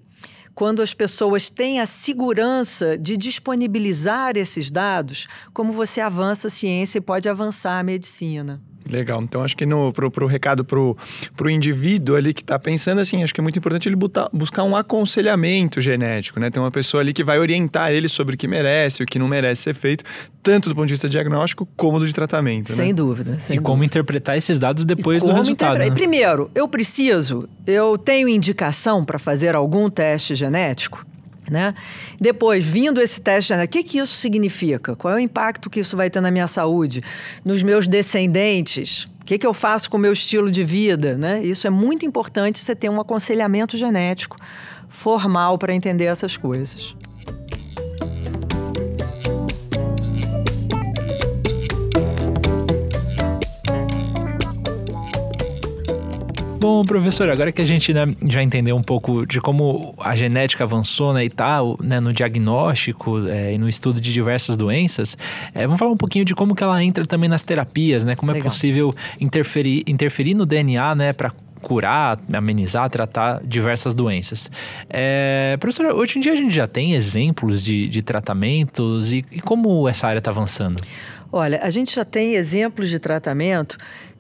quando 0.56 0.82
as 0.82 0.94
pessoas 0.94 1.50
têm 1.50 1.80
a 1.80 1.86
segurança 1.86 2.98
de 2.98 3.16
disponibilizar 3.16 4.36
esses 4.36 4.70
dados, 4.70 5.28
como 5.54 5.72
você 5.72 6.02
avança 6.02 6.48
a 6.48 6.52
ciência 6.52 6.98
e 6.98 7.02
pode 7.02 7.30
avançar 7.30 7.80
a 7.80 7.84
medicina. 7.84 8.62
Legal. 8.90 9.22
Então, 9.22 9.44
acho 9.44 9.56
que 9.56 9.66
no, 9.66 9.94
pro, 9.94 10.10
pro 10.10 10.28
recado 10.28 10.66
pro, 10.66 10.98
pro 11.36 11.50
indivíduo 11.50 12.16
ali 12.16 12.34
que 12.34 12.42
está 12.42 12.58
pensando, 12.58 13.00
assim, 13.00 13.24
acho 13.24 13.34
que 13.34 13.40
é 13.40 13.44
muito 13.44 13.58
importante 13.58 13.88
ele 13.88 13.96
botar, 13.96 14.30
buscar 14.34 14.64
um 14.64 14.76
aconselhamento 14.76 15.80
genético, 15.80 16.40
né? 16.40 16.50
Tem 16.50 16.62
uma 16.62 16.72
pessoa 16.72 17.02
ali 17.02 17.14
que 17.14 17.24
vai 17.24 17.40
orientar 17.40 17.92
ele 17.92 18.08
sobre 18.08 18.36
o 18.36 18.38
que 18.38 18.48
merece, 18.48 19.04
o 19.04 19.06
que 19.06 19.20
não 19.20 19.28
merece 19.28 19.64
ser 19.64 19.74
feito, 19.74 20.04
tanto 20.42 20.70
do 20.70 20.76
ponto 20.76 20.88
de 20.88 20.94
vista 20.94 21.08
diagnóstico 21.08 21.68
como 21.76 22.00
do 22.00 22.08
de 22.08 22.14
tratamento. 22.14 22.72
Sem 22.72 22.88
né? 22.88 22.94
dúvida. 22.94 23.32
Sem 23.34 23.38
e 23.38 23.60
dúvida. 23.60 23.62
como 23.62 23.84
interpretar 23.84 24.38
esses 24.38 24.58
dados 24.58 24.84
depois 24.84 25.22
do 25.22 25.32
resultado. 25.32 25.78
Né? 25.78 25.92
Primeiro, 25.92 26.50
eu 26.56 26.68
preciso, 26.68 27.48
eu 27.66 27.98
tenho 27.98 28.28
indicação 28.28 29.06
para 29.06 29.20
fazer 29.20 29.56
algum 29.56 29.90
teste 29.90 30.36
genético? 30.36 31.06
Né? 31.50 31.74
Depois, 32.20 32.66
vindo 32.66 33.02
esse 33.02 33.20
teste, 33.20 33.54
o 33.54 33.68
que, 33.68 33.84
que 33.84 33.98
isso 33.98 34.14
significa? 34.16 34.96
Qual 34.96 35.14
é 35.14 35.18
o 35.18 35.20
impacto 35.20 35.70
que 35.70 35.80
isso 35.80 35.98
vai 35.98 36.10
ter 36.10 36.22
na 36.22 36.32
minha 36.32 36.48
saúde, 36.48 37.04
nos 37.44 37.64
meus 37.64 37.88
descendentes? 37.88 39.08
O 39.22 39.26
que, 39.26 39.38
que 39.38 39.48
eu 39.48 39.54
faço 39.54 39.90
com 39.90 39.98
o 39.98 40.00
meu 40.00 40.12
estilo 40.14 40.50
de 40.50 40.64
vida? 40.64 41.18
Né? 41.18 41.44
Isso 41.44 41.68
é 41.68 41.70
muito 41.70 42.06
importante 42.06 42.60
você 42.60 42.76
ter 42.76 42.90
um 42.90 43.00
aconselhamento 43.00 43.78
genético 43.78 44.38
formal 44.88 45.58
para 45.58 45.74
entender 45.74 46.06
essas 46.06 46.36
coisas. 46.36 46.96
Bom, 56.60 56.84
professor, 56.84 57.30
agora 57.30 57.54
que 57.54 57.62
a 57.62 57.66
gente 57.66 57.94
né, 57.94 58.06
já 58.28 58.44
entendeu 58.44 58.76
um 58.76 58.84
pouco 58.84 59.26
de 59.26 59.40
como 59.40 59.96
a 59.98 60.14
genética 60.14 60.66
avançou 60.66 61.14
né, 61.14 61.24
e 61.24 61.30
tal, 61.30 61.78
né, 61.82 62.02
no 62.02 62.12
diagnóstico 62.12 63.26
é, 63.30 63.54
e 63.54 63.58
no 63.58 63.70
estudo 63.70 64.02
de 64.02 64.12
diversas 64.12 64.58
doenças, 64.58 65.18
é, 65.54 65.64
vamos 65.64 65.80
falar 65.80 65.92
um 65.92 65.98
pouquinho 65.98 66.26
de 66.26 66.36
como 66.36 66.54
que 66.54 66.62
ela 66.62 66.84
entra 66.84 67.06
também 67.06 67.30
nas 67.30 67.44
terapias, 67.44 68.04
né? 68.04 68.14
Como 68.14 68.30
é 68.32 68.34
Legal. 68.34 68.48
é 68.48 68.50
possível 68.52 68.94
interferir, 69.22 69.84
interferir 69.88 70.34
no 70.34 70.46
DNA, 70.46 70.96
né, 70.96 71.14
para 71.14 71.32
curar, 71.62 72.20
amenizar, 72.34 72.90
tratar 72.90 73.42
diversas 73.42 73.94
doenças. 73.94 74.52
É, 74.90 75.56
professora, 75.62 75.96
hoje 75.96 76.18
em 76.18 76.22
dia 76.22 76.34
a 76.34 76.36
gente 76.36 76.54
já 76.54 76.68
tem 76.68 76.94
exemplos 76.94 77.64
de, 77.64 77.88
de 77.88 78.02
tratamentos 78.02 79.14
e, 79.14 79.24
e 79.32 79.40
como 79.40 79.88
essa 79.88 80.08
área 80.08 80.20
está 80.20 80.32
avançando? 80.32 80.82
Olha, 81.32 81.60
a 81.62 81.70
gente 81.70 81.96
já 81.96 82.04
tem 82.04 82.34
exemplos 82.34 82.90
de 82.90 82.98
tratamento 82.98 83.78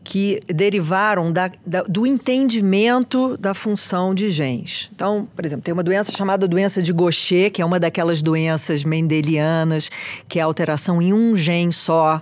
que 0.10 0.39
derivaram 0.47 1.32
da, 1.32 1.51
da, 1.64 1.84
do 1.84 2.03
entendimento 2.03 3.38
da 3.38 3.53
função 3.53 4.12
de 4.12 4.32
genes. 4.32 4.89
Então, 4.95 5.28
por 5.36 5.45
exemplo, 5.45 5.62
tem 5.62 5.72
uma 5.72 5.84
doença 5.84 6.12
chamada 6.12 6.47
doença 6.47 6.82
de 6.82 6.91
Gaucher, 6.91 7.51
que 7.51 7.62
é 7.62 7.66
uma 7.66 7.80
daquelas 7.80 8.24
doenças 8.24 8.84
mendelianas, 8.84 9.88
que 10.28 10.39
é 10.39 10.41
alteração 10.41 10.99
em 10.99 11.14
um 11.14 11.38
gene 11.38 11.72
só. 11.72 12.20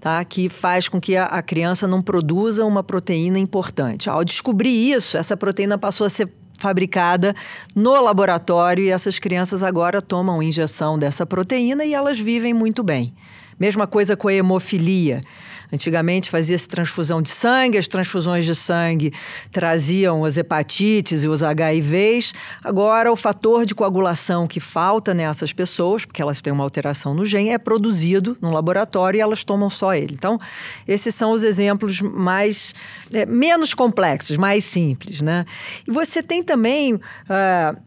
Tá? 0.00 0.24
que 0.24 0.48
faz 0.48 0.88
com 0.88 1.00
que 1.00 1.16
a, 1.16 1.24
a 1.24 1.42
criança 1.42 1.84
não 1.88 2.00
produza 2.00 2.64
uma 2.64 2.84
proteína 2.84 3.36
importante. 3.36 4.08
Ao 4.08 4.24
descobrir 4.24 4.92
isso, 4.92 5.16
essa 5.16 5.36
proteína 5.36 5.76
passou 5.76 6.06
a 6.06 6.10
ser 6.10 6.28
fabricada 6.56 7.34
no 7.74 8.00
laboratório 8.00 8.84
e 8.84 8.90
essas 8.90 9.18
crianças 9.18 9.60
agora 9.60 10.00
tomam 10.00 10.40
injeção 10.40 10.96
dessa 10.96 11.26
proteína 11.26 11.84
e 11.84 11.94
elas 11.94 12.18
vivem 12.18 12.54
muito 12.54 12.84
bem. 12.84 13.12
Mesma 13.58 13.86
coisa 13.86 14.16
com 14.16 14.28
a 14.28 14.34
hemofilia. 14.34 15.20
Antigamente 15.70 16.30
fazia-se 16.30 16.66
transfusão 16.66 17.20
de 17.20 17.28
sangue, 17.28 17.76
as 17.76 17.86
transfusões 17.86 18.46
de 18.46 18.54
sangue 18.54 19.12
traziam 19.52 20.24
as 20.24 20.38
hepatites 20.38 21.24
e 21.24 21.28
os 21.28 21.40
HIVs. 21.42 22.32
Agora, 22.64 23.12
o 23.12 23.16
fator 23.16 23.66
de 23.66 23.74
coagulação 23.74 24.46
que 24.46 24.60
falta 24.60 25.12
nessas 25.12 25.52
pessoas, 25.52 26.06
porque 26.06 26.22
elas 26.22 26.40
têm 26.40 26.52
uma 26.52 26.64
alteração 26.64 27.12
no 27.12 27.24
gene, 27.24 27.50
é 27.50 27.58
produzido 27.58 28.36
no 28.40 28.50
laboratório 28.50 29.18
e 29.18 29.20
elas 29.20 29.44
tomam 29.44 29.68
só 29.68 29.94
ele. 29.94 30.14
Então, 30.14 30.38
esses 30.86 31.14
são 31.14 31.32
os 31.32 31.42
exemplos 31.42 32.00
mais 32.00 32.74
é, 33.12 33.26
menos 33.26 33.74
complexos, 33.74 34.38
mais 34.38 34.64
simples, 34.64 35.20
né? 35.20 35.44
E 35.86 35.90
você 35.90 36.22
tem 36.22 36.42
também, 36.42 36.94
uh, 36.94 37.00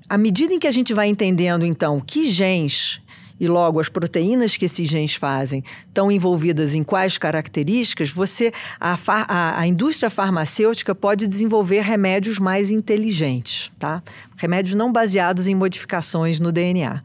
à 0.08 0.18
medida 0.20 0.54
em 0.54 0.60
que 0.60 0.68
a 0.68 0.72
gente 0.72 0.94
vai 0.94 1.08
entendendo, 1.08 1.66
então, 1.66 2.00
que 2.00 2.30
genes 2.30 3.02
e 3.42 3.48
logo 3.48 3.80
as 3.80 3.90
proteínas 3.90 4.56
que 4.56 4.66
esses 4.66 4.88
genes 4.88 5.16
fazem 5.16 5.64
estão 5.88 6.12
envolvidas 6.12 6.76
em 6.76 6.84
quais 6.84 7.18
características, 7.18 8.12
você 8.12 8.54
a, 8.80 8.96
a, 9.08 9.60
a 9.60 9.66
indústria 9.66 10.12
farmacêutica 10.12 10.94
pode 10.94 11.28
desenvolver 11.28 11.82
remédios 11.82 12.38
mais 12.38 12.70
inteligentes, 12.70 13.72
tá? 13.80 14.04
Remédios 14.38 14.76
não 14.76 14.92
baseados 14.92 15.48
em 15.48 15.56
modificações 15.56 16.40
no 16.40 16.52
DNA. 16.52 17.02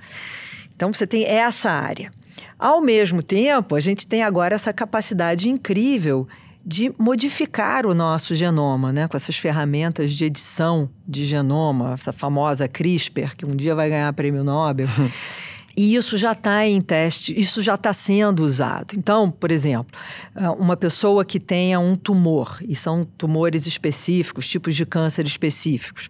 Então 0.77 0.93
você 0.93 1.07
tem 1.07 1.25
essa 1.25 1.71
área. 1.71 2.13
Ao 2.59 2.83
mesmo 2.83 3.23
tempo, 3.23 3.75
a 3.75 3.81
gente 3.81 4.07
tem 4.07 4.23
agora 4.23 4.57
essa 4.57 4.75
capacidade 4.75 5.49
incrível 5.49 6.29
de 6.63 6.93
modificar 6.99 7.87
o 7.87 7.95
nosso 7.95 8.35
genoma, 8.35 8.93
né? 8.93 9.09
com 9.09 9.17
essas 9.17 9.39
ferramentas 9.39 10.13
de 10.13 10.27
edição 10.27 10.91
de 11.09 11.25
genoma, 11.25 11.95
essa 11.95 12.13
famosa 12.13 12.69
CRISPR, 12.69 13.35
que 13.37 13.47
um 13.47 13.57
dia 13.57 13.75
vai 13.75 13.89
ganhar 13.89 14.13
prêmio 14.13 14.45
Nobel. 14.45 14.89
E 15.77 15.95
isso 15.95 16.17
já 16.17 16.33
está 16.33 16.67
em 16.67 16.81
teste, 16.81 17.39
isso 17.39 17.61
já 17.61 17.75
está 17.75 17.93
sendo 17.93 18.43
usado. 18.43 18.95
Então, 18.97 19.31
por 19.31 19.51
exemplo, 19.51 19.87
ah, 20.35 20.53
uma 20.53 20.75
pessoa 20.75 21.23
que 21.23 21.39
tenha 21.39 21.79
um 21.79 21.95
tumor, 21.95 22.57
e 22.67 22.75
são 22.75 23.05
tumores 23.05 23.67
específicos, 23.67 24.49
tipos 24.49 24.75
de 24.75 24.87
câncer 24.87 25.27
específicos, 25.27 26.09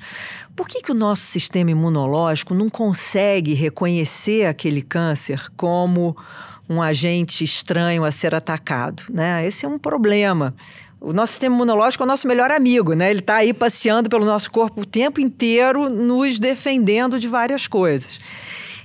por 0.54 0.68
que, 0.68 0.82
que 0.82 0.92
o 0.92 0.94
nosso 0.94 1.22
sistema 1.22 1.72
imunológico 1.72 2.54
não 2.54 2.70
consegue 2.70 3.54
reconhecer 3.54 4.46
aquele 4.46 4.82
câncer 4.82 5.50
como 5.56 6.16
um 6.68 6.80
agente 6.80 7.42
estranho 7.42 8.04
a 8.04 8.12
ser 8.12 8.36
atacado? 8.36 9.02
Né? 9.10 9.44
Esse 9.44 9.66
é 9.66 9.68
um 9.68 9.80
problema. 9.80 10.54
O 11.00 11.12
nosso 11.12 11.32
sistema 11.32 11.56
imunológico 11.56 12.04
é 12.04 12.06
o 12.06 12.08
nosso 12.08 12.28
melhor 12.28 12.50
amigo, 12.50 12.94
né? 12.94 13.10
Ele 13.10 13.18
está 13.18 13.36
aí 13.36 13.52
passeando 13.52 14.08
pelo 14.08 14.24
nosso 14.24 14.50
corpo 14.50 14.80
o 14.80 14.86
tempo 14.86 15.20
inteiro, 15.20 15.90
nos 15.90 16.38
defendendo 16.38 17.18
de 17.18 17.28
várias 17.28 17.66
coisas. 17.66 18.18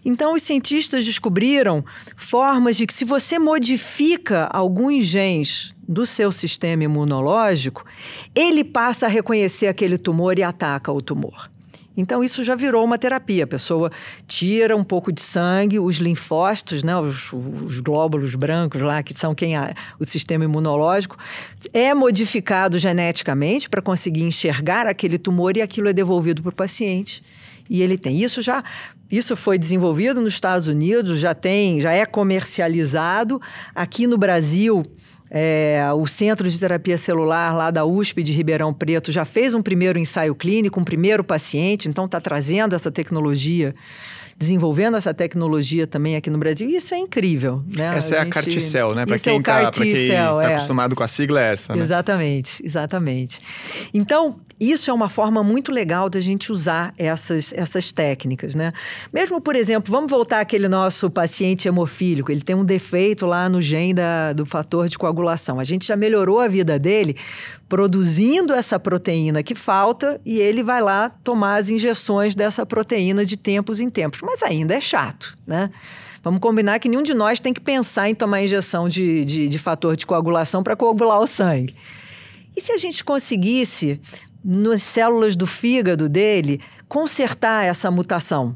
Então, 0.03 0.33
os 0.33 0.41
cientistas 0.41 1.05
descobriram 1.05 1.85
formas 2.15 2.75
de 2.75 2.87
que, 2.87 2.93
se 2.93 3.05
você 3.05 3.37
modifica 3.37 4.45
alguns 4.51 5.05
genes 5.05 5.75
do 5.87 6.05
seu 6.05 6.31
sistema 6.31 6.83
imunológico, 6.83 7.85
ele 8.33 8.63
passa 8.63 9.05
a 9.05 9.09
reconhecer 9.09 9.67
aquele 9.67 9.97
tumor 9.97 10.39
e 10.39 10.43
ataca 10.43 10.91
o 10.91 11.01
tumor. 11.01 11.49
Então, 11.95 12.23
isso 12.23 12.43
já 12.43 12.55
virou 12.55 12.83
uma 12.85 12.97
terapia. 12.97 13.43
A 13.43 13.47
pessoa 13.47 13.91
tira 14.25 14.75
um 14.75 14.83
pouco 14.83 15.11
de 15.11 15.21
sangue, 15.21 15.77
os 15.77 15.97
linfócitos, 15.97 16.83
né, 16.83 16.95
os, 16.95 17.31
os 17.33 17.79
glóbulos 17.79 18.33
brancos 18.33 18.81
lá, 18.81 19.03
que 19.03 19.17
são 19.17 19.35
quem 19.35 19.57
é 19.57 19.73
o 19.99 20.05
sistema 20.05 20.45
imunológico, 20.45 21.17
é 21.73 21.93
modificado 21.93 22.79
geneticamente 22.79 23.69
para 23.69 23.81
conseguir 23.81 24.23
enxergar 24.23 24.87
aquele 24.87 25.17
tumor 25.17 25.57
e 25.57 25.61
aquilo 25.61 25.89
é 25.89 25.93
devolvido 25.93 26.41
para 26.41 26.49
o 26.49 26.55
paciente. 26.55 27.21
E 27.69 27.81
ele 27.81 27.97
tem. 27.97 28.17
Isso 28.21 28.41
já 28.41 28.63
isso 29.11 29.35
foi 29.35 29.57
desenvolvido 29.57 30.21
nos 30.21 30.33
Estados 30.33 30.67
Unidos, 30.67 31.19
já 31.19 31.33
tem, 31.33 31.81
já 31.81 31.91
é 31.91 32.05
comercializado. 32.05 33.41
Aqui 33.75 34.07
no 34.07 34.17
Brasil, 34.17 34.83
é, 35.29 35.83
o 35.95 36.07
Centro 36.07 36.49
de 36.49 36.57
Terapia 36.57 36.97
Celular 36.97 37.55
lá 37.55 37.71
da 37.71 37.85
USP 37.85 38.23
de 38.23 38.31
Ribeirão 38.31 38.73
Preto 38.73 39.11
já 39.11 39.25
fez 39.25 39.53
um 39.53 39.61
primeiro 39.61 39.99
ensaio 39.99 40.33
clínico, 40.33 40.79
um 40.79 40.83
primeiro 40.83 41.23
paciente, 41.23 41.89
então 41.89 42.05
está 42.05 42.21
trazendo 42.21 42.75
essa 42.75 42.91
tecnologia 42.91 43.75
desenvolvendo 44.41 44.97
essa 44.97 45.13
tecnologia 45.13 45.85
também 45.85 46.15
aqui 46.15 46.27
no 46.27 46.39
Brasil. 46.39 46.67
E 46.67 46.75
isso 46.75 46.95
é 46.95 46.97
incrível. 46.97 47.63
Né? 47.77 47.95
Essa 47.95 48.15
a 48.15 48.17
é 48.17 48.21
a 48.21 48.23
gente... 48.23 48.33
Carticel, 48.33 48.95
né? 48.95 49.05
Para 49.05 49.19
quem 49.19 49.37
está 49.37 49.61
é 49.61 49.69
tá 49.69 50.43
é. 50.43 50.53
acostumado 50.55 50.95
com 50.95 51.03
a 51.03 51.07
sigla, 51.07 51.39
é 51.41 51.53
essa. 51.53 51.75
Né? 51.75 51.83
Exatamente, 51.83 52.65
exatamente. 52.65 53.39
Então, 53.93 54.37
isso 54.59 54.89
é 54.89 54.93
uma 54.93 55.09
forma 55.09 55.43
muito 55.43 55.71
legal 55.71 56.09
da 56.09 56.19
gente 56.19 56.51
usar 56.51 56.91
essas, 56.97 57.53
essas 57.53 57.91
técnicas, 57.91 58.55
né? 58.55 58.73
Mesmo, 59.13 59.39
por 59.39 59.55
exemplo, 59.55 59.91
vamos 59.91 60.09
voltar 60.09 60.39
àquele 60.39 60.67
nosso 60.67 61.09
paciente 61.11 61.67
hemofílico, 61.67 62.31
ele 62.31 62.41
tem 62.41 62.55
um 62.55 62.65
defeito 62.65 63.27
lá 63.27 63.47
no 63.47 63.61
gene 63.61 63.93
da, 63.93 64.33
do 64.33 64.45
fator 64.45 64.87
de 64.87 64.97
coagulação. 64.97 65.59
A 65.59 65.63
gente 65.63 65.85
já 65.85 65.95
melhorou 65.95 66.39
a 66.39 66.47
vida 66.47 66.79
dele 66.79 67.15
produzindo 67.71 68.51
essa 68.51 68.77
proteína 68.77 69.41
que 69.41 69.55
falta 69.55 70.19
e 70.25 70.41
ele 70.41 70.61
vai 70.61 70.81
lá 70.81 71.09
tomar 71.23 71.55
as 71.55 71.69
injeções 71.69 72.35
dessa 72.35 72.65
proteína 72.65 73.23
de 73.23 73.37
tempos 73.37 73.79
em 73.79 73.89
tempos. 73.89 74.19
Mas 74.21 74.43
ainda 74.43 74.73
é 74.73 74.81
chato, 74.81 75.37
né? 75.47 75.71
Vamos 76.21 76.41
combinar 76.41 76.79
que 76.79 76.89
nenhum 76.89 77.01
de 77.01 77.13
nós 77.13 77.39
tem 77.39 77.53
que 77.53 77.61
pensar 77.61 78.09
em 78.09 78.13
tomar 78.13 78.43
injeção 78.43 78.89
de, 78.89 79.23
de, 79.23 79.47
de 79.47 79.57
fator 79.57 79.95
de 79.95 80.05
coagulação 80.05 80.61
para 80.61 80.75
coagular 80.75 81.21
o 81.21 81.25
sangue. 81.25 81.73
E 82.57 82.59
se 82.59 82.73
a 82.73 82.77
gente 82.77 83.05
conseguisse 83.05 84.01
nas 84.43 84.83
células 84.83 85.37
do 85.37 85.47
fígado 85.47 86.09
dele, 86.09 86.59
consertar 86.89 87.63
essa 87.63 87.89
mutação 87.89 88.53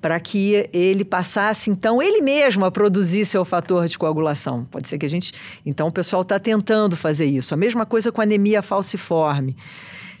para 0.00 0.20
que 0.20 0.68
ele 0.72 1.04
passasse, 1.04 1.70
então, 1.70 2.00
ele 2.00 2.20
mesmo 2.20 2.64
a 2.64 2.70
produzir 2.70 3.24
seu 3.24 3.44
fator 3.44 3.86
de 3.86 3.98
coagulação. 3.98 4.64
Pode 4.64 4.88
ser 4.88 4.98
que 4.98 5.06
a 5.06 5.08
gente. 5.08 5.32
Então, 5.64 5.88
o 5.88 5.92
pessoal 5.92 6.22
está 6.22 6.38
tentando 6.38 6.96
fazer 6.96 7.24
isso. 7.24 7.54
A 7.54 7.56
mesma 7.56 7.86
coisa 7.86 8.12
com 8.12 8.20
anemia 8.20 8.62
falciforme. 8.62 9.56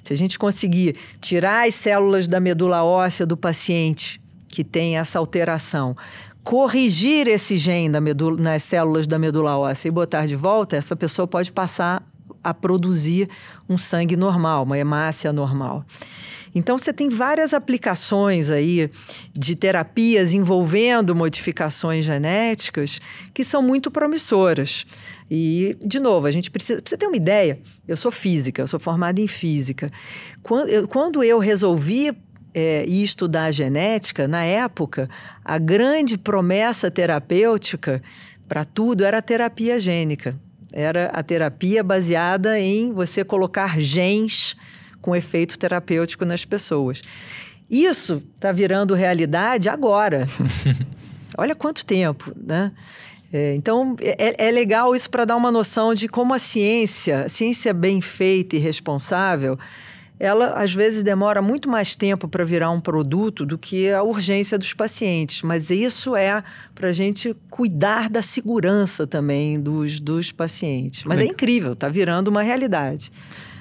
Se 0.02 0.12
a 0.12 0.16
gente 0.16 0.38
conseguir 0.38 0.96
tirar 1.20 1.66
as 1.66 1.74
células 1.74 2.28
da 2.28 2.40
medula 2.40 2.84
óssea 2.84 3.26
do 3.26 3.36
paciente 3.36 4.20
que 4.48 4.64
tem 4.64 4.96
essa 4.96 5.18
alteração, 5.18 5.96
corrigir 6.42 7.26
esse 7.26 7.58
gene 7.58 7.90
da 7.90 8.00
medula, 8.00 8.40
nas 8.40 8.62
células 8.62 9.06
da 9.06 9.18
medula 9.18 9.58
óssea 9.58 9.88
e 9.88 9.90
botar 9.90 10.24
de 10.26 10.36
volta, 10.36 10.76
essa 10.76 10.94
pessoa 10.94 11.26
pode 11.26 11.50
passar 11.50 12.02
a 12.42 12.54
produzir 12.54 13.28
um 13.68 13.76
sangue 13.76 14.16
normal, 14.16 14.62
uma 14.62 14.78
hemácia 14.78 15.32
normal. 15.32 15.84
Então, 16.56 16.78
você 16.78 16.90
tem 16.90 17.10
várias 17.10 17.52
aplicações 17.52 18.48
aí 18.48 18.90
de 19.34 19.54
terapias 19.54 20.32
envolvendo 20.32 21.14
modificações 21.14 22.06
genéticas 22.06 22.98
que 23.34 23.44
são 23.44 23.60
muito 23.60 23.90
promissoras. 23.90 24.86
E, 25.30 25.76
de 25.84 26.00
novo, 26.00 26.26
a 26.26 26.30
gente 26.30 26.50
precisa. 26.50 26.80
Você 26.82 26.96
ter 26.96 27.06
uma 27.06 27.16
ideia, 27.16 27.60
eu 27.86 27.94
sou 27.94 28.10
física, 28.10 28.62
eu 28.62 28.66
sou 28.66 28.80
formada 28.80 29.20
em 29.20 29.26
física. 29.26 29.90
Quando 30.42 30.70
eu, 30.70 30.88
quando 30.88 31.22
eu 31.22 31.38
resolvi 31.38 32.16
é, 32.54 32.86
estudar 32.86 33.52
genética, 33.52 34.26
na 34.26 34.42
época, 34.42 35.10
a 35.44 35.58
grande 35.58 36.16
promessa 36.16 36.90
terapêutica 36.90 38.02
para 38.48 38.64
tudo 38.64 39.04
era 39.04 39.18
a 39.18 39.22
terapia 39.22 39.78
gênica. 39.78 40.34
Era 40.72 41.08
a 41.08 41.22
terapia 41.22 41.84
baseada 41.84 42.58
em 42.58 42.94
você 42.94 43.22
colocar 43.22 43.78
genes 43.78 44.56
com 45.00 45.14
efeito 45.14 45.58
terapêutico 45.58 46.24
nas 46.24 46.44
pessoas. 46.44 47.02
Isso 47.70 48.22
está 48.34 48.52
virando 48.52 48.94
realidade 48.94 49.68
agora. 49.68 50.26
Olha 51.36 51.54
quanto 51.54 51.84
tempo, 51.84 52.32
né? 52.36 52.72
É, 53.32 53.54
então, 53.54 53.96
é, 54.00 54.46
é, 54.46 54.50
legal 54.50 54.94
isso 54.94 55.10
para 55.10 55.24
dar 55.24 55.36
uma 55.36 55.50
noção 55.50 55.92
de 55.92 56.08
como 56.08 56.32
a 56.32 56.38
ciência, 56.38 57.24
a 57.24 57.28
ciência 57.28 57.74
bem 57.74 58.00
feita 58.00 58.56
e 58.56 58.58
responsável, 58.58 59.58
ela 60.18 60.54
às 60.54 60.72
vezes 60.72 61.02
demora 61.02 61.42
muito 61.42 61.68
mais 61.68 61.94
tempo 61.94 62.26
para 62.26 62.44
virar 62.44 62.70
um 62.70 62.80
produto 62.80 63.44
do 63.44 63.58
que 63.58 63.90
a 63.90 64.02
urgência 64.02 64.56
dos 64.56 64.72
pacientes. 64.72 65.42
Mas 65.42 65.68
isso 65.70 66.16
é 66.16 66.42
para 66.74 66.88
a 66.88 66.92
gente 66.92 67.36
cuidar 67.50 68.08
da 68.08 68.22
segurança 68.22 69.06
também 69.06 69.60
dos, 69.60 70.00
dos 70.00 70.32
pacientes. 70.32 71.04
Mas 71.04 71.20
é, 71.20 71.24
é 71.24 71.26
incrível, 71.26 71.72
está 71.72 71.88
virando 71.88 72.28
uma 72.28 72.42
realidade. 72.42 73.12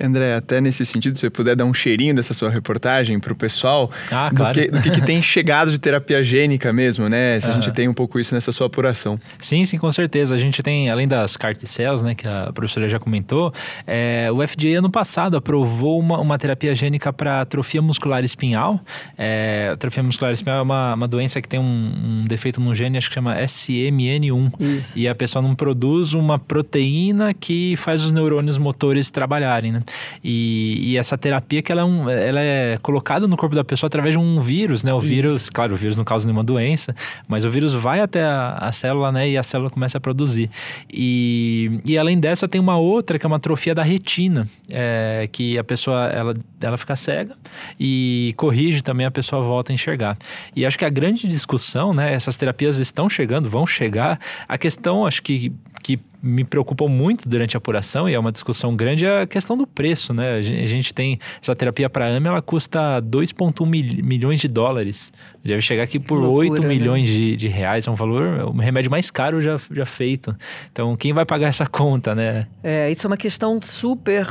André, 0.02 0.36
até 0.36 0.60
nesse 0.60 0.86
sentido, 0.86 1.16
se 1.16 1.22
você 1.22 1.30
puder 1.30 1.56
dar 1.56 1.66
um 1.66 1.74
cheirinho 1.74 2.16
dessa 2.16 2.34
sua 2.34 2.50
reportagem 2.50 3.20
para 3.20 3.34
o 3.34 3.36
pessoal, 3.36 3.90
ah, 4.12 4.30
do, 4.30 4.36
claro. 4.36 4.54
que, 4.54 4.68
do 4.68 4.82
que, 4.82 4.92
que, 4.92 5.02
tem 5.02 5.22
chegado 5.22 5.72
de 5.72 5.80
terapia 5.80 6.22
gênica 6.24 6.74
mesmo, 6.74 7.08
né? 7.08 7.40
Se 7.40 7.48
a 7.48 7.52
gente 7.52 7.72
tem 7.72 7.88
um 7.88 7.94
pouco 7.94 8.20
isso 8.20 8.34
nessa 8.34 8.52
sua 8.52 8.68
apuração. 8.68 9.18
Sim, 9.40 9.66
sim, 9.66 9.78
com 9.78 9.92
certeza. 9.92 10.36
A 10.36 10.38
gente 10.38 10.62
tem, 10.62 10.90
além 10.90 11.08
das 11.08 11.38
carticels, 11.38 12.02
né, 12.02 12.16
que 12.16 12.28
a 12.28 12.52
professora 12.54 12.90
já 12.90 13.00
comentou, 13.00 13.54
é, 13.86 14.30
o 14.32 14.46
FDA 14.46 14.80
ano 14.80 14.90
passado 14.90 15.38
aprovou 15.38 16.00
uma, 16.00 16.20
uma 16.20 16.38
terapia 16.38 16.74
gênica 16.76 17.14
para 17.14 17.42
atrofia 17.42 17.82
muscular 17.82 18.24
espinhal. 18.24 18.80
É, 19.18 19.70
atrofia 19.74 20.04
muscular 20.04 20.34
espinhal 20.34 20.60
é 20.60 20.62
uma, 20.62 20.94
uma 20.96 21.08
doença 21.08 21.42
que 21.42 21.48
tem 21.48 21.60
um, 21.60 22.24
um 22.24 22.26
defeito 22.28 22.60
no 22.60 22.74
gene, 22.74 22.98
acho 22.98 23.10
que 23.10 23.16
chama 23.16 23.36
SMN1. 23.38 24.54
Isso. 24.60 25.00
E 25.00 25.08
a 25.08 25.16
pessoa 25.16 25.42
não 25.42 25.56
produz 25.56 26.14
uma 26.14 26.38
proteína 26.38 27.34
que 27.34 27.76
faz 27.78 28.04
os 28.04 28.12
neurônios 28.12 28.58
motores 28.58 29.10
trabalharem, 29.10 29.72
né? 29.72 29.84
E, 30.24 30.92
e, 30.92 30.98
essa 30.98 31.18
terapia 31.18 31.62
que 31.62 31.72
ela 31.72 31.82
é, 31.82 31.86
um, 31.86 32.10
ela 32.10 32.40
é 32.40 32.78
colocada 32.82 33.28
no 33.28 33.38
corpo 33.38 33.56
da 33.56 33.64
pessoa 33.64 33.88
através 33.88 34.14
de 34.14 34.20
um 34.20 34.40
vírus, 34.42 34.84
né? 34.84 34.94
O 34.94 35.00
Isso. 35.00 35.08
vírus, 35.08 35.50
claro, 35.50 35.74
o 35.74 35.78
vírus 35.78 35.98
não 35.98 36.04
causa 36.04 36.26
nenhuma 36.26 36.44
doença, 36.44 36.96
mas 37.28 37.46
o 37.46 37.50
vírus 37.50 37.74
vai 37.74 38.02
até 38.02 38.24
a, 38.24 38.58
a 38.60 38.72
célula, 38.72 39.12
né? 39.12 39.30
E 39.30 39.38
a 39.38 39.44
célula 39.44 39.70
começa 39.70 39.98
a 39.98 40.02
produzir. 40.02 40.50
E, 40.92 41.80
e 41.86 41.98
além 41.98 42.20
dessa, 42.20 42.48
tem 42.48 42.60
uma 42.60 42.78
outra 42.78 43.20
que 43.20 43.26
é 43.26 43.28
uma 43.28 43.38
atrofia 43.38 43.76
da 43.76 43.84
retina, 43.84 44.48
é, 44.72 45.28
que 45.32 45.58
a 45.58 45.64
pessoa, 45.64 46.08
ela 46.08 46.34
ela 46.66 46.78
fica 46.78 46.96
cega 46.96 47.36
e 47.80 48.34
corrige 48.38 48.82
também 48.82 49.06
a 49.06 49.12
pessoa 49.12 49.42
volta 49.42 49.72
a 49.72 49.74
enxergar. 49.74 50.18
E 50.56 50.66
acho 50.66 50.78
que 50.78 50.86
a 50.86 50.90
grande 50.90 51.28
discussão, 51.28 51.94
né, 51.94 52.14
essas 52.14 52.38
terapias 52.38 52.78
estão 52.78 53.10
chegando, 53.10 53.50
vão 53.50 53.66
chegar. 53.68 54.20
A 54.48 54.58
questão, 54.58 55.06
acho 55.06 55.22
que 55.22 55.52
que 55.86 56.00
me 56.20 56.44
preocupam 56.44 56.88
muito 56.88 57.30
durante 57.30 57.56
a 57.56 57.60
apuração, 57.60 58.10
e 58.10 58.16
é 58.16 58.20
uma 58.20 58.32
discussão 58.32 58.76
grande, 58.76 59.06
é 59.06 59.22
a 59.22 59.28
questão 59.28 59.56
do 59.56 59.68
preço, 59.68 60.16
né? 60.16 60.38
A 60.38 60.42
gente 60.42 60.92
tem 60.92 61.20
essa 61.40 61.56
terapia 61.56 61.88
para 61.88 62.08
AME, 62.08 62.28
ela 62.28 62.42
custa 62.42 63.00
2,1 63.04 63.68
mil, 63.68 64.04
milhões 64.04 64.40
de 64.40 64.48
dólares. 64.48 65.14
Deve 65.44 65.62
chegar 65.62 65.84
aqui 65.84 66.00
por 66.00 66.20
loucura, 66.20 66.54
8 66.54 66.62
né? 66.64 66.68
milhões 66.68 67.08
de, 67.08 67.36
de 67.36 67.48
reais. 67.48 67.86
É 67.86 67.92
um 67.92 67.94
valor, 67.94 68.40
é 68.40 68.44
o 68.44 68.52
remédio 68.54 68.90
mais 68.90 69.12
caro 69.12 69.40
já, 69.40 69.58
já 69.70 69.86
feito. 69.86 70.36
Então, 70.72 70.98
quem 70.98 71.14
vai 71.14 71.24
pagar 71.24 71.50
essa 71.50 71.68
conta, 71.68 72.16
né? 72.16 72.48
É, 72.64 72.90
isso 72.90 73.06
é 73.06 73.08
uma 73.08 73.18
questão 73.18 73.62
super 73.62 74.28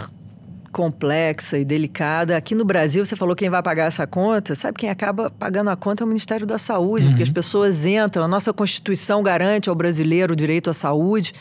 complexa 0.75 1.57
e 1.57 1.65
delicada. 1.65 2.37
Aqui 2.37 2.53
no 2.53 2.65
Brasil, 2.65 3.07
você 3.07 3.15
falou 3.15 3.37
quem 3.37 3.49
vai 3.49 3.63
pagar 3.63 3.85
essa 3.85 4.09
conta. 4.09 4.57
Sabe 4.57 4.77
quem 4.77 4.91
acaba 4.91 5.31
pagando 5.31 5.71
a 5.71 5.77
conta 5.77 6.03
é 6.03 6.05
o 6.05 6.09
Ministério 6.09 6.45
da 6.45 6.59
Saúde, 6.59 7.07
uhum. 7.07 7.11
porque 7.13 7.23
as 7.23 7.31
pessoas 7.31 7.87
entram, 7.87 8.25
a 8.25 8.29
nossa 8.29 8.53
Constituição 8.53 9.23
garante 9.23 9.71
ao 9.71 9.75
brasileiro 9.77 10.33
o 10.33 10.37
direito 10.37 10.69
à 10.69 10.73
saúde 10.73 11.33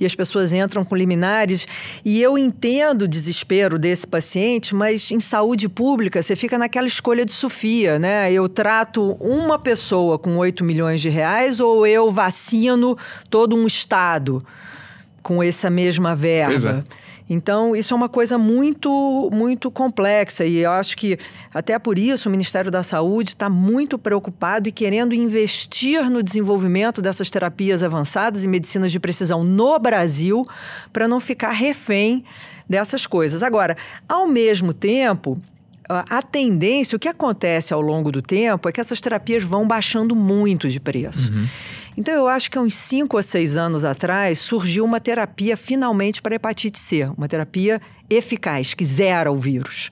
e 0.00 0.06
as 0.06 0.14
pessoas 0.14 0.54
entram 0.54 0.86
com 0.86 0.96
liminares. 0.96 1.68
E 2.02 2.20
eu 2.20 2.38
entendo 2.38 3.02
o 3.02 3.08
desespero 3.08 3.78
desse 3.78 4.06
paciente, 4.06 4.74
mas 4.74 5.10
em 5.10 5.20
saúde 5.20 5.68
pública 5.68 6.22
você 6.22 6.34
fica 6.34 6.56
naquela 6.56 6.86
escolha 6.86 7.26
de 7.26 7.32
Sofia, 7.32 7.98
né? 7.98 8.32
Eu 8.32 8.48
trato 8.48 9.12
uma 9.20 9.58
pessoa 9.58 10.18
com 10.18 10.38
8 10.38 10.64
milhões 10.64 11.00
de 11.02 11.10
reais 11.10 11.60
ou 11.60 11.86
eu 11.86 12.10
vacino 12.10 12.96
todo 13.28 13.54
um 13.54 13.66
estado 13.66 14.42
com 15.22 15.42
essa 15.42 15.68
mesma 15.68 16.14
verba. 16.14 16.50
Pois 16.50 16.64
é. 16.64 16.82
Então, 17.28 17.74
isso 17.74 17.94
é 17.94 17.96
uma 17.96 18.08
coisa 18.08 18.36
muito, 18.36 19.30
muito 19.32 19.70
complexa 19.70 20.44
e 20.44 20.58
eu 20.58 20.70
acho 20.70 20.96
que 20.96 21.18
até 21.52 21.78
por 21.78 21.98
isso 21.98 22.28
o 22.28 22.32
Ministério 22.32 22.70
da 22.70 22.82
Saúde 22.82 23.30
está 23.30 23.48
muito 23.48 23.98
preocupado 23.98 24.68
e 24.68 24.72
querendo 24.72 25.14
investir 25.14 26.10
no 26.10 26.22
desenvolvimento 26.22 27.00
dessas 27.00 27.30
terapias 27.30 27.82
avançadas 27.82 28.44
e 28.44 28.48
medicinas 28.48 28.92
de 28.92 29.00
precisão 29.00 29.44
no 29.44 29.78
Brasil 29.78 30.44
para 30.92 31.08
não 31.08 31.20
ficar 31.20 31.50
refém 31.50 32.24
dessas 32.68 33.06
coisas. 33.06 33.42
Agora, 33.42 33.76
ao 34.08 34.26
mesmo 34.26 34.72
tempo, 34.72 35.38
a 35.88 36.22
tendência, 36.22 36.96
o 36.96 36.98
que 36.98 37.08
acontece 37.08 37.74
ao 37.74 37.80
longo 37.80 38.10
do 38.10 38.22
tempo 38.22 38.68
é 38.68 38.72
que 38.72 38.80
essas 38.80 39.00
terapias 39.00 39.42
vão 39.42 39.66
baixando 39.66 40.14
muito 40.14 40.68
de 40.68 40.80
preço. 40.80 41.30
Uhum. 41.32 41.46
Então, 41.96 42.14
eu 42.14 42.28
acho 42.28 42.50
que 42.50 42.56
há 42.56 42.60
uns 42.60 42.74
5 42.74 43.18
a 43.18 43.22
6 43.22 43.56
anos 43.56 43.84
atrás 43.84 44.38
surgiu 44.38 44.84
uma 44.84 44.98
terapia 44.98 45.56
finalmente 45.56 46.22
para 46.22 46.34
hepatite 46.34 46.78
C, 46.78 47.04
uma 47.16 47.28
terapia 47.28 47.80
eficaz, 48.08 48.72
que 48.72 48.84
zera 48.84 49.30
o 49.30 49.36
vírus. 49.36 49.90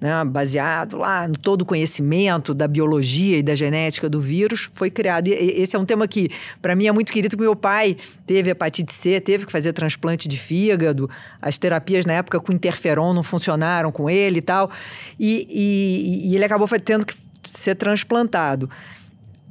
Né, 0.00 0.24
baseado 0.24 0.96
lá 0.96 1.28
no 1.28 1.36
todo 1.36 1.60
o 1.60 1.64
conhecimento 1.66 2.54
da 2.54 2.66
biologia 2.66 3.36
e 3.36 3.42
da 3.42 3.54
genética 3.54 4.08
do 4.08 4.18
vírus, 4.18 4.70
foi 4.72 4.90
criado. 4.90 5.26
E 5.26 5.32
esse 5.32 5.76
é 5.76 5.78
um 5.78 5.84
tema 5.84 6.08
que, 6.08 6.30
para 6.62 6.74
mim, 6.74 6.86
é 6.86 6.92
muito 6.92 7.12
querido, 7.12 7.36
porque 7.36 7.44
meu 7.44 7.54
pai 7.54 7.98
teve 8.26 8.48
hepatite 8.48 8.94
C, 8.94 9.20
teve 9.20 9.44
que 9.44 9.52
fazer 9.52 9.74
transplante 9.74 10.26
de 10.26 10.38
fígado, 10.38 11.10
as 11.42 11.58
terapias 11.58 12.06
na 12.06 12.14
época 12.14 12.40
com 12.40 12.50
interferon 12.50 13.12
não 13.12 13.22
funcionaram 13.22 13.92
com 13.92 14.08
ele 14.08 14.38
e 14.38 14.42
tal, 14.42 14.70
e, 15.18 15.46
e, 15.50 16.30
e 16.30 16.34
ele 16.34 16.44
acabou 16.46 16.66
tendo 16.82 17.04
que 17.04 17.14
ser 17.52 17.74
transplantado 17.74 18.70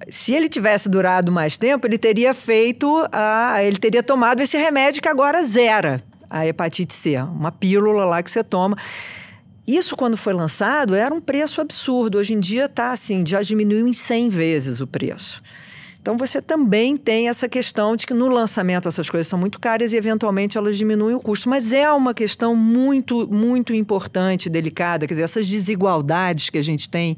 se 0.07 0.33
ele 0.33 0.47
tivesse 0.47 0.87
durado 0.87 1.31
mais 1.31 1.57
tempo, 1.57 1.85
ele 1.85 1.97
teria 1.97 2.33
feito 2.33 3.07
a, 3.11 3.63
ele 3.63 3.77
teria 3.77 4.01
tomado 4.01 4.41
esse 4.41 4.57
remédio 4.57 5.01
que 5.01 5.09
agora 5.09 5.43
zera 5.43 6.01
a 6.29 6.45
hepatite 6.45 6.93
C, 6.93 7.17
uma 7.17 7.51
pílula 7.51 8.05
lá 8.05 8.21
que 8.21 8.29
você 8.29 8.43
toma. 8.43 8.77
Isso, 9.67 9.95
quando 9.95 10.17
foi 10.17 10.33
lançado, 10.33 10.95
era 10.95 11.13
um 11.13 11.21
preço 11.21 11.61
absurdo. 11.61 12.17
Hoje 12.17 12.33
em 12.33 12.39
dia 12.39 12.65
está 12.65 12.91
assim, 12.91 13.23
já 13.25 13.41
diminuiu 13.41 13.87
em 13.87 13.93
100 13.93 14.29
vezes 14.29 14.81
o 14.81 14.87
preço. 14.87 15.41
Então 16.01 16.17
você 16.17 16.41
também 16.41 16.95
tem 16.95 17.27
essa 17.27 17.47
questão 17.47 17.95
de 17.95 18.07
que 18.07 18.13
no 18.13 18.29
lançamento 18.29 18.87
essas 18.87 19.09
coisas 19.09 19.27
são 19.27 19.37
muito 19.37 19.59
caras 19.59 19.91
e 19.91 19.97
eventualmente 19.97 20.57
elas 20.57 20.77
diminuem 20.77 21.15
o 21.15 21.19
custo. 21.19 21.49
Mas 21.49 21.73
é 21.73 21.91
uma 21.91 22.13
questão 22.13 22.55
muito, 22.55 23.27
muito 23.31 23.73
importante, 23.73 24.49
delicada, 24.49 25.05
quer 25.05 25.13
dizer, 25.13 25.23
essas 25.23 25.47
desigualdades 25.47 26.49
que 26.49 26.57
a 26.57 26.63
gente 26.63 26.89
tem 26.89 27.17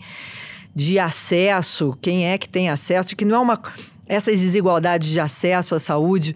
de 0.74 1.00
acesso, 1.00 1.98
quem 2.02 2.28
é 2.28 2.38
que 2.38 2.48
tem 2.48 2.70
acesso, 2.70 3.16
que 3.16 3.26
não 3.26 3.36
é 3.36 3.40
uma. 3.40 3.62
Essas 4.08 4.40
desigualdades 4.40 5.10
de 5.10 5.20
acesso 5.20 5.76
à 5.76 5.80
saúde, 5.80 6.36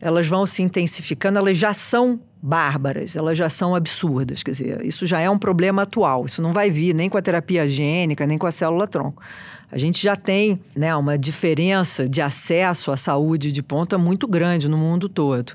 elas 0.00 0.26
vão 0.26 0.44
se 0.44 0.62
intensificando, 0.62 1.38
elas 1.38 1.56
já 1.56 1.72
são 1.72 2.20
bárbaras, 2.42 3.14
elas 3.14 3.38
já 3.38 3.48
são 3.48 3.74
absurdas. 3.74 4.42
Quer 4.42 4.50
dizer, 4.50 4.84
isso 4.84 5.06
já 5.06 5.20
é 5.20 5.30
um 5.30 5.38
problema 5.38 5.82
atual. 5.82 6.26
Isso 6.26 6.42
não 6.42 6.52
vai 6.52 6.70
vir 6.70 6.94
nem 6.94 7.08
com 7.08 7.16
a 7.16 7.22
terapia 7.22 7.68
gênica, 7.68 8.26
nem 8.26 8.36
com 8.36 8.46
a 8.46 8.50
célula-tronco. 8.50 9.22
A 9.70 9.78
gente 9.78 10.02
já 10.02 10.16
tem 10.16 10.60
né, 10.74 10.94
uma 10.96 11.16
diferença 11.16 12.06
de 12.08 12.20
acesso 12.20 12.90
à 12.90 12.96
saúde 12.96 13.52
de 13.52 13.62
ponta 13.62 13.96
muito 13.96 14.26
grande 14.26 14.68
no 14.68 14.76
mundo 14.76 15.08
todo 15.08 15.54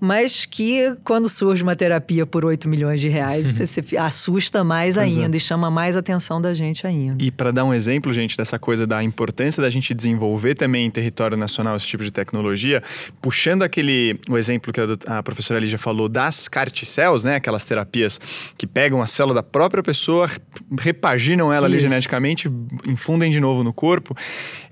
mas 0.00 0.46
que 0.46 0.96
quando 1.04 1.28
surge 1.28 1.62
uma 1.62 1.76
terapia 1.76 2.24
por 2.24 2.44
8 2.44 2.68
milhões 2.68 3.00
de 3.00 3.08
reais, 3.08 3.58
você, 3.58 3.96
assusta 3.98 4.64
mais 4.64 4.96
é. 4.96 5.02
ainda 5.02 5.36
é. 5.36 5.38
e 5.38 5.40
chama 5.40 5.70
mais 5.70 5.96
atenção 5.96 6.40
da 6.40 6.54
gente 6.54 6.86
ainda. 6.86 7.22
E 7.22 7.30
para 7.30 7.50
dar 7.50 7.64
um 7.64 7.74
exemplo, 7.74 8.12
gente, 8.12 8.36
dessa 8.36 8.58
coisa 8.58 8.86
da 8.86 9.02
importância 9.02 9.62
da 9.62 9.68
gente 9.68 9.92
desenvolver 9.92 10.54
também 10.54 10.86
em 10.86 10.90
território 10.90 11.36
nacional 11.36 11.76
esse 11.76 11.86
tipo 11.86 12.02
de 12.02 12.10
tecnologia, 12.10 12.82
puxando 13.20 13.62
aquele 13.62 14.18
o 14.28 14.38
exemplo 14.38 14.72
que 14.72 14.80
a, 14.80 15.18
a 15.18 15.22
professora 15.22 15.60
Lígia 15.60 15.78
falou 15.78 16.08
das 16.08 16.48
CAR-T-cells, 16.48 17.26
né, 17.26 17.36
aquelas 17.36 17.64
terapias 17.64 18.18
que 18.56 18.66
pegam 18.66 19.02
a 19.02 19.06
célula 19.06 19.34
da 19.34 19.42
própria 19.42 19.82
pessoa, 19.82 20.30
repaginam 20.78 21.52
ela 21.52 21.66
Isso. 21.66 21.76
ali 21.76 21.80
geneticamente, 21.80 22.50
infundem 22.88 23.30
de 23.30 23.40
novo 23.40 23.62
no 23.62 23.72
corpo. 23.72 24.16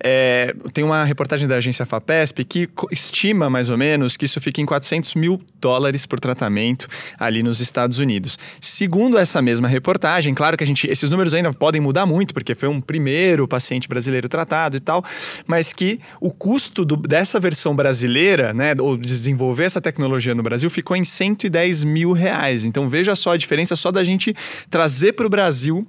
É, 0.03 0.55
tem 0.72 0.85
uma 0.85 1.05
reportagem 1.05 1.47
da 1.47 1.57
agência 1.57 1.85
FAPESP 1.85 2.45
que 2.45 2.68
estima 2.91 3.51
mais 3.51 3.68
ou 3.68 3.76
menos 3.76 4.16
que 4.16 4.24
isso 4.24 4.41
fica 4.41 4.61
em 4.61 4.66
400 4.66 5.14
mil 5.18 5.40
dólares 5.60 6.06
por 6.06 6.20
tratamento 6.20 6.86
ali 7.18 7.42
nos 7.42 7.60
Estados 7.60 7.98
Unidos. 7.98 8.38
Segundo 8.60 9.18
essa 9.18 9.42
mesma 9.42 9.68
reportagem, 9.68 10.34
claro 10.34 10.56
que 10.56 10.64
a 10.64 10.66
gente, 10.66 10.86
esses 10.86 11.10
números 11.10 11.34
ainda 11.34 11.52
podem 11.52 11.80
mudar 11.80 12.06
muito, 12.06 12.32
porque 12.32 12.54
foi 12.54 12.68
um 12.68 12.80
primeiro 12.80 13.46
paciente 13.46 13.88
brasileiro 13.88 14.28
tratado 14.28 14.76
e 14.76 14.80
tal, 14.80 15.04
mas 15.46 15.72
que 15.72 16.00
o 16.20 16.30
custo 16.30 16.84
do, 16.84 16.96
dessa 16.96 17.40
versão 17.40 17.74
brasileira, 17.74 18.54
né, 18.54 18.74
ou 18.78 18.96
desenvolver 18.96 19.64
essa 19.64 19.80
tecnologia 19.80 20.34
no 20.34 20.42
Brasil, 20.42 20.70
ficou 20.70 20.96
em 20.96 21.04
110 21.04 21.84
mil 21.84 22.12
reais. 22.12 22.64
Então 22.64 22.88
veja 22.88 23.14
só 23.16 23.32
a 23.32 23.36
diferença 23.36 23.76
só 23.76 23.90
da 23.90 24.04
gente 24.04 24.34
trazer 24.70 25.12
para 25.12 25.26
o 25.26 25.30
Brasil 25.30 25.86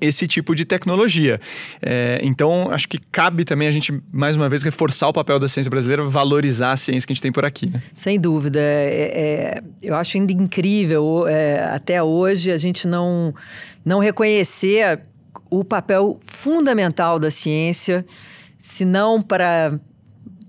esse 0.00 0.26
tipo 0.26 0.54
de 0.54 0.64
tecnologia. 0.64 1.40
É, 1.80 2.20
então, 2.22 2.70
acho 2.70 2.88
que 2.88 2.98
cabe 2.98 3.44
também 3.44 3.68
a 3.68 3.70
gente, 3.70 3.92
mais 4.12 4.36
uma 4.36 4.48
vez, 4.48 4.62
reforçar 4.62 5.08
o 5.08 5.12
papel 5.12 5.38
da 5.38 5.48
ciência 5.48 5.70
brasileira, 5.70 6.02
valorizar 6.02 6.72
a 6.72 6.76
ciência 6.76 7.06
que 7.06 7.12
a 7.12 7.14
gente 7.14 7.22
tem 7.22 7.32
por 7.32 7.44
aqui. 7.44 7.66
Né? 7.66 7.82
Sem 7.94 8.20
dúvida. 8.20 8.60
É, 8.60 9.60
é, 9.62 9.62
eu 9.82 9.94
acho 9.94 10.16
ainda 10.16 10.32
incrível, 10.32 11.26
é, 11.26 11.64
até 11.64 12.02
hoje, 12.02 12.50
a 12.50 12.56
gente 12.56 12.86
não, 12.86 13.34
não 13.84 13.98
reconhecer 13.98 15.00
o 15.50 15.64
papel 15.64 16.18
fundamental 16.22 17.18
da 17.18 17.30
ciência, 17.30 18.04
se 18.58 18.84
não 18.84 19.22
para 19.22 19.80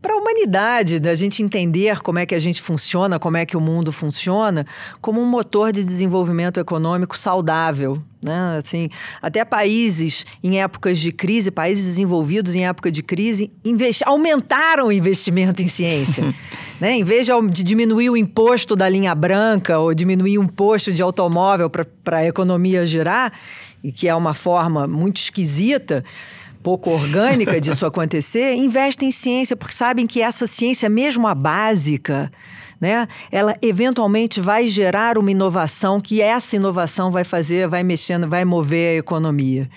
para 0.02 0.14
a 0.14 0.18
humanidade, 0.18 1.00
da 1.00 1.14
gente 1.14 1.44
entender 1.44 2.02
como 2.02 2.20
é 2.20 2.26
que 2.26 2.34
a 2.34 2.40
gente 2.40 2.62
funciona, 2.62 3.20
como 3.20 3.38
é 3.38 3.46
que 3.46 3.58
o 3.58 3.62
mundo 3.62 3.92
funciona, 3.92 4.66
como 5.02 5.22
um 5.22 5.26
motor 5.26 5.74
de 5.74 5.84
desenvolvimento 5.84 6.60
econômico 6.60 7.18
saudável. 7.18 8.02
Né? 8.24 8.60
Assim, 8.64 8.90
até 9.22 9.44
países 9.44 10.26
em 10.44 10.62
épocas 10.62 11.00
de 11.00 11.12
crise, 11.12 11.52
países 11.52 11.86
desenvolvidos 11.86 12.56
em 12.56 12.66
época 12.66 12.92
de 12.92 13.04
crise, 13.04 13.52
aumentaram 14.06 14.88
o 14.88 14.92
investimento 14.92 15.62
em 15.62 15.68
ciência. 15.68 16.34
né? 16.80 16.94
Em 16.94 17.04
vez 17.04 17.28
de 17.52 17.64
diminuir 17.64 18.10
o 18.10 18.18
imposto 18.18 18.76
da 18.76 18.88
linha 18.88 19.14
branca 19.14 19.80
ou 19.80 19.94
diminuir 19.94 20.38
o 20.38 20.44
imposto 20.44 20.94
de 20.94 21.02
automóvel 21.02 21.70
para 21.70 22.18
a 22.18 22.26
economia 22.26 22.86
girar, 22.86 23.34
e 23.84 23.92
que 23.92 24.08
é 24.08 24.16
uma 24.16 24.34
forma 24.34 24.88
muito 24.88 25.18
esquisita, 25.18 26.04
pouco 26.62 26.90
orgânica 26.90 27.60
disso 27.62 27.86
acontecer, 27.86 28.54
investem 28.56 29.10
em 29.10 29.12
ciência, 29.12 29.56
porque 29.56 29.74
sabem 29.74 30.06
que 30.06 30.22
essa 30.22 30.48
ciência, 30.48 30.90
mesmo 30.90 31.28
a 31.28 31.36
básica, 31.36 32.32
né, 32.80 33.08
ela 33.32 33.56
eventualmente 33.62 34.40
vai 34.40 34.68
gerar 34.68 35.18
uma 35.18 35.32
inovação, 35.32 36.00
que 36.00 36.22
essa 36.22 36.56
inovação 36.56 37.12
vai 37.12 37.24
fazer, 37.24 37.68
vai 37.68 37.84
mexendo, 37.84 38.28
vai 38.28 38.46
mover 38.46 38.96
a 38.96 39.00
economia. 39.00 39.70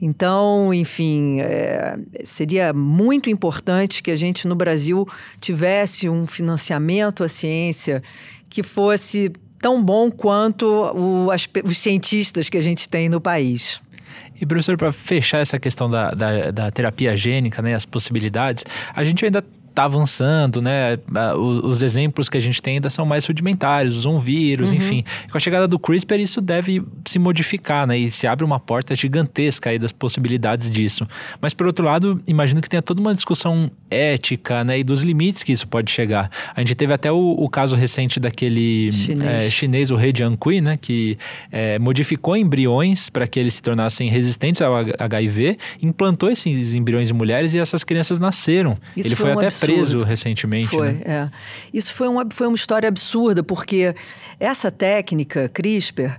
Então, 0.00 0.72
enfim, 0.72 1.40
é, 1.40 1.98
seria 2.22 2.72
muito 2.72 3.28
importante 3.28 4.02
que 4.02 4.10
a 4.10 4.16
gente 4.16 4.46
no 4.46 4.54
Brasil 4.54 5.06
tivesse 5.40 6.08
um 6.08 6.26
financiamento 6.26 7.24
à 7.24 7.28
ciência 7.28 8.02
que 8.48 8.62
fosse 8.62 9.32
tão 9.60 9.82
bom 9.82 10.08
quanto 10.08 10.66
o, 10.66 11.30
as, 11.32 11.48
os 11.64 11.78
cientistas 11.78 12.48
que 12.48 12.56
a 12.56 12.60
gente 12.60 12.88
tem 12.88 13.08
no 13.08 13.20
país. 13.20 13.80
E, 14.40 14.46
professor, 14.46 14.76
para 14.76 14.92
fechar 14.92 15.38
essa 15.38 15.58
questão 15.58 15.90
da, 15.90 16.10
da, 16.10 16.50
da, 16.50 16.70
terapia 16.70 17.16
gênica, 17.16 17.60
né, 17.60 17.74
as 17.74 17.84
possibilidades, 17.84 18.64
a 18.94 19.02
gente 19.02 19.24
ainda 19.24 19.44
está 19.78 19.84
avançando, 19.84 20.60
né? 20.60 20.98
Os, 21.36 21.64
os, 21.64 21.82
exemplos 21.82 22.28
que 22.28 22.36
a 22.36 22.40
gente 22.40 22.60
tem 22.60 22.74
ainda 22.74 22.90
são 22.90 23.06
mais 23.06 23.24
rudimentares, 23.24 23.94
usam 23.94 24.18
vírus, 24.18 24.70
uhum. 24.70 24.76
enfim. 24.76 25.04
Com 25.30 25.36
a 25.36 25.40
chegada 25.40 25.68
do 25.68 25.78
CRISPR, 25.78 26.18
isso 26.18 26.40
deve 26.40 26.82
se 27.06 27.18
modificar, 27.18 27.86
né? 27.86 27.96
E 27.96 28.10
se 28.10 28.26
abre 28.26 28.44
uma 28.44 28.58
porta 28.58 28.94
gigantesca 28.94 29.70
aí 29.70 29.78
das 29.78 29.92
possibilidades 29.92 30.68
disso. 30.70 31.06
Mas, 31.40 31.54
por 31.54 31.66
outro 31.66 31.84
lado, 31.84 32.20
imagino 32.26 32.60
que 32.60 32.68
tenha 32.68 32.82
toda 32.82 33.00
uma 33.00 33.14
discussão 33.14 33.70
ética, 33.88 34.64
né? 34.64 34.80
E 34.80 34.84
dos 34.84 35.02
limites 35.02 35.44
que 35.44 35.52
isso 35.52 35.68
pode 35.68 35.90
chegar. 35.90 36.28
A 36.54 36.60
gente 36.60 36.74
teve 36.74 36.92
até 36.92 37.12
o, 37.12 37.36
o 37.38 37.48
caso 37.48 37.76
recente 37.76 38.18
daquele 38.18 38.90
chinês, 38.90 39.44
é, 39.44 39.50
chinês 39.50 39.90
o 39.90 39.98
He 39.98 40.12
Jiankui, 40.14 40.60
né? 40.60 40.74
Que 40.80 41.16
é, 41.52 41.78
modificou 41.78 42.36
embriões 42.36 43.08
para 43.08 43.28
que 43.28 43.38
eles 43.38 43.54
se 43.54 43.62
tornassem 43.62 44.08
resistentes 44.08 44.60
ao 44.60 44.74
HIV, 44.98 45.56
implantou 45.80 46.30
esses 46.30 46.74
embriões 46.74 47.10
em 47.10 47.14
mulheres 47.14 47.54
e 47.54 47.58
essas 47.58 47.84
crianças 47.84 48.18
nasceram. 48.18 48.76
Isso 48.96 49.08
Ele 49.08 49.14
foi, 49.14 49.26
foi 49.26 49.34
um 49.34 49.38
até 49.38 49.46
absurdo. 49.46 49.67
Preso 49.74 50.02
recentemente. 50.02 50.70
Foi, 50.70 50.92
né? 50.92 51.00
é. 51.04 51.30
Isso 51.72 51.94
foi 51.94 52.08
uma, 52.08 52.26
foi 52.30 52.46
uma 52.46 52.56
história 52.56 52.88
absurda, 52.88 53.42
porque 53.42 53.94
essa 54.38 54.70
técnica 54.70 55.48
CRISPR, 55.48 56.16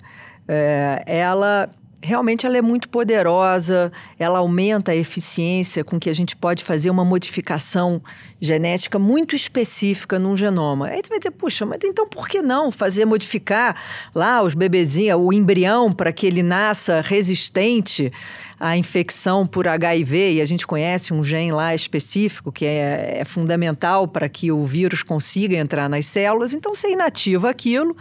é, 0.48 1.04
ela 1.06 1.70
realmente 2.02 2.46
ela 2.46 2.58
é 2.58 2.62
muito 2.62 2.88
poderosa, 2.88 3.92
ela 4.18 4.40
aumenta 4.40 4.92
a 4.92 4.96
eficiência 4.96 5.84
com 5.84 6.00
que 6.00 6.10
a 6.10 6.14
gente 6.14 6.36
pode 6.36 6.64
fazer 6.64 6.90
uma 6.90 7.04
modificação 7.04 8.02
genética 8.40 8.98
muito 8.98 9.36
específica 9.36 10.18
num 10.18 10.36
genoma. 10.36 10.88
Aí 10.88 11.02
você 11.04 11.10
vai 11.10 11.20
dizer, 11.20 11.32
puxa, 11.32 11.66
mas 11.66 11.80
então 11.84 12.08
por 12.08 12.28
que 12.28 12.42
não 12.42 12.72
fazer 12.72 13.06
modificar 13.06 13.76
lá 14.16 14.42
os 14.42 14.56
bebezinhos, 14.56 15.20
o 15.20 15.34
embrião, 15.34 15.92
para 15.92 16.14
que 16.14 16.26
ele 16.26 16.42
nasça 16.42 17.02
resistente 17.02 18.12
à 18.58 18.78
infecção 18.78 19.46
por 19.46 19.68
HIV? 19.68 20.34
E 20.34 20.42
a 20.42 20.46
gente 20.46 20.66
conhece 20.66 21.14
um 21.14 21.22
gene 21.22 21.52
lá 21.52 21.76
específico 21.76 22.52
que 22.52 22.66
é, 22.66 23.18
é 23.20 23.26
fundamental 23.26 24.08
para 24.08 24.30
que 24.30 24.52
o 24.52 24.64
vírus 24.64 25.04
consiga 25.04 25.58
entrar 25.58 25.90
nas 25.90 26.06
células. 26.06 26.54
Então 26.54 26.74
você 26.74 26.92
inativa 26.92 27.50
aquilo 27.50 27.96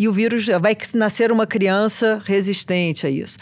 e 0.00 0.08
o 0.08 0.12
vírus 0.12 0.46
vai 0.62 0.74
nascer 0.94 1.30
uma 1.30 1.46
criança 1.46 2.22
resistente 2.24 3.06
a 3.06 3.10
isso. 3.10 3.36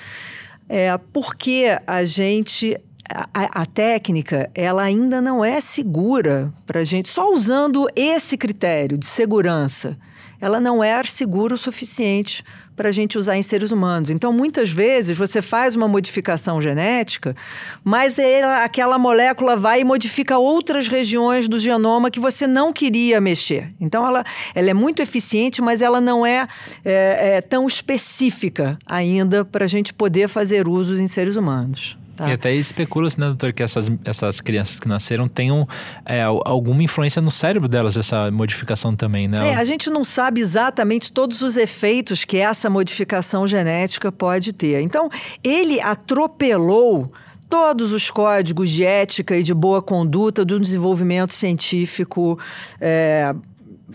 É, 0.69 0.99
porque 1.13 1.67
a 1.87 2.05
gente 2.05 2.77
a, 3.09 3.63
a, 3.63 3.65
técnica 3.65 4.51
ela 4.55 4.83
ainda 4.83 5.21
não 5.23 5.43
é 5.43 5.61
segura 5.61 6.53
para 6.67 6.81
a 6.81 6.85
gente 6.85 7.09
só 7.09 7.33
usando 7.33 7.87
esse 7.95 8.37
critério 8.37 8.99
de 8.99 9.07
segurança 9.07 9.97
ela 10.41 10.61
não 10.61 10.85
é 10.85 11.03
segura 11.05 11.55
o 11.55 11.59
suficiente 11.59 12.45
para 12.79 12.89
a 12.89 12.93
gente 12.93 13.19
usar 13.19 13.37
em 13.37 13.43
seres 13.43 13.73
humanos. 13.73 14.09
Então, 14.09 14.33
muitas 14.33 14.71
vezes, 14.71 15.19
você 15.19 15.43
faz 15.43 15.75
uma 15.75 15.89
modificação 15.89 16.63
genética, 16.63 17.35
mas 17.83 18.19
ela, 18.19 18.63
aquela 18.63 18.97
molécula 18.97 19.57
vai 19.57 19.81
e 19.81 19.85
modifica 19.85 20.39
outras 20.39 20.87
regiões 20.87 21.49
do 21.49 21.59
genoma 21.59 22.11
que 22.11 22.21
você 22.21 22.47
não 22.47 22.73
queria 22.73 23.21
mexer. 23.21 23.75
Então, 23.81 24.07
ela, 24.07 24.25
ela 24.55 24.71
é 24.71 24.75
muito 24.75 25.03
eficiente, 25.03 25.61
mas 25.61 25.83
ela 25.83 26.01
não 26.01 26.25
é, 26.25 26.47
é, 26.85 27.37
é 27.37 27.41
tão 27.41 27.67
específica 27.67 28.79
ainda 28.87 29.45
para 29.45 29.65
a 29.65 29.69
gente 29.69 29.93
poder 29.93 30.29
fazer 30.29 30.69
usos 30.69 31.01
em 31.01 31.09
seres 31.09 31.35
humanos. 31.35 31.99
Tá. 32.19 32.29
E 32.29 32.33
até 32.33 32.53
especula-se, 32.53 33.19
né, 33.21 33.27
doutor, 33.27 33.53
que 33.53 33.63
essas, 33.63 33.89
essas 34.05 34.41
crianças 34.41 34.81
que 34.81 34.89
nasceram 34.89 35.29
tenham 35.29 35.69
é, 36.05 36.23
alguma 36.23 36.83
influência 36.83 37.23
no 37.23 37.31
cérebro 37.31 37.69
delas, 37.69 37.97
essa 37.97 38.29
modificação 38.29 38.97
também, 38.97 39.29
né? 39.29 39.51
É, 39.51 39.55
a 39.55 39.63
gente 39.63 39.89
não 39.89 40.03
sabe 40.03 40.41
exatamente 40.41 41.13
todos 41.13 41.43
os 41.43 41.57
efeitos 41.57 42.25
que 42.25 42.37
essa 42.37 42.69
modificação 42.69 43.47
genética 43.47 44.11
pode 44.11 44.53
ter. 44.53 44.81
Então, 44.81 45.09
ele 45.45 45.81
atropelou 45.81 47.13
todos 47.49 47.93
os 47.93 48.11
códigos 48.11 48.69
de 48.69 48.85
ética 48.85 49.37
e 49.37 49.43
de 49.45 49.55
boa 49.55 49.81
conduta 49.81 50.45
do 50.45 50.59
desenvolvimento 50.59 51.33
científico 51.33 52.37
é, 52.81 53.33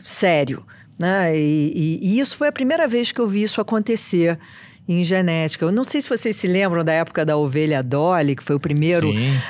sério. 0.02 0.64
Né? 0.98 1.38
E, 1.38 2.00
e, 2.02 2.08
e 2.08 2.20
isso 2.22 2.38
foi 2.38 2.48
a 2.48 2.54
primeira 2.54 2.88
vez 2.88 3.12
que 3.12 3.20
eu 3.20 3.28
vi 3.28 3.44
isso 3.44 3.60
acontecer 3.60 4.40
em 4.88 5.04
genética. 5.04 5.66
Eu 5.66 5.72
não 5.72 5.84
sei 5.84 6.02
se 6.02 6.10
vocês 6.10 6.36
se 6.36 6.48
lembram 6.48 6.84
da 6.84 6.92
época 6.92 7.26
da 7.26 7.38
ovelha 7.38 7.82
Dolly, 7.82 8.36
que 8.36 8.44
foi 8.44 8.56
o 8.56 8.60
primeiro 8.60 9.10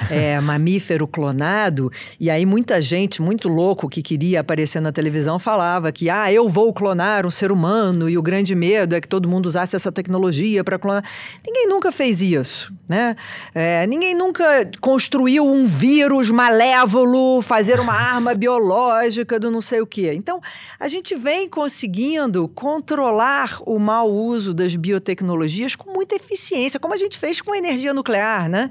é, 0.09 0.39
mamífero 0.41 1.07
clonado, 1.07 1.91
e 2.19 2.29
aí 2.29 2.45
muita 2.45 2.79
gente, 2.79 3.21
muito 3.21 3.47
louco, 3.47 3.89
que 3.89 4.01
queria 4.01 4.41
aparecer 4.41 4.79
na 4.79 4.91
televisão, 4.91 5.39
falava 5.39 5.91
que, 5.91 6.09
ah, 6.09 6.31
eu 6.31 6.47
vou 6.47 6.71
clonar 6.71 7.25
um 7.25 7.31
ser 7.31 7.51
humano, 7.51 8.07
e 8.09 8.17
o 8.17 8.21
grande 8.21 8.53
medo 8.53 8.95
é 8.95 9.01
que 9.01 9.07
todo 9.07 9.27
mundo 9.27 9.47
usasse 9.47 9.75
essa 9.75 9.91
tecnologia 9.91 10.63
para 10.63 10.77
clonar. 10.77 11.03
Ninguém 11.45 11.67
nunca 11.67 11.91
fez 11.91 12.21
isso, 12.21 12.71
né? 12.87 13.15
É, 13.55 13.87
ninguém 13.87 14.15
nunca 14.15 14.69
construiu 14.79 15.45
um 15.45 15.65
vírus 15.65 16.29
malévolo, 16.29 17.41
fazer 17.41 17.79
uma 17.79 17.93
arma 17.93 18.33
biológica 18.35 19.39
do 19.39 19.49
não 19.49 19.61
sei 19.61 19.81
o 19.81 19.87
quê. 19.87 20.13
Então, 20.13 20.39
a 20.79 20.87
gente 20.87 21.15
vem 21.15 21.49
conseguindo 21.49 22.47
controlar 22.49 23.57
o 23.65 23.79
mau 23.79 24.11
uso 24.11 24.53
das 24.53 24.75
biotecnologias 24.75 25.22
tecnologias 25.23 25.75
com 25.75 25.91
muita 25.93 26.15
eficiência, 26.15 26.79
como 26.79 26.93
a 26.93 26.97
gente 26.97 27.17
fez 27.17 27.41
com 27.41 27.53
a 27.53 27.57
energia 27.57 27.93
nuclear, 27.93 28.49
né? 28.49 28.69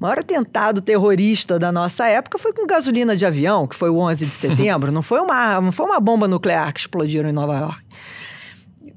O 0.00 0.02
maior 0.02 0.18
atentado 0.18 0.80
terrorista 0.80 1.58
da 1.58 1.70
nossa 1.70 2.06
época 2.06 2.38
foi 2.38 2.52
com 2.52 2.66
gasolina 2.66 3.14
de 3.14 3.26
avião, 3.26 3.66
que 3.66 3.76
foi 3.76 3.90
o 3.90 3.98
11 3.98 4.26
de 4.26 4.32
setembro. 4.34 4.90
não, 4.90 5.02
foi 5.02 5.20
uma, 5.20 5.60
não 5.60 5.70
foi 5.70 5.86
uma 5.86 6.00
bomba 6.00 6.26
nuclear 6.26 6.72
que 6.72 6.80
explodiram 6.80 7.28
em 7.28 7.32
Nova 7.32 7.58
York. 7.58 7.84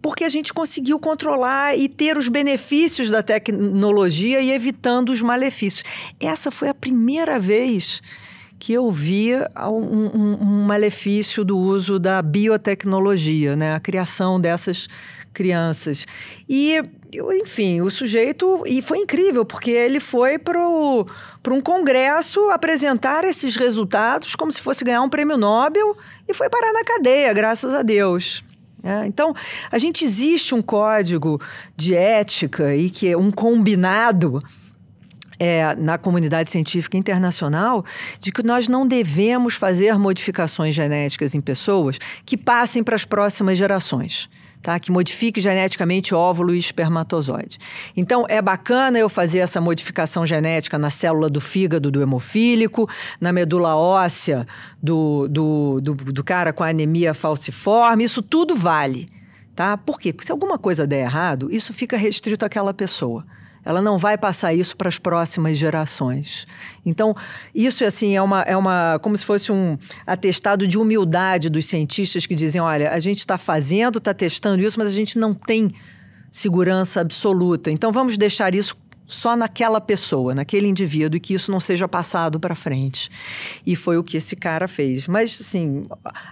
Porque 0.01 0.23
a 0.23 0.29
gente 0.29 0.53
conseguiu 0.53 0.99
controlar 0.99 1.77
e 1.77 1.89
ter 1.89 2.17
os 2.17 2.29
benefícios 2.29 3.09
da 3.09 3.21
tecnologia 3.21 4.39
e 4.39 4.51
evitando 4.51 5.09
os 5.09 5.21
malefícios. 5.21 5.83
Essa 6.19 6.49
foi 6.49 6.69
a 6.69 6.73
primeira 6.73 7.39
vez 7.39 8.01
que 8.57 8.71
eu 8.71 8.89
vi 8.89 9.31
um, 9.35 10.19
um, 10.19 10.37
um 10.41 10.63
malefício 10.63 11.43
do 11.43 11.57
uso 11.57 11.99
da 11.99 12.21
biotecnologia, 12.21 13.55
né? 13.55 13.75
a 13.75 13.79
criação 13.79 14.39
dessas 14.39 14.87
crianças. 15.35 16.07
E, 16.49 16.81
enfim, 17.41 17.81
o 17.81 17.91
sujeito. 17.91 18.63
E 18.65 18.81
foi 18.81 18.99
incrível, 18.99 19.45
porque 19.45 19.69
ele 19.69 19.99
foi 19.99 20.39
para 20.39 20.59
um 20.63 21.61
congresso 21.61 22.49
apresentar 22.49 23.23
esses 23.23 23.55
resultados 23.55 24.33
como 24.33 24.51
se 24.51 24.61
fosse 24.61 24.83
ganhar 24.83 25.01
um 25.01 25.09
prêmio 25.09 25.37
Nobel 25.37 25.95
e 26.27 26.33
foi 26.33 26.49
parar 26.49 26.73
na 26.73 26.83
cadeia, 26.83 27.31
graças 27.33 27.73
a 27.73 27.83
Deus. 27.83 28.43
É, 28.83 29.05
então, 29.05 29.33
a 29.71 29.77
gente 29.77 30.05
existe 30.05 30.53
um 30.53 30.61
código 30.61 31.41
de 31.75 31.95
ética 31.95 32.75
e 32.75 32.89
que 32.89 33.07
é 33.07 33.17
um 33.17 33.31
combinado 33.31 34.43
é, 35.39 35.75
na 35.75 35.97
comunidade 35.97 36.49
científica 36.49 36.95
internacional 36.95 37.83
de 38.19 38.31
que 38.31 38.43
nós 38.43 38.67
não 38.67 38.87
devemos 38.87 39.55
fazer 39.55 39.97
modificações 39.97 40.75
genéticas 40.75 41.35
em 41.35 41.41
pessoas 41.41 41.99
que 42.25 42.37
passem 42.37 42.83
para 42.83 42.95
as 42.95 43.05
próximas 43.05 43.57
gerações 43.57 44.29
tá? 44.65 44.79
que 44.79 44.91
modifique 44.91 45.39
geneticamente 45.39 46.15
óvulo 46.15 46.55
e 46.55 46.57
espermatozoide. 46.57 47.59
Então, 47.95 48.25
é 48.27 48.41
bacana 48.41 48.97
eu 48.97 49.07
fazer 49.07 49.37
essa 49.39 49.61
modificação 49.61 50.25
genética 50.25 50.75
na 50.79 50.89
célula 50.89 51.29
do 51.29 51.39
fígado 51.39 51.91
do 51.91 52.01
hemofílico, 52.01 52.89
na 53.21 53.31
medula 53.31 53.75
óssea 53.75 54.47
do, 54.81 55.27
do, 55.27 55.79
do, 55.81 55.93
do 55.93 56.23
cara 56.23 56.51
com 56.51 56.63
anemia 56.63 57.13
falciforme, 57.13 58.05
isso 58.05 58.23
tudo 58.23 58.55
vale. 58.55 59.07
Tá? 59.55 59.77
Por 59.77 59.99
quê? 59.99 60.11
Porque 60.11 60.25
se 60.25 60.31
alguma 60.31 60.57
coisa 60.57 60.87
der 60.87 61.01
errado, 61.01 61.47
isso 61.51 61.71
fica 61.71 61.95
restrito 61.95 62.43
àquela 62.43 62.73
pessoa 62.73 63.23
ela 63.65 63.81
não 63.81 63.97
vai 63.97 64.17
passar 64.17 64.53
isso 64.53 64.77
para 64.77 64.87
as 64.87 64.99
próximas 64.99 65.57
gerações. 65.57 66.45
Então, 66.85 67.15
isso 67.53 67.83
assim 67.83 68.15
é 68.15 68.21
uma, 68.21 68.41
é 68.43 68.55
uma 68.55 68.99
como 69.01 69.17
se 69.17 69.25
fosse 69.25 69.51
um 69.51 69.75
atestado 70.05 70.67
de 70.67 70.77
humildade 70.77 71.49
dos 71.49 71.65
cientistas 71.65 72.27
que 72.27 72.35
dizem: 72.35 72.61
olha, 72.61 72.91
a 72.91 72.99
gente 72.99 73.19
está 73.19 73.37
fazendo, 73.37 73.97
está 73.97 74.13
testando 74.13 74.61
isso, 74.61 74.77
mas 74.77 74.89
a 74.89 74.93
gente 74.93 75.17
não 75.17 75.33
tem 75.33 75.73
segurança 76.29 77.01
absoluta. 77.01 77.71
Então, 77.71 77.91
vamos 77.91 78.17
deixar 78.17 78.53
isso 78.53 78.77
só 79.05 79.35
naquela 79.35 79.79
pessoa, 79.79 80.33
naquele 80.33 80.67
indivíduo, 80.67 81.17
e 81.17 81.19
que 81.19 81.33
isso 81.33 81.51
não 81.51 81.59
seja 81.59 81.87
passado 81.87 82.39
para 82.39 82.55
frente. 82.55 83.09
E 83.65 83.75
foi 83.75 83.97
o 83.97 84.03
que 84.03 84.17
esse 84.17 84.35
cara 84.35 84.67
fez. 84.67 85.07
Mas, 85.07 85.39
assim, 85.39 85.85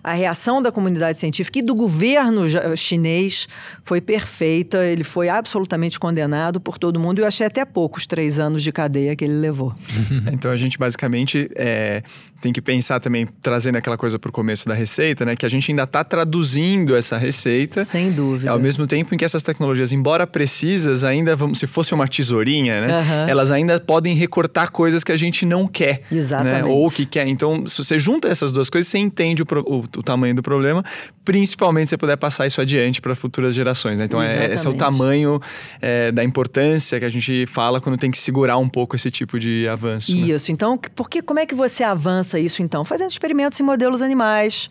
a 0.03 0.13
reação 0.13 0.61
da 0.61 0.71
comunidade 0.71 1.17
científica 1.17 1.59
e 1.59 1.61
do 1.61 1.76
governo 1.76 2.43
chinês 2.76 3.47
foi 3.84 4.01
perfeita. 4.01 4.86
Ele 4.86 5.03
foi 5.03 5.30
absolutamente 5.30 5.99
condenado 5.99 6.59
por 6.59 6.78
todo 6.78 6.99
mundo. 6.99 7.19
E 7.19 7.21
eu 7.21 7.28
achei 7.28 7.45
até 7.45 7.63
poucos 7.65 8.07
três 8.07 8.39
anos 8.39 8.63
de 8.63 8.71
cadeia 8.71 9.15
que 9.15 9.24
ele 9.24 9.39
levou. 9.39 9.76
então, 10.32 10.51
a 10.51 10.55
gente 10.55 10.78
basicamente 10.78 11.49
é, 11.55 12.01
tem 12.41 12.51
que 12.51 12.61
pensar 12.61 12.99
também, 12.99 13.28
trazendo 13.41 13.78
aquela 13.78 13.97
coisa 13.97 14.17
para 14.17 14.30
o 14.30 14.32
começo 14.32 14.67
da 14.67 14.74
receita, 14.74 15.26
né? 15.26 15.36
Que 15.36 15.45
a 15.45 15.49
gente 15.49 15.71
ainda 15.71 15.84
está 15.84 16.03
traduzindo 16.03 16.95
essa 16.95 17.17
receita. 17.17 17.86
Sem 17.86 18.11
dúvida. 18.11 18.51
Ao 18.51 18.59
mesmo 18.59 18.88
tempo 18.88 19.13
em 19.13 19.17
que 19.17 19.26
essas 19.26 19.43
tecnologias, 19.43 19.91
embora 19.91 20.26
precisas, 20.26 21.03
ainda, 21.03 21.36
vamos, 21.36 21.59
se 21.59 21.67
fosse 21.67 21.93
uma 21.93 22.07
tesourinha, 22.07 22.62
caixinha, 22.66 22.88
né? 22.88 22.93
Aham. 22.99 23.30
Elas 23.30 23.51
ainda 23.51 23.80
podem 23.80 24.14
recortar 24.16 24.72
coisas 24.72 25.03
que 25.03 25.11
a 25.11 25.18
gente 25.18 25.45
não 25.45 25.68
quer. 25.68 26.01
Exatamente. 26.11 26.64
Né? 26.64 26.64
Ou 26.66 26.89
que 26.89 27.05
quer. 27.05 27.28
Então, 27.28 27.66
se 27.68 27.84
você 27.84 27.99
junta 27.99 28.28
essas 28.28 28.51
duas 28.51 28.70
coisas, 28.70 28.89
você 28.89 28.97
entende 28.97 29.41
o, 29.41 29.45
pro- 29.45 29.64
o- 29.68 29.80
o 29.80 30.03
tamanho 30.03 30.36
do 30.36 30.41
problema, 30.43 30.84
principalmente 31.24 31.88
se 31.88 31.89
você 31.91 31.97
puder 31.97 32.18
passar 32.18 32.45
isso 32.47 32.59
adiante 32.61 33.01
para 33.01 33.16
futuras 33.16 33.55
gerações. 33.55 33.99
Né? 33.99 34.05
Então, 34.05 34.22
é, 34.22 34.53
esse 34.53 34.66
é 34.66 34.70
o 34.70 34.74
tamanho 34.74 35.39
é, 35.82 36.11
da 36.11 36.24
importância 36.24 36.99
que 36.99 37.05
a 37.05 37.09
gente 37.09 37.45
fala 37.45 37.80
quando 37.82 37.97
tem 37.97 38.11
que 38.11 38.18
segurar 38.18 38.57
um 38.57 38.70
pouco 38.70 38.95
esse 38.95 39.09
tipo 39.11 39.39
de 39.39 39.68
avanço. 39.68 40.11
né? 40.16 40.28
Isso. 40.28 40.51
Então, 40.51 40.78
que- 40.78 40.89
porque, 40.89 41.22
como 41.22 41.39
é 41.39 41.45
que 41.45 41.55
você 41.55 41.84
avança 41.84 42.39
isso, 42.39 42.61
então? 42.61 42.84
Fazendo 42.86 43.09
experimentos 43.11 43.59
em 43.59 43.64
modelos 43.64 44.01
animais, 44.01 44.70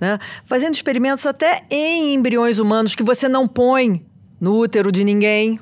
né? 0.00 0.18
Fazendo 0.44 0.74
experimentos 0.74 1.26
até 1.26 1.62
em 1.70 2.14
embriões 2.14 2.58
humanos 2.58 2.94
que 2.94 3.02
você 3.02 3.28
não 3.28 3.48
põe 3.48 4.04
no 4.40 4.56
útero 4.56 4.92
de 4.92 5.02
ninguém 5.02 5.58